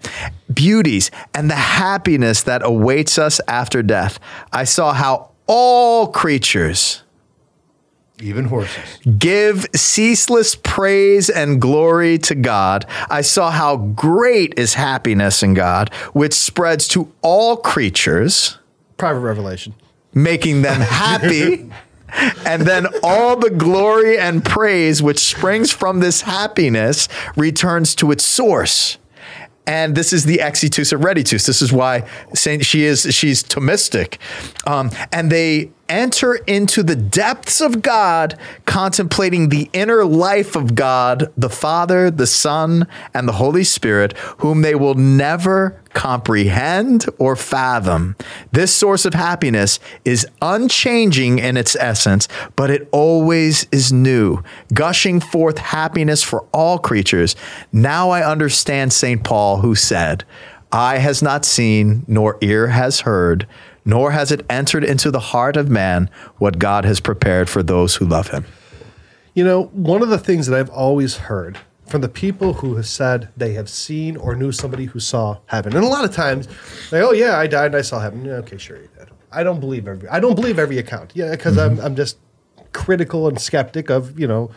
Beauties 0.53 1.11
and 1.33 1.49
the 1.49 1.55
happiness 1.55 2.43
that 2.43 2.61
awaits 2.63 3.17
us 3.17 3.41
after 3.47 3.83
death. 3.83 4.19
I 4.51 4.63
saw 4.63 4.93
how 4.93 5.31
all 5.47 6.07
creatures 6.07 7.02
Even 8.23 8.45
horses. 8.45 8.99
give 9.19 9.65
ceaseless 9.75 10.55
praise 10.55 11.29
and 11.29 11.59
glory 11.61 12.17
to 12.17 12.33
god 12.35 12.85
i 13.09 13.21
saw 13.21 13.51
how 13.51 13.75
great 13.75 14.57
is 14.57 14.75
happiness 14.75 15.43
in 15.43 15.53
god 15.53 15.93
which 16.13 16.33
spreads 16.33 16.87
to 16.87 17.11
all 17.21 17.57
creatures 17.57 18.57
Private 18.97 19.19
revelation. 19.19 19.73
making 20.13 20.61
them 20.61 20.79
happy. 20.81 21.69
And 22.45 22.61
then 22.61 22.85
all 23.01 23.35
the 23.37 23.49
glory 23.49 24.19
and 24.19 24.45
praise 24.45 25.01
which 25.01 25.17
springs 25.17 25.71
from 25.71 25.99
this 25.99 26.21
happiness 26.21 27.07
returns 27.35 27.95
to 27.95 28.11
its 28.11 28.23
source. 28.23 28.99
And 29.65 29.95
this 29.95 30.13
is 30.13 30.25
the 30.25 30.37
exitus 30.39 30.93
reditus. 30.93 31.47
This 31.47 31.59
is 31.63 31.73
why 31.73 32.07
Saint 32.35 32.65
she 32.65 32.83
is 32.83 33.07
she's 33.15 33.41
Thomistic. 33.43 34.19
Um, 34.67 34.91
and 35.11 35.31
they 35.31 35.71
enter 35.89 36.35
into 36.35 36.83
the 36.83 36.95
depths 36.95 37.61
of 37.61 37.81
God, 37.81 38.37
contemplating 38.65 39.49
the 39.49 39.69
inner 39.73 40.05
life 40.05 40.55
of 40.55 40.75
God, 40.75 41.31
the 41.37 41.49
Father, 41.49 42.09
the 42.09 42.27
Son, 42.27 42.87
and 43.13 43.27
the 43.27 43.33
Holy 43.33 43.63
Spirit, 43.63 44.17
whom 44.39 44.61
they 44.61 44.75
will 44.75 44.95
never 44.95 45.79
comprehend 45.93 47.05
or 47.19 47.35
fathom. 47.35 48.15
This 48.51 48.73
source 48.75 49.05
of 49.05 49.13
happiness 49.13 49.79
is 50.05 50.27
unchanging 50.41 51.39
in 51.39 51.57
its 51.57 51.75
essence, 51.75 52.27
but 52.55 52.69
it 52.69 52.87
always 52.91 53.67
is 53.71 53.93
new, 53.93 54.43
gushing 54.73 55.19
forth 55.19 55.57
happiness 55.57 56.23
for 56.23 56.45
all 56.51 56.79
creatures. 56.79 57.35
Now 57.71 58.09
I 58.09 58.29
understand 58.29 58.93
St. 58.93 59.23
Paul, 59.23 59.57
who 59.57 59.75
said, 59.75 60.23
Eye 60.71 60.97
has 60.97 61.21
not 61.21 61.45
seen, 61.45 62.03
nor 62.07 62.37
ear 62.41 62.67
has 62.69 63.01
heard, 63.01 63.45
nor 63.85 64.11
has 64.11 64.31
it 64.31 64.45
entered 64.49 64.83
into 64.83 65.11
the 65.11 65.19
heart 65.19 65.57
of 65.57 65.69
man 65.69 66.09
what 66.37 66.59
God 66.59 66.85
has 66.85 66.99
prepared 66.99 67.49
for 67.49 67.63
those 67.63 67.95
who 67.95 68.05
love 68.05 68.29
him. 68.29 68.45
You 69.33 69.43
know, 69.43 69.63
one 69.73 70.01
of 70.01 70.09
the 70.09 70.19
things 70.19 70.47
that 70.47 70.59
I've 70.59 70.69
always 70.69 71.17
heard 71.17 71.57
from 71.87 72.01
the 72.01 72.09
people 72.09 72.53
who 72.53 72.75
have 72.75 72.87
said 72.87 73.29
they 73.35 73.53
have 73.53 73.69
seen 73.69 74.15
or 74.15 74.35
knew 74.35 74.51
somebody 74.51 74.85
who 74.85 74.99
saw 74.99 75.39
heaven, 75.47 75.75
and 75.75 75.83
a 75.83 75.87
lot 75.87 76.05
of 76.05 76.13
times, 76.13 76.47
like, 76.91 77.03
oh 77.03 77.11
yeah, 77.11 77.37
I 77.37 77.47
died 77.47 77.67
and 77.67 77.75
I 77.75 77.81
saw 77.81 77.99
heaven. 77.99 78.23
Yeah, 78.23 78.33
okay, 78.35 78.57
sure 78.57 78.77
you 78.77 78.89
did. 78.97 79.09
I 79.31 79.43
don't 79.43 79.59
believe 79.59 79.87
every. 79.87 80.07
I 80.09 80.19
don't 80.19 80.35
believe 80.35 80.59
every 80.59 80.77
account. 80.77 81.11
Yeah, 81.15 81.31
because 81.31 81.57
I'm 81.57 81.79
I'm 81.79 81.95
just 81.95 82.17
critical 82.71 83.27
and 83.27 83.39
skeptic 83.39 83.89
of 83.89 84.19
you 84.19 84.27
know 84.27 84.51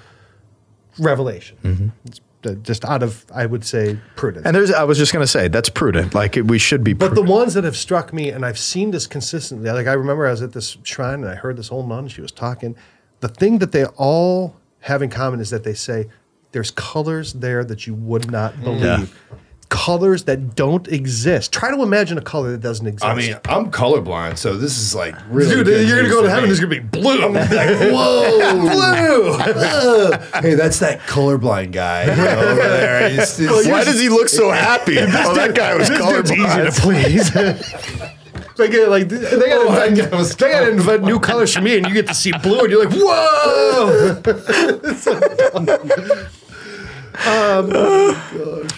revelation. 0.98 1.92
It's 2.04 2.18
uh, 2.18 2.22
Uh, 2.44 2.54
just 2.54 2.84
out 2.84 3.02
of 3.02 3.24
I 3.34 3.46
would 3.46 3.64
say 3.64 3.98
prudence. 4.14 4.46
And 4.46 4.54
there's, 4.54 4.70
I 4.70 4.84
was 4.84 4.98
just 4.98 5.12
going 5.12 5.22
to 5.22 5.26
say, 5.26 5.48
that's 5.48 5.68
prudent. 5.68 6.14
Like 6.14 6.36
we 6.44 6.58
should 6.58 6.84
be. 6.84 6.92
But 6.92 7.14
the 7.14 7.22
ones 7.22 7.54
that 7.54 7.64
have 7.64 7.76
struck 7.76 8.12
me, 8.12 8.30
and 8.30 8.44
I've 8.44 8.58
seen 8.58 8.90
this 8.90 9.06
consistently, 9.06 9.70
like 9.70 9.86
I 9.86 9.94
remember 9.94 10.26
I 10.26 10.30
was 10.30 10.42
at 10.42 10.52
this 10.52 10.76
shrine 10.82 11.22
and 11.22 11.28
I 11.28 11.34
heard 11.34 11.56
this 11.56 11.72
old 11.72 11.88
nun, 11.88 12.08
she 12.08 12.20
was 12.20 12.32
talking. 12.32 12.76
The 13.20 13.28
thing 13.28 13.58
that 13.58 13.72
they 13.72 13.86
all 13.86 14.56
have 14.80 15.02
in 15.02 15.10
common 15.10 15.40
is 15.40 15.50
that 15.50 15.64
they 15.64 15.74
say 15.74 16.08
there's 16.52 16.70
colors 16.70 17.32
there 17.32 17.64
that 17.64 17.86
you 17.86 17.94
would 17.94 18.30
not 18.30 18.54
mm. 18.54 18.64
believe. 18.64 19.18
Colors 19.68 20.24
that 20.24 20.54
don't 20.54 20.86
exist. 20.88 21.52
Try 21.52 21.74
to 21.74 21.82
imagine 21.82 22.18
a 22.18 22.20
color 22.20 22.52
that 22.52 22.60
doesn't 22.60 22.86
exist. 22.86 23.04
I 23.04 23.14
mean, 23.16 23.34
I'm 23.46 23.70
colorblind, 23.72 24.38
so 24.38 24.56
this 24.56 24.78
is 24.78 24.94
like 24.94 25.16
really. 25.28 25.64
dude, 25.64 25.88
you're 25.88 25.96
gonna 25.98 26.08
go 26.08 26.22
to 26.22 26.30
heaven. 26.30 26.44
There's 26.48 26.60
gonna 26.60 26.70
be 26.70 26.78
blue. 26.78 27.20
I'm 27.24 27.32
gonna 27.32 27.48
be 27.50 27.56
like, 27.56 27.76
Whoa! 27.92 28.60
blue. 28.60 29.32
hey, 30.40 30.54
that's 30.54 30.78
that 30.78 31.00
colorblind 31.00 31.72
guy 31.72 32.02
over 32.04 32.14
there. 32.54 33.08
He's- 33.10 33.36
he's- 33.36 33.66
Why 33.66 33.82
does 33.82 33.98
he 34.00 34.08
look 34.08 34.28
so 34.28 34.50
happy? 34.50 34.98
oh, 35.00 35.34
that 35.34 35.54
guy 35.56 35.74
was 35.74 35.88
dude's 35.88 36.30
easy 36.32 36.62
to 36.62 36.72
please. 36.72 37.32
Like, 38.58 38.72
uh, 38.72 38.88
like 38.88 39.08
they 39.10 39.18
gotta, 39.20 39.66
Oh, 39.68 39.84
invent, 39.86 40.38
they 40.38 40.50
gotta 40.50 40.70
invent 40.70 41.04
new 41.04 41.20
colors 41.20 41.52
for 41.54 41.60
me, 41.60 41.76
and 41.76 41.86
you 41.86 41.92
get 41.92 42.06
to 42.06 42.14
see 42.14 42.32
blue, 42.42 42.60
and 42.60 42.70
you're 42.70 42.86
like, 42.86 42.94
whoa! 42.98 44.14
Um, 47.26 47.70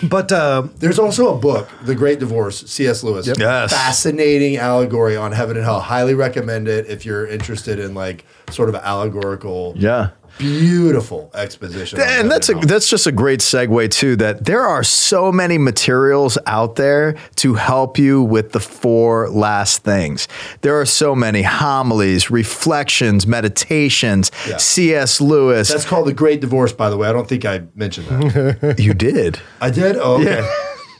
but 0.09 0.30
um, 0.32 0.72
There's 0.78 0.99
also 0.99 1.34
a 1.34 1.39
book, 1.39 1.68
The 1.82 1.95
Great 1.95 2.18
Divorce, 2.18 2.61
C.S. 2.66 3.03
Lewis. 3.03 3.26
Yes. 3.26 3.72
Fascinating 3.72 4.57
allegory 4.57 5.16
on 5.16 5.32
heaven 5.32 5.57
and 5.57 5.64
hell. 5.64 5.80
Highly 5.80 6.14
recommend 6.14 6.68
it 6.68 6.86
if 6.86 7.05
you're 7.05 7.26
interested 7.26 7.78
in 7.78 7.95
like 7.95 8.24
sort 8.51 8.68
of 8.68 8.74
allegorical, 8.76 9.74
Yeah. 9.76 10.11
Beautiful 10.38 11.30
exposition. 11.34 12.00
And 12.00 12.30
that's 12.30 12.48
a 12.48 12.54
that's 12.54 12.88
just 12.88 13.06
a 13.06 13.12
great 13.12 13.40
segue 13.40 13.90
too. 13.90 14.16
That 14.16 14.44
there 14.44 14.62
are 14.62 14.84
so 14.84 15.32
many 15.32 15.58
materials 15.58 16.38
out 16.46 16.76
there 16.76 17.16
to 17.36 17.54
help 17.54 17.98
you 17.98 18.22
with 18.22 18.52
the 18.52 18.60
four 18.60 19.28
last 19.30 19.82
things. 19.82 20.28
There 20.60 20.80
are 20.80 20.86
so 20.86 21.14
many 21.14 21.42
homilies, 21.42 22.30
reflections, 22.30 23.26
meditations. 23.26 24.30
Yeah. 24.46 24.56
C.S. 24.58 25.20
Lewis. 25.20 25.68
That's 25.68 25.84
called 25.84 26.06
The 26.06 26.12
Great 26.12 26.40
Divorce, 26.40 26.72
by 26.72 26.90
the 26.90 26.96
way. 26.96 27.08
I 27.08 27.12
don't 27.12 27.28
think 27.28 27.44
I 27.44 27.62
mentioned 27.74 28.08
that. 28.08 28.76
you 28.78 28.94
did. 28.94 29.40
I 29.60 29.70
did? 29.70 29.96
Oh, 29.96 30.20
okay. 30.20 30.46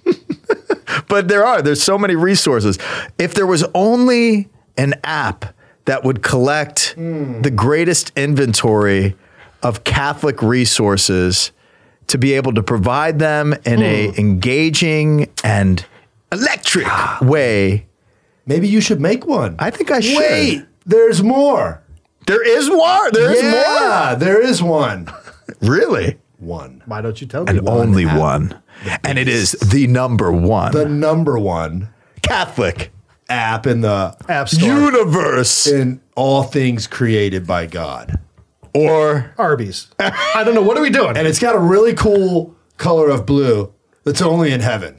but 1.09 1.29
there 1.29 1.45
are 1.45 1.63
there's 1.63 1.83
so 1.83 1.99
many 1.99 2.17
resources 2.17 2.79
if 3.19 3.35
there 3.35 3.47
was 3.47 3.65
only 3.75 4.49
an 4.77 4.95
app 5.05 5.55
that 5.89 6.05
would 6.05 6.23
collect 6.23 6.95
the 6.97 7.51
greatest 7.55 8.13
inventory 8.15 9.17
of 9.63 9.85
catholic 9.85 10.43
resources 10.43 11.51
to 12.09 12.19
be 12.19 12.35
able 12.35 12.53
to 12.53 12.63
provide 12.63 13.19
them 13.19 13.55
in 13.65 13.81
a 13.83 14.09
hmm. 14.09 14.21
engaging 14.21 15.31
and 15.43 15.87
electric 16.31 16.87
ah. 16.87 17.19
way 17.23 17.87
Maybe 18.45 18.67
you 18.69 18.81
should 18.83 19.01
make 19.01 19.25
one. 19.27 19.57
i 19.59 19.71
think 19.71 19.91
i 19.91 20.01
should 20.01 20.19
Wait, 20.19 20.67
there's 20.85 21.23
more. 21.23 21.83
there 22.27 22.47
is 22.47 22.69
more 22.69 23.11
there 23.11 23.33
is 23.33 23.43
more. 23.43 23.53
yeah, 23.53 24.15
there 24.15 24.43
is 24.43 24.63
one. 24.63 25.09
really 25.63 26.19
One. 26.39 26.83
why 26.85 27.01
don't 27.01 27.19
you 27.21 27.27
tell 27.27 27.45
me? 27.45 27.51
and 27.57 27.63
why? 27.63 27.73
only 27.73 28.05
one 28.05 28.61
and 29.05 29.19
it 29.19 29.27
is 29.27 29.53
the 29.53 29.87
number 29.87 30.31
one 30.31 30.73
The 30.73 30.87
number 30.87 31.39
one 31.39 31.89
catholic 32.21 32.91
app 33.29 33.67
in 33.67 33.81
the 33.83 34.17
App 34.29 34.49
Store. 34.49 34.69
universe 34.69 35.67
in 35.67 36.01
all 36.17 36.43
things 36.43 36.87
created 36.87 37.47
by 37.47 37.67
God. 37.67 38.19
or 38.75 39.35
Arby's. 39.39 39.89
I 39.99 40.43
don't 40.45 40.55
know. 40.55 40.63
What 40.63 40.77
are 40.77 40.83
we 40.83 40.91
doing? 40.91 41.17
And 41.17 41.27
it's 41.27 41.39
got 41.39 41.55
a 41.55 41.59
really 41.59 41.95
cool 41.95 42.55
color 42.77 43.11
of 43.11 43.27
blue 43.27 43.73
that's 44.05 44.23
only 44.23 44.53
in 44.53 44.61
heaven. 44.61 44.97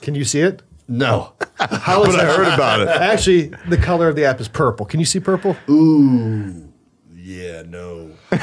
Can 0.00 0.14
you 0.14 0.24
see 0.24 0.40
it? 0.40 0.62
No. 0.88 1.32
How 1.58 2.02
is 2.04 2.14
but 2.16 2.20
i 2.20 2.24
that? 2.26 2.36
heard 2.36 2.52
about 2.54 2.80
it 2.80 2.88
Actually, 2.88 3.52
the 3.68 3.76
color 3.76 4.08
of 4.08 4.16
the 4.16 4.24
app 4.24 4.40
is 4.40 4.48
purple. 4.48 4.84
Can 4.84 5.00
you 5.00 5.06
see 5.06 5.20
purple? 5.20 5.56
Ooh. 5.70 6.68
Yeah, 7.14 7.62
no. 7.66 8.10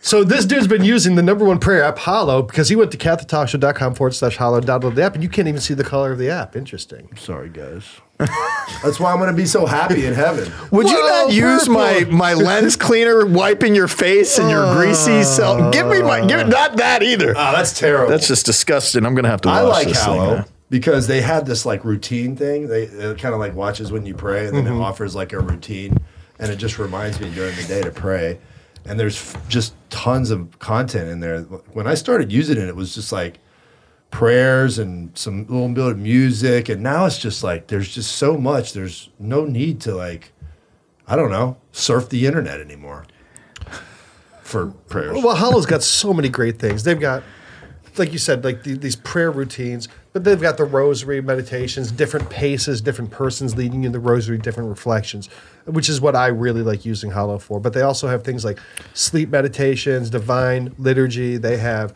So 0.00 0.22
this 0.22 0.44
dude's 0.44 0.66
been 0.66 0.84
using 0.84 1.14
the 1.14 1.22
number 1.22 1.46
one 1.46 1.58
prayer 1.58 1.82
app, 1.82 1.96
Hallow, 1.96 2.42
because 2.42 2.68
he 2.68 2.76
went 2.76 2.90
to 2.90 2.98
catholictalkshow.com 2.98 3.94
forward 3.94 4.12
slash 4.12 4.36
Hallow, 4.36 4.60
downloaded 4.60 4.96
the 4.96 5.02
app, 5.02 5.14
and 5.14 5.22
you 5.22 5.30
can't 5.30 5.48
even 5.48 5.62
see 5.62 5.72
the 5.72 5.82
color 5.82 6.12
of 6.12 6.18
the 6.18 6.28
app. 6.28 6.54
Interesting. 6.56 7.08
Sorry, 7.16 7.48
guys. 7.48 7.84
That's 8.18 9.00
why 9.00 9.10
I'm 9.12 9.18
going 9.18 9.30
to 9.30 9.36
be 9.36 9.46
so 9.46 9.66
happy 9.66 10.06
in 10.06 10.14
heaven. 10.14 10.52
Would 10.70 10.88
you 10.88 10.96
Whoa, 10.96 11.26
not 11.26 11.32
use 11.32 11.68
my 11.68 12.00
purple. 12.00 12.12
my 12.14 12.34
lens 12.34 12.76
cleaner 12.76 13.26
wiping 13.26 13.74
your 13.74 13.88
face 13.88 14.38
and 14.38 14.50
your 14.50 14.72
greasy 14.74 15.22
self? 15.24 15.72
Give 15.72 15.86
me 15.86 16.02
my 16.02 16.24
give 16.26 16.40
it 16.40 16.48
not 16.48 16.76
that 16.76 17.02
either. 17.02 17.30
Oh, 17.30 17.52
that's 17.52 17.78
terrible. 17.78 18.10
That's 18.10 18.28
just 18.28 18.46
disgusting. 18.46 19.04
I'm 19.04 19.14
gonna 19.14 19.28
have 19.28 19.40
to. 19.42 19.48
I 19.48 19.62
like 19.62 19.88
this 19.88 20.04
thing 20.04 20.14
Hallow 20.14 20.36
now. 20.36 20.44
because 20.70 21.06
they 21.06 21.20
had 21.22 21.46
this 21.46 21.66
like 21.66 21.84
routine 21.84 22.36
thing. 22.36 22.68
They 22.68 22.84
it 22.84 23.18
kind 23.18 23.34
of 23.34 23.40
like 23.40 23.54
watches 23.54 23.90
when 23.90 24.06
you 24.06 24.14
pray, 24.14 24.46
and 24.46 24.56
then 24.56 24.64
Mm-hmm. 24.64 24.80
it 24.80 24.84
offers 24.84 25.14
like 25.14 25.32
a 25.32 25.40
routine, 25.40 25.96
and 26.38 26.50
it 26.52 26.56
just 26.56 26.78
reminds 26.78 27.20
me 27.20 27.30
during 27.34 27.56
the 27.56 27.64
day 27.64 27.82
to 27.82 27.90
pray. 27.90 28.38
And 28.86 29.00
there's 29.00 29.16
f- 29.34 29.48
just 29.48 29.72
tons 29.90 30.30
of 30.30 30.58
content 30.58 31.08
in 31.08 31.20
there. 31.20 31.40
When 31.72 31.86
I 31.86 31.94
started 31.94 32.30
using 32.30 32.58
it, 32.58 32.68
it 32.68 32.76
was 32.76 32.94
just 32.94 33.12
like 33.12 33.38
prayers 34.14 34.78
and 34.78 35.10
some 35.18 35.44
little 35.48 35.68
bit 35.68 35.84
of 35.84 35.98
music, 35.98 36.68
and 36.68 36.80
now 36.80 37.04
it's 37.04 37.18
just 37.18 37.42
like 37.42 37.66
there's 37.66 37.92
just 37.92 38.12
so 38.12 38.38
much. 38.38 38.72
There's 38.72 39.10
no 39.18 39.44
need 39.44 39.80
to 39.82 39.94
like, 39.94 40.32
I 41.08 41.16
don't 41.16 41.32
know, 41.32 41.56
surf 41.72 42.10
the 42.10 42.24
internet 42.24 42.60
anymore 42.60 43.06
for 44.42 44.68
prayers. 44.68 45.20
Well, 45.20 45.34
Hallow's 45.34 45.66
got 45.66 45.82
so 45.82 46.14
many 46.14 46.28
great 46.28 46.60
things. 46.60 46.84
They've 46.84 47.00
got, 47.00 47.24
like 47.96 48.12
you 48.12 48.18
said, 48.18 48.44
like 48.44 48.62
the, 48.62 48.74
these 48.74 48.94
prayer 48.94 49.32
routines, 49.32 49.88
but 50.12 50.22
they've 50.22 50.40
got 50.40 50.58
the 50.58 50.64
rosary 50.64 51.20
meditations, 51.20 51.90
different 51.90 52.30
paces, 52.30 52.80
different 52.80 53.10
persons 53.10 53.56
leading 53.56 53.82
you 53.82 53.88
in 53.88 53.92
the 53.92 53.98
rosary, 53.98 54.38
different 54.38 54.68
reflections, 54.68 55.28
which 55.64 55.88
is 55.88 56.00
what 56.00 56.14
I 56.14 56.28
really 56.28 56.62
like 56.62 56.84
using 56.84 57.10
Hollow 57.10 57.40
for. 57.40 57.58
But 57.58 57.72
they 57.72 57.82
also 57.82 58.06
have 58.06 58.22
things 58.22 58.44
like 58.44 58.60
sleep 58.92 59.30
meditations, 59.30 60.08
divine 60.08 60.72
liturgy. 60.78 61.36
They 61.36 61.56
have 61.56 61.94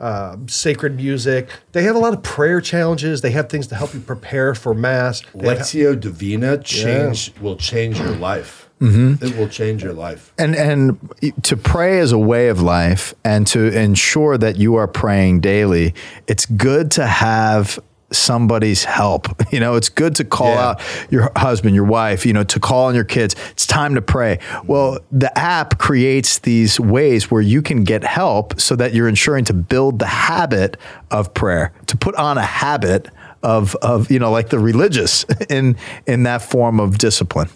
uh, 0.00 0.36
sacred 0.46 0.96
music. 0.96 1.48
They 1.72 1.82
have 1.82 1.96
a 1.96 1.98
lot 1.98 2.12
of 2.14 2.22
prayer 2.22 2.60
challenges. 2.60 3.20
They 3.20 3.30
have 3.32 3.48
things 3.48 3.66
to 3.68 3.74
help 3.74 3.94
you 3.94 4.00
prepare 4.00 4.54
for 4.54 4.74
mass. 4.74 5.22
They 5.34 5.48
have- 5.48 5.58
Lectio 5.58 5.98
Divina 5.98 6.58
change 6.58 7.32
will 7.40 7.56
change 7.56 7.98
your 7.98 8.14
life. 8.16 8.68
Mm-hmm. 8.80 9.24
It 9.24 9.36
will 9.36 9.48
change 9.48 9.82
your 9.82 9.92
life. 9.92 10.32
And 10.38 10.54
and 10.54 10.98
to 11.42 11.56
pray 11.56 11.98
as 11.98 12.12
a 12.12 12.18
way 12.18 12.46
of 12.48 12.62
life, 12.62 13.12
and 13.24 13.44
to 13.48 13.76
ensure 13.76 14.38
that 14.38 14.54
you 14.56 14.76
are 14.76 14.86
praying 14.86 15.40
daily. 15.40 15.94
It's 16.28 16.46
good 16.46 16.92
to 16.92 17.04
have 17.04 17.80
somebody's 18.10 18.84
help. 18.84 19.28
You 19.52 19.60
know, 19.60 19.76
it's 19.76 19.88
good 19.88 20.14
to 20.16 20.24
call 20.24 20.48
Yeah. 20.54 20.68
out 20.68 20.80
your 21.10 21.32
husband, 21.34 21.74
your 21.74 21.84
wife, 21.84 22.26
you 22.26 22.32
know, 22.34 22.44
to 22.44 22.60
call 22.60 22.84
on 22.86 22.94
your 22.94 23.04
kids. 23.04 23.34
It's 23.52 23.66
time 23.66 23.94
to 23.94 24.02
pray. 24.02 24.38
Well, 24.66 24.98
the 25.10 25.36
app 25.38 25.78
creates 25.78 26.38
these 26.40 26.78
ways 26.78 27.30
where 27.30 27.40
you 27.40 27.62
can 27.62 27.82
get 27.84 28.04
help 28.04 28.60
so 28.60 28.76
that 28.76 28.92
you're 28.92 29.08
ensuring 29.08 29.44
to 29.46 29.54
build 29.54 29.98
the 30.00 30.06
habit 30.06 30.76
of 31.10 31.32
prayer, 31.32 31.72
to 31.86 31.96
put 31.96 32.14
on 32.16 32.36
a 32.36 32.42
habit 32.42 33.08
of 33.42 33.74
of, 33.76 34.10
you 34.10 34.18
know, 34.18 34.30
like 34.30 34.50
the 34.50 34.58
religious 34.58 35.24
in 35.48 35.76
in 36.06 36.24
that 36.24 36.42
form 36.42 36.78
of 36.80 36.98
discipline. 36.98 37.48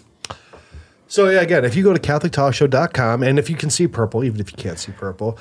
So 1.07 1.29
yeah, 1.29 1.41
again, 1.41 1.63
if 1.63 1.75
you 1.75 1.83
go 1.83 1.93
to 1.93 1.99
CatholicTalkShow.com, 1.99 3.21
and 3.21 3.37
if 3.37 3.49
you 3.49 3.55
can 3.55 3.69
see 3.69 3.87
purple, 3.87 4.23
even 4.23 4.39
if 4.39 4.51
you 4.51 4.57
can't 4.57 4.79
see 4.79 4.91
purple, 4.93 5.37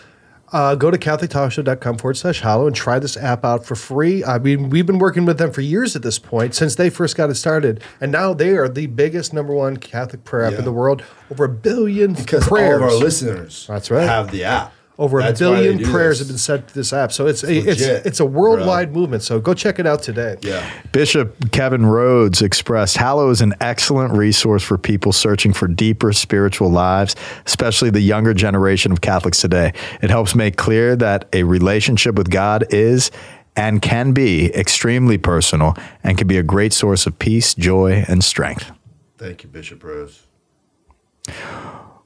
uh, 0.52 0.74
go 0.74 0.90
to 0.90 0.98
CatholicTalkShow.com 0.98 1.98
forward 1.98 2.16
slash 2.16 2.40
hallow 2.40 2.66
and 2.66 2.76
try 2.76 2.98
this 2.98 3.16
app 3.16 3.44
out 3.44 3.64
for 3.64 3.74
free. 3.74 4.24
I 4.24 4.38
mean, 4.38 4.70
we've 4.70 4.86
been 4.86 4.98
working 4.98 5.24
with 5.24 5.38
them 5.38 5.50
for 5.52 5.60
years 5.62 5.96
at 5.96 6.02
this 6.02 6.18
point, 6.18 6.54
since 6.54 6.74
they 6.74 6.90
first 6.90 7.16
got 7.16 7.30
it 7.30 7.34
started. 7.36 7.82
And 8.00 8.12
now 8.12 8.34
they 8.34 8.50
are 8.56 8.68
the 8.68 8.86
biggest 8.86 9.32
number 9.32 9.54
one 9.54 9.76
Catholic 9.78 10.24
prayer 10.24 10.44
app 10.44 10.52
Yeah. 10.52 10.58
in 10.60 10.64
the 10.64 10.72
world. 10.72 11.02
Over 11.30 11.44
a 11.44 11.48
billion 11.48 12.12
Because 12.14 12.46
prayers. 12.46 12.80
all 12.82 12.88
of 12.88 12.94
our 12.94 12.98
listeners 12.98 13.66
That's 13.68 13.90
right. 13.90 14.06
have 14.06 14.30
the 14.30 14.44
app. 14.44 14.72
Over 14.98 15.20
a 15.20 15.22
That's 15.22 15.40
why 15.40 15.46
they 15.56 15.62
billion 15.68 15.90
prayers 15.90 16.18
this. 16.18 16.28
have 16.28 16.34
been 16.34 16.38
sent 16.38 16.68
to 16.68 16.74
this 16.74 16.92
app. 16.92 17.12
So 17.12 17.26
it's 17.26 17.42
a, 17.42 17.56
it's 17.56 17.66
legit, 17.80 18.06
it's 18.06 18.20
a 18.20 18.26
worldwide 18.26 18.92
movement. 18.92 19.22
So 19.22 19.40
go 19.40 19.54
check 19.54 19.78
it 19.78 19.86
out 19.86 20.02
today. 20.02 20.36
Yeah. 20.42 20.70
Bishop 20.92 21.50
Kevin 21.50 21.86
Rhodes 21.86 22.42
expressed 22.42 22.98
Hallow 22.98 23.30
is 23.30 23.40
an 23.40 23.54
excellent 23.60 24.12
resource 24.12 24.62
for 24.62 24.76
people 24.76 25.12
searching 25.12 25.54
for 25.54 25.66
deeper 25.66 26.12
spiritual 26.12 26.70
lives, 26.70 27.16
especially 27.46 27.88
the 27.88 28.00
younger 28.00 28.34
generation 28.34 28.92
of 28.92 29.00
Catholics 29.00 29.40
today. 29.40 29.72
It 30.02 30.10
helps 30.10 30.34
make 30.34 30.56
clear 30.56 30.94
that 30.96 31.26
a 31.32 31.44
relationship 31.44 32.14
with 32.16 32.30
God 32.30 32.66
is 32.68 33.10
and 33.56 33.80
can 33.80 34.12
be 34.12 34.54
extremely 34.54 35.18
personal 35.18 35.74
and 36.04 36.18
can 36.18 36.26
be 36.26 36.36
a 36.36 36.42
great 36.42 36.72
source 36.72 37.06
of 37.06 37.18
peace, 37.18 37.54
joy, 37.54 38.04
and 38.08 38.22
strength. 38.22 38.70
Thank 39.16 39.42
you, 39.42 39.48
Bishop 39.48 39.82
Rhodes. 39.82 40.26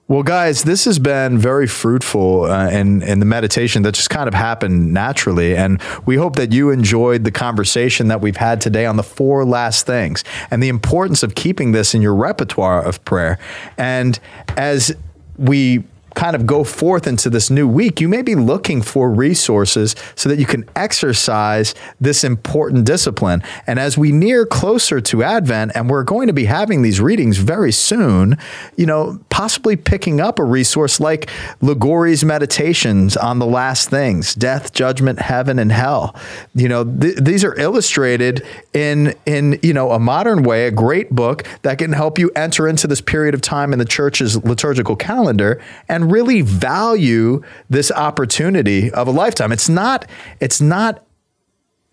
Well, 0.08 0.22
guys, 0.22 0.62
this 0.62 0.84
has 0.84 1.00
been 1.00 1.36
very 1.36 1.66
fruitful 1.66 2.44
uh, 2.44 2.70
in, 2.70 3.02
in 3.02 3.18
the 3.18 3.26
meditation 3.26 3.82
that 3.82 3.96
just 3.96 4.08
kind 4.08 4.28
of 4.28 4.34
happened 4.34 4.94
naturally. 4.94 5.56
And 5.56 5.82
we 6.06 6.14
hope 6.14 6.36
that 6.36 6.52
you 6.52 6.70
enjoyed 6.70 7.24
the 7.24 7.32
conversation 7.32 8.06
that 8.06 8.20
we've 8.20 8.36
had 8.36 8.60
today 8.60 8.86
on 8.86 8.96
the 8.96 9.02
four 9.02 9.44
last 9.44 9.84
things 9.84 10.22
and 10.52 10.62
the 10.62 10.68
importance 10.68 11.24
of 11.24 11.34
keeping 11.34 11.72
this 11.72 11.92
in 11.92 12.02
your 12.02 12.14
repertoire 12.14 12.84
of 12.84 13.04
prayer. 13.04 13.40
And 13.76 14.20
as 14.56 14.94
we 15.38 15.82
kind 16.16 16.34
of 16.34 16.46
go 16.46 16.64
forth 16.64 17.06
into 17.06 17.30
this 17.30 17.50
new 17.50 17.68
week, 17.68 18.00
you 18.00 18.08
may 18.08 18.22
be 18.22 18.34
looking 18.34 18.82
for 18.82 19.12
resources 19.12 19.94
so 20.16 20.28
that 20.28 20.38
you 20.38 20.46
can 20.46 20.68
exercise 20.74 21.74
this 22.00 22.24
important 22.24 22.84
discipline. 22.84 23.42
And 23.66 23.78
as 23.78 23.96
we 23.96 24.10
near 24.10 24.46
closer 24.46 25.00
to 25.02 25.22
Advent, 25.22 25.72
and 25.74 25.88
we're 25.88 26.02
going 26.02 26.26
to 26.26 26.32
be 26.32 26.46
having 26.46 26.82
these 26.82 27.00
readings 27.00 27.36
very 27.36 27.70
soon, 27.70 28.38
you 28.76 28.86
know, 28.86 29.20
possibly 29.28 29.76
picking 29.76 30.20
up 30.20 30.38
a 30.38 30.44
resource 30.44 30.98
like 30.98 31.30
Liguori's 31.60 32.24
Meditations 32.24 33.16
on 33.16 33.38
the 33.38 33.46
Last 33.46 33.90
Things, 33.90 34.34
Death, 34.34 34.72
Judgment, 34.72 35.20
Heaven, 35.20 35.58
and 35.58 35.70
Hell. 35.70 36.16
You 36.54 36.68
know, 36.68 36.84
th- 36.84 37.16
these 37.16 37.44
are 37.44 37.54
illustrated 37.58 38.44
in 38.72 39.14
in 39.26 39.58
you 39.62 39.74
know 39.74 39.90
a 39.90 39.98
modern 39.98 40.42
way, 40.42 40.66
a 40.66 40.70
great 40.70 41.10
book 41.10 41.46
that 41.60 41.76
can 41.76 41.92
help 41.92 42.18
you 42.18 42.30
enter 42.34 42.66
into 42.66 42.86
this 42.86 43.02
period 43.02 43.34
of 43.34 43.42
time 43.42 43.74
in 43.74 43.78
the 43.78 43.84
church's 43.84 44.42
liturgical 44.44 44.96
calendar 44.96 45.62
and 45.90 46.05
really 46.10 46.40
value 46.40 47.42
this 47.68 47.90
opportunity 47.92 48.90
of 48.90 49.08
a 49.08 49.10
lifetime. 49.10 49.52
It's 49.52 49.68
not 49.68 50.08
it's 50.40 50.60
not 50.60 51.04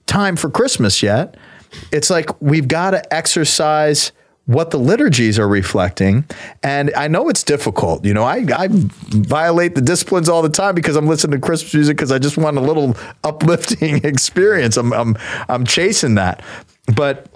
time 0.05 0.35
for 0.35 0.49
Christmas 0.49 1.01
yet. 1.03 1.35
It's 1.91 2.09
like 2.09 2.41
we've 2.41 2.67
got 2.67 2.91
to 2.91 3.13
exercise 3.13 4.11
what 4.45 4.71
the 4.71 4.77
liturgies 4.77 5.39
are 5.39 5.47
reflecting. 5.47 6.25
And 6.61 6.93
I 6.95 7.07
know 7.07 7.29
it's 7.29 7.43
difficult. 7.43 8.03
You 8.03 8.13
know, 8.13 8.23
I, 8.23 8.45
I 8.53 8.67
violate 8.69 9.75
the 9.75 9.81
disciplines 9.81 10.27
all 10.27 10.41
the 10.41 10.49
time 10.49 10.75
because 10.75 10.97
I'm 10.97 11.07
listening 11.07 11.39
to 11.39 11.45
Christmas 11.45 11.73
music 11.73 11.97
because 11.97 12.11
I 12.11 12.19
just 12.19 12.37
want 12.37 12.57
a 12.57 12.61
little 12.61 12.97
uplifting 13.23 13.97
experience. 14.03 14.75
I'm, 14.75 14.91
I'm, 14.91 15.17
I'm 15.47 15.65
chasing 15.65 16.15
that. 16.15 16.43
But 16.93 17.27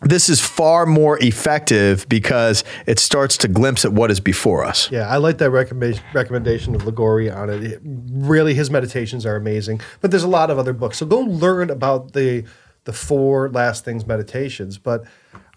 this 0.00 0.30
is 0.30 0.40
far 0.40 0.86
more 0.86 1.18
effective 1.22 2.08
because 2.08 2.64
it 2.86 2.98
starts 2.98 3.36
to 3.38 3.48
glimpse 3.48 3.84
at 3.84 3.92
what 3.92 4.10
is 4.10 4.20
before 4.20 4.64
us. 4.64 4.90
Yeah, 4.90 5.08
I 5.08 5.18
like 5.18 5.36
that 5.38 5.50
recommendation 5.50 6.02
recommendation 6.14 6.74
of 6.74 6.86
Liguori 6.86 7.30
on 7.30 7.50
it. 7.50 7.62
it. 7.62 7.80
Really, 7.84 8.54
his 8.54 8.70
meditations 8.70 9.26
are 9.26 9.36
amazing. 9.36 9.82
But 10.00 10.12
there's 10.12 10.22
a 10.22 10.28
lot 10.28 10.50
of 10.50 10.58
other 10.58 10.72
books, 10.72 10.96
so 10.96 11.04
go 11.04 11.20
learn 11.20 11.68
about 11.68 12.12
the 12.12 12.44
the 12.86 12.92
four 12.92 13.50
last 13.50 13.84
things 13.84 14.06
meditations. 14.06 14.78
But 14.78 15.04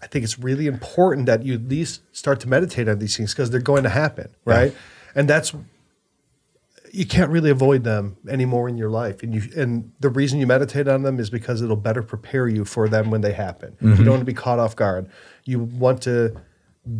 I 0.02 0.06
think 0.06 0.24
it's 0.24 0.38
really 0.38 0.66
important 0.66 1.26
that 1.26 1.42
you 1.44 1.54
at 1.54 1.68
least 1.68 2.02
start 2.12 2.40
to 2.40 2.48
meditate 2.48 2.88
on 2.88 2.98
these 2.98 3.16
things 3.16 3.32
because 3.32 3.50
they're 3.50 3.60
going 3.60 3.84
to 3.84 3.88
happen, 3.88 4.34
right? 4.44 4.72
Yeah. 4.72 4.78
And 5.14 5.28
that's 5.28 5.54
you 6.92 7.06
can't 7.06 7.30
really 7.30 7.50
avoid 7.50 7.84
them 7.84 8.16
anymore 8.28 8.68
in 8.68 8.76
your 8.76 8.90
life. 8.90 9.22
And 9.22 9.32
you 9.32 9.42
and 9.56 9.92
the 10.00 10.08
reason 10.08 10.40
you 10.40 10.46
meditate 10.46 10.88
on 10.88 11.02
them 11.02 11.20
is 11.20 11.30
because 11.30 11.62
it'll 11.62 11.76
better 11.76 12.02
prepare 12.02 12.48
you 12.48 12.64
for 12.64 12.88
them 12.88 13.10
when 13.10 13.20
they 13.20 13.32
happen. 13.32 13.76
Mm-hmm. 13.80 13.90
You 13.90 14.04
don't 14.04 14.08
want 14.08 14.20
to 14.20 14.26
be 14.26 14.34
caught 14.34 14.58
off 14.58 14.74
guard. 14.74 15.08
You 15.44 15.60
want 15.60 16.02
to 16.02 16.36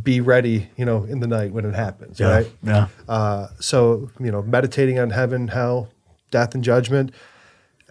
be 0.03 0.21
ready, 0.21 0.71
you 0.77 0.85
know, 0.85 1.05
in 1.05 1.19
the 1.19 1.27
night 1.27 1.53
when 1.53 1.65
it 1.65 1.75
happens, 1.75 2.21
yeah. 2.21 2.31
right? 2.31 2.53
Yeah. 2.63 2.89
Uh, 3.09 3.49
so, 3.59 4.11
you 4.21 4.31
know, 4.31 4.43
meditating 4.43 5.01
on 5.01 5.11
heaven, 5.11 5.49
hell, 5.49 5.89
death, 6.31 6.55
and 6.55 6.63
judgment 6.63 7.13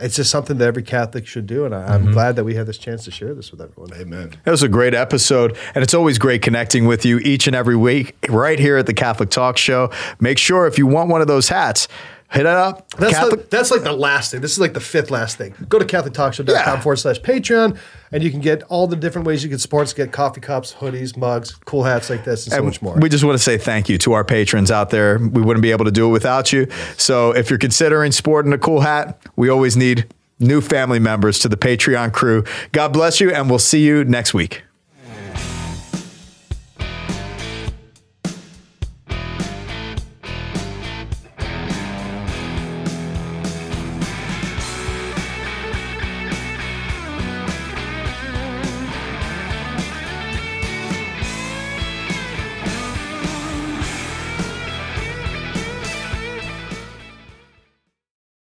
it's 0.01 0.15
just 0.15 0.31
something 0.31 0.57
that 0.57 0.65
every 0.65 0.83
Catholic 0.83 1.27
should 1.27 1.47
do. 1.47 1.65
And 1.65 1.73
I, 1.75 1.95
am 1.95 2.03
mm-hmm. 2.03 2.13
glad 2.13 2.35
that 2.35 2.43
we 2.43 2.55
had 2.55 2.65
this 2.65 2.77
chance 2.77 3.05
to 3.05 3.11
share 3.11 3.33
this 3.33 3.51
with 3.51 3.61
everyone. 3.61 3.93
Amen. 3.93 4.35
That 4.43 4.51
was 4.51 4.63
a 4.63 4.69
great 4.69 4.93
episode. 4.93 5.57
And 5.75 5.83
it's 5.83 5.93
always 5.93 6.17
great 6.17 6.41
connecting 6.41 6.85
with 6.85 7.05
you 7.05 7.19
each 7.19 7.47
and 7.47 7.55
every 7.55 7.75
week 7.75 8.15
right 8.29 8.59
here 8.59 8.77
at 8.77 8.85
the 8.85 8.93
Catholic 8.93 9.29
Talk 9.29 9.57
Show. 9.57 9.91
Make 10.19 10.37
sure 10.37 10.67
if 10.67 10.77
you 10.77 10.87
want 10.87 11.09
one 11.09 11.21
of 11.21 11.27
those 11.27 11.49
hats, 11.49 11.87
hit 12.31 12.41
it 12.41 12.47
up. 12.47 12.89
That's, 12.91 13.13
Catholic- 13.13 13.49
the, 13.49 13.57
that's 13.57 13.71
like 13.71 13.83
the 13.83 13.93
last 13.93 14.31
thing. 14.31 14.41
This 14.41 14.51
is 14.51 14.59
like 14.59 14.73
the 14.73 14.79
fifth 14.79 15.11
last 15.11 15.37
thing. 15.37 15.53
Go 15.67 15.79
to 15.79 15.85
CatholicTalkShow.com 15.85 16.47
yeah. 16.47 16.79
forward 16.79 16.97
slash 16.97 17.19
Patreon, 17.19 17.77
and 18.11 18.23
you 18.23 18.31
can 18.31 18.39
get 18.39 18.63
all 18.63 18.87
the 18.87 18.95
different 18.95 19.27
ways 19.27 19.43
you 19.43 19.49
can 19.49 19.59
support 19.59 19.83
us. 19.83 19.93
Get 19.93 20.11
coffee 20.11 20.41
cups, 20.41 20.73
hoodies, 20.73 21.17
mugs, 21.17 21.55
cool 21.65 21.83
hats 21.83 22.09
like 22.09 22.23
this, 22.23 22.45
and, 22.45 22.53
and 22.53 22.61
so 22.61 22.65
much 22.65 22.81
more. 22.81 22.95
We 22.99 23.09
just 23.09 23.23
want 23.23 23.37
to 23.37 23.43
say 23.43 23.57
thank 23.57 23.89
you 23.89 23.97
to 23.99 24.13
our 24.13 24.23
patrons 24.23 24.71
out 24.71 24.89
there. 24.89 25.17
We 25.17 25.41
wouldn't 25.41 25.63
be 25.63 25.71
able 25.71 25.85
to 25.85 25.91
do 25.91 26.07
it 26.07 26.11
without 26.11 26.53
you. 26.53 26.67
So 26.97 27.31
if 27.31 27.49
you're 27.49 27.59
considering 27.59 28.11
sporting 28.11 28.53
a 28.53 28.57
cool 28.57 28.81
hat, 28.81 29.19
we 29.35 29.49
always 29.49 29.75
need 29.75 30.13
new 30.39 30.61
family 30.61 30.99
members 30.99 31.39
to 31.39 31.49
the 31.49 31.57
Patreon 31.57 32.13
crew. 32.13 32.43
God 32.71 32.93
bless 32.93 33.19
you, 33.19 33.31
and 33.31 33.49
we'll 33.49 33.59
see 33.59 33.83
you 33.83 34.05
next 34.05 34.33
week. 34.33 34.63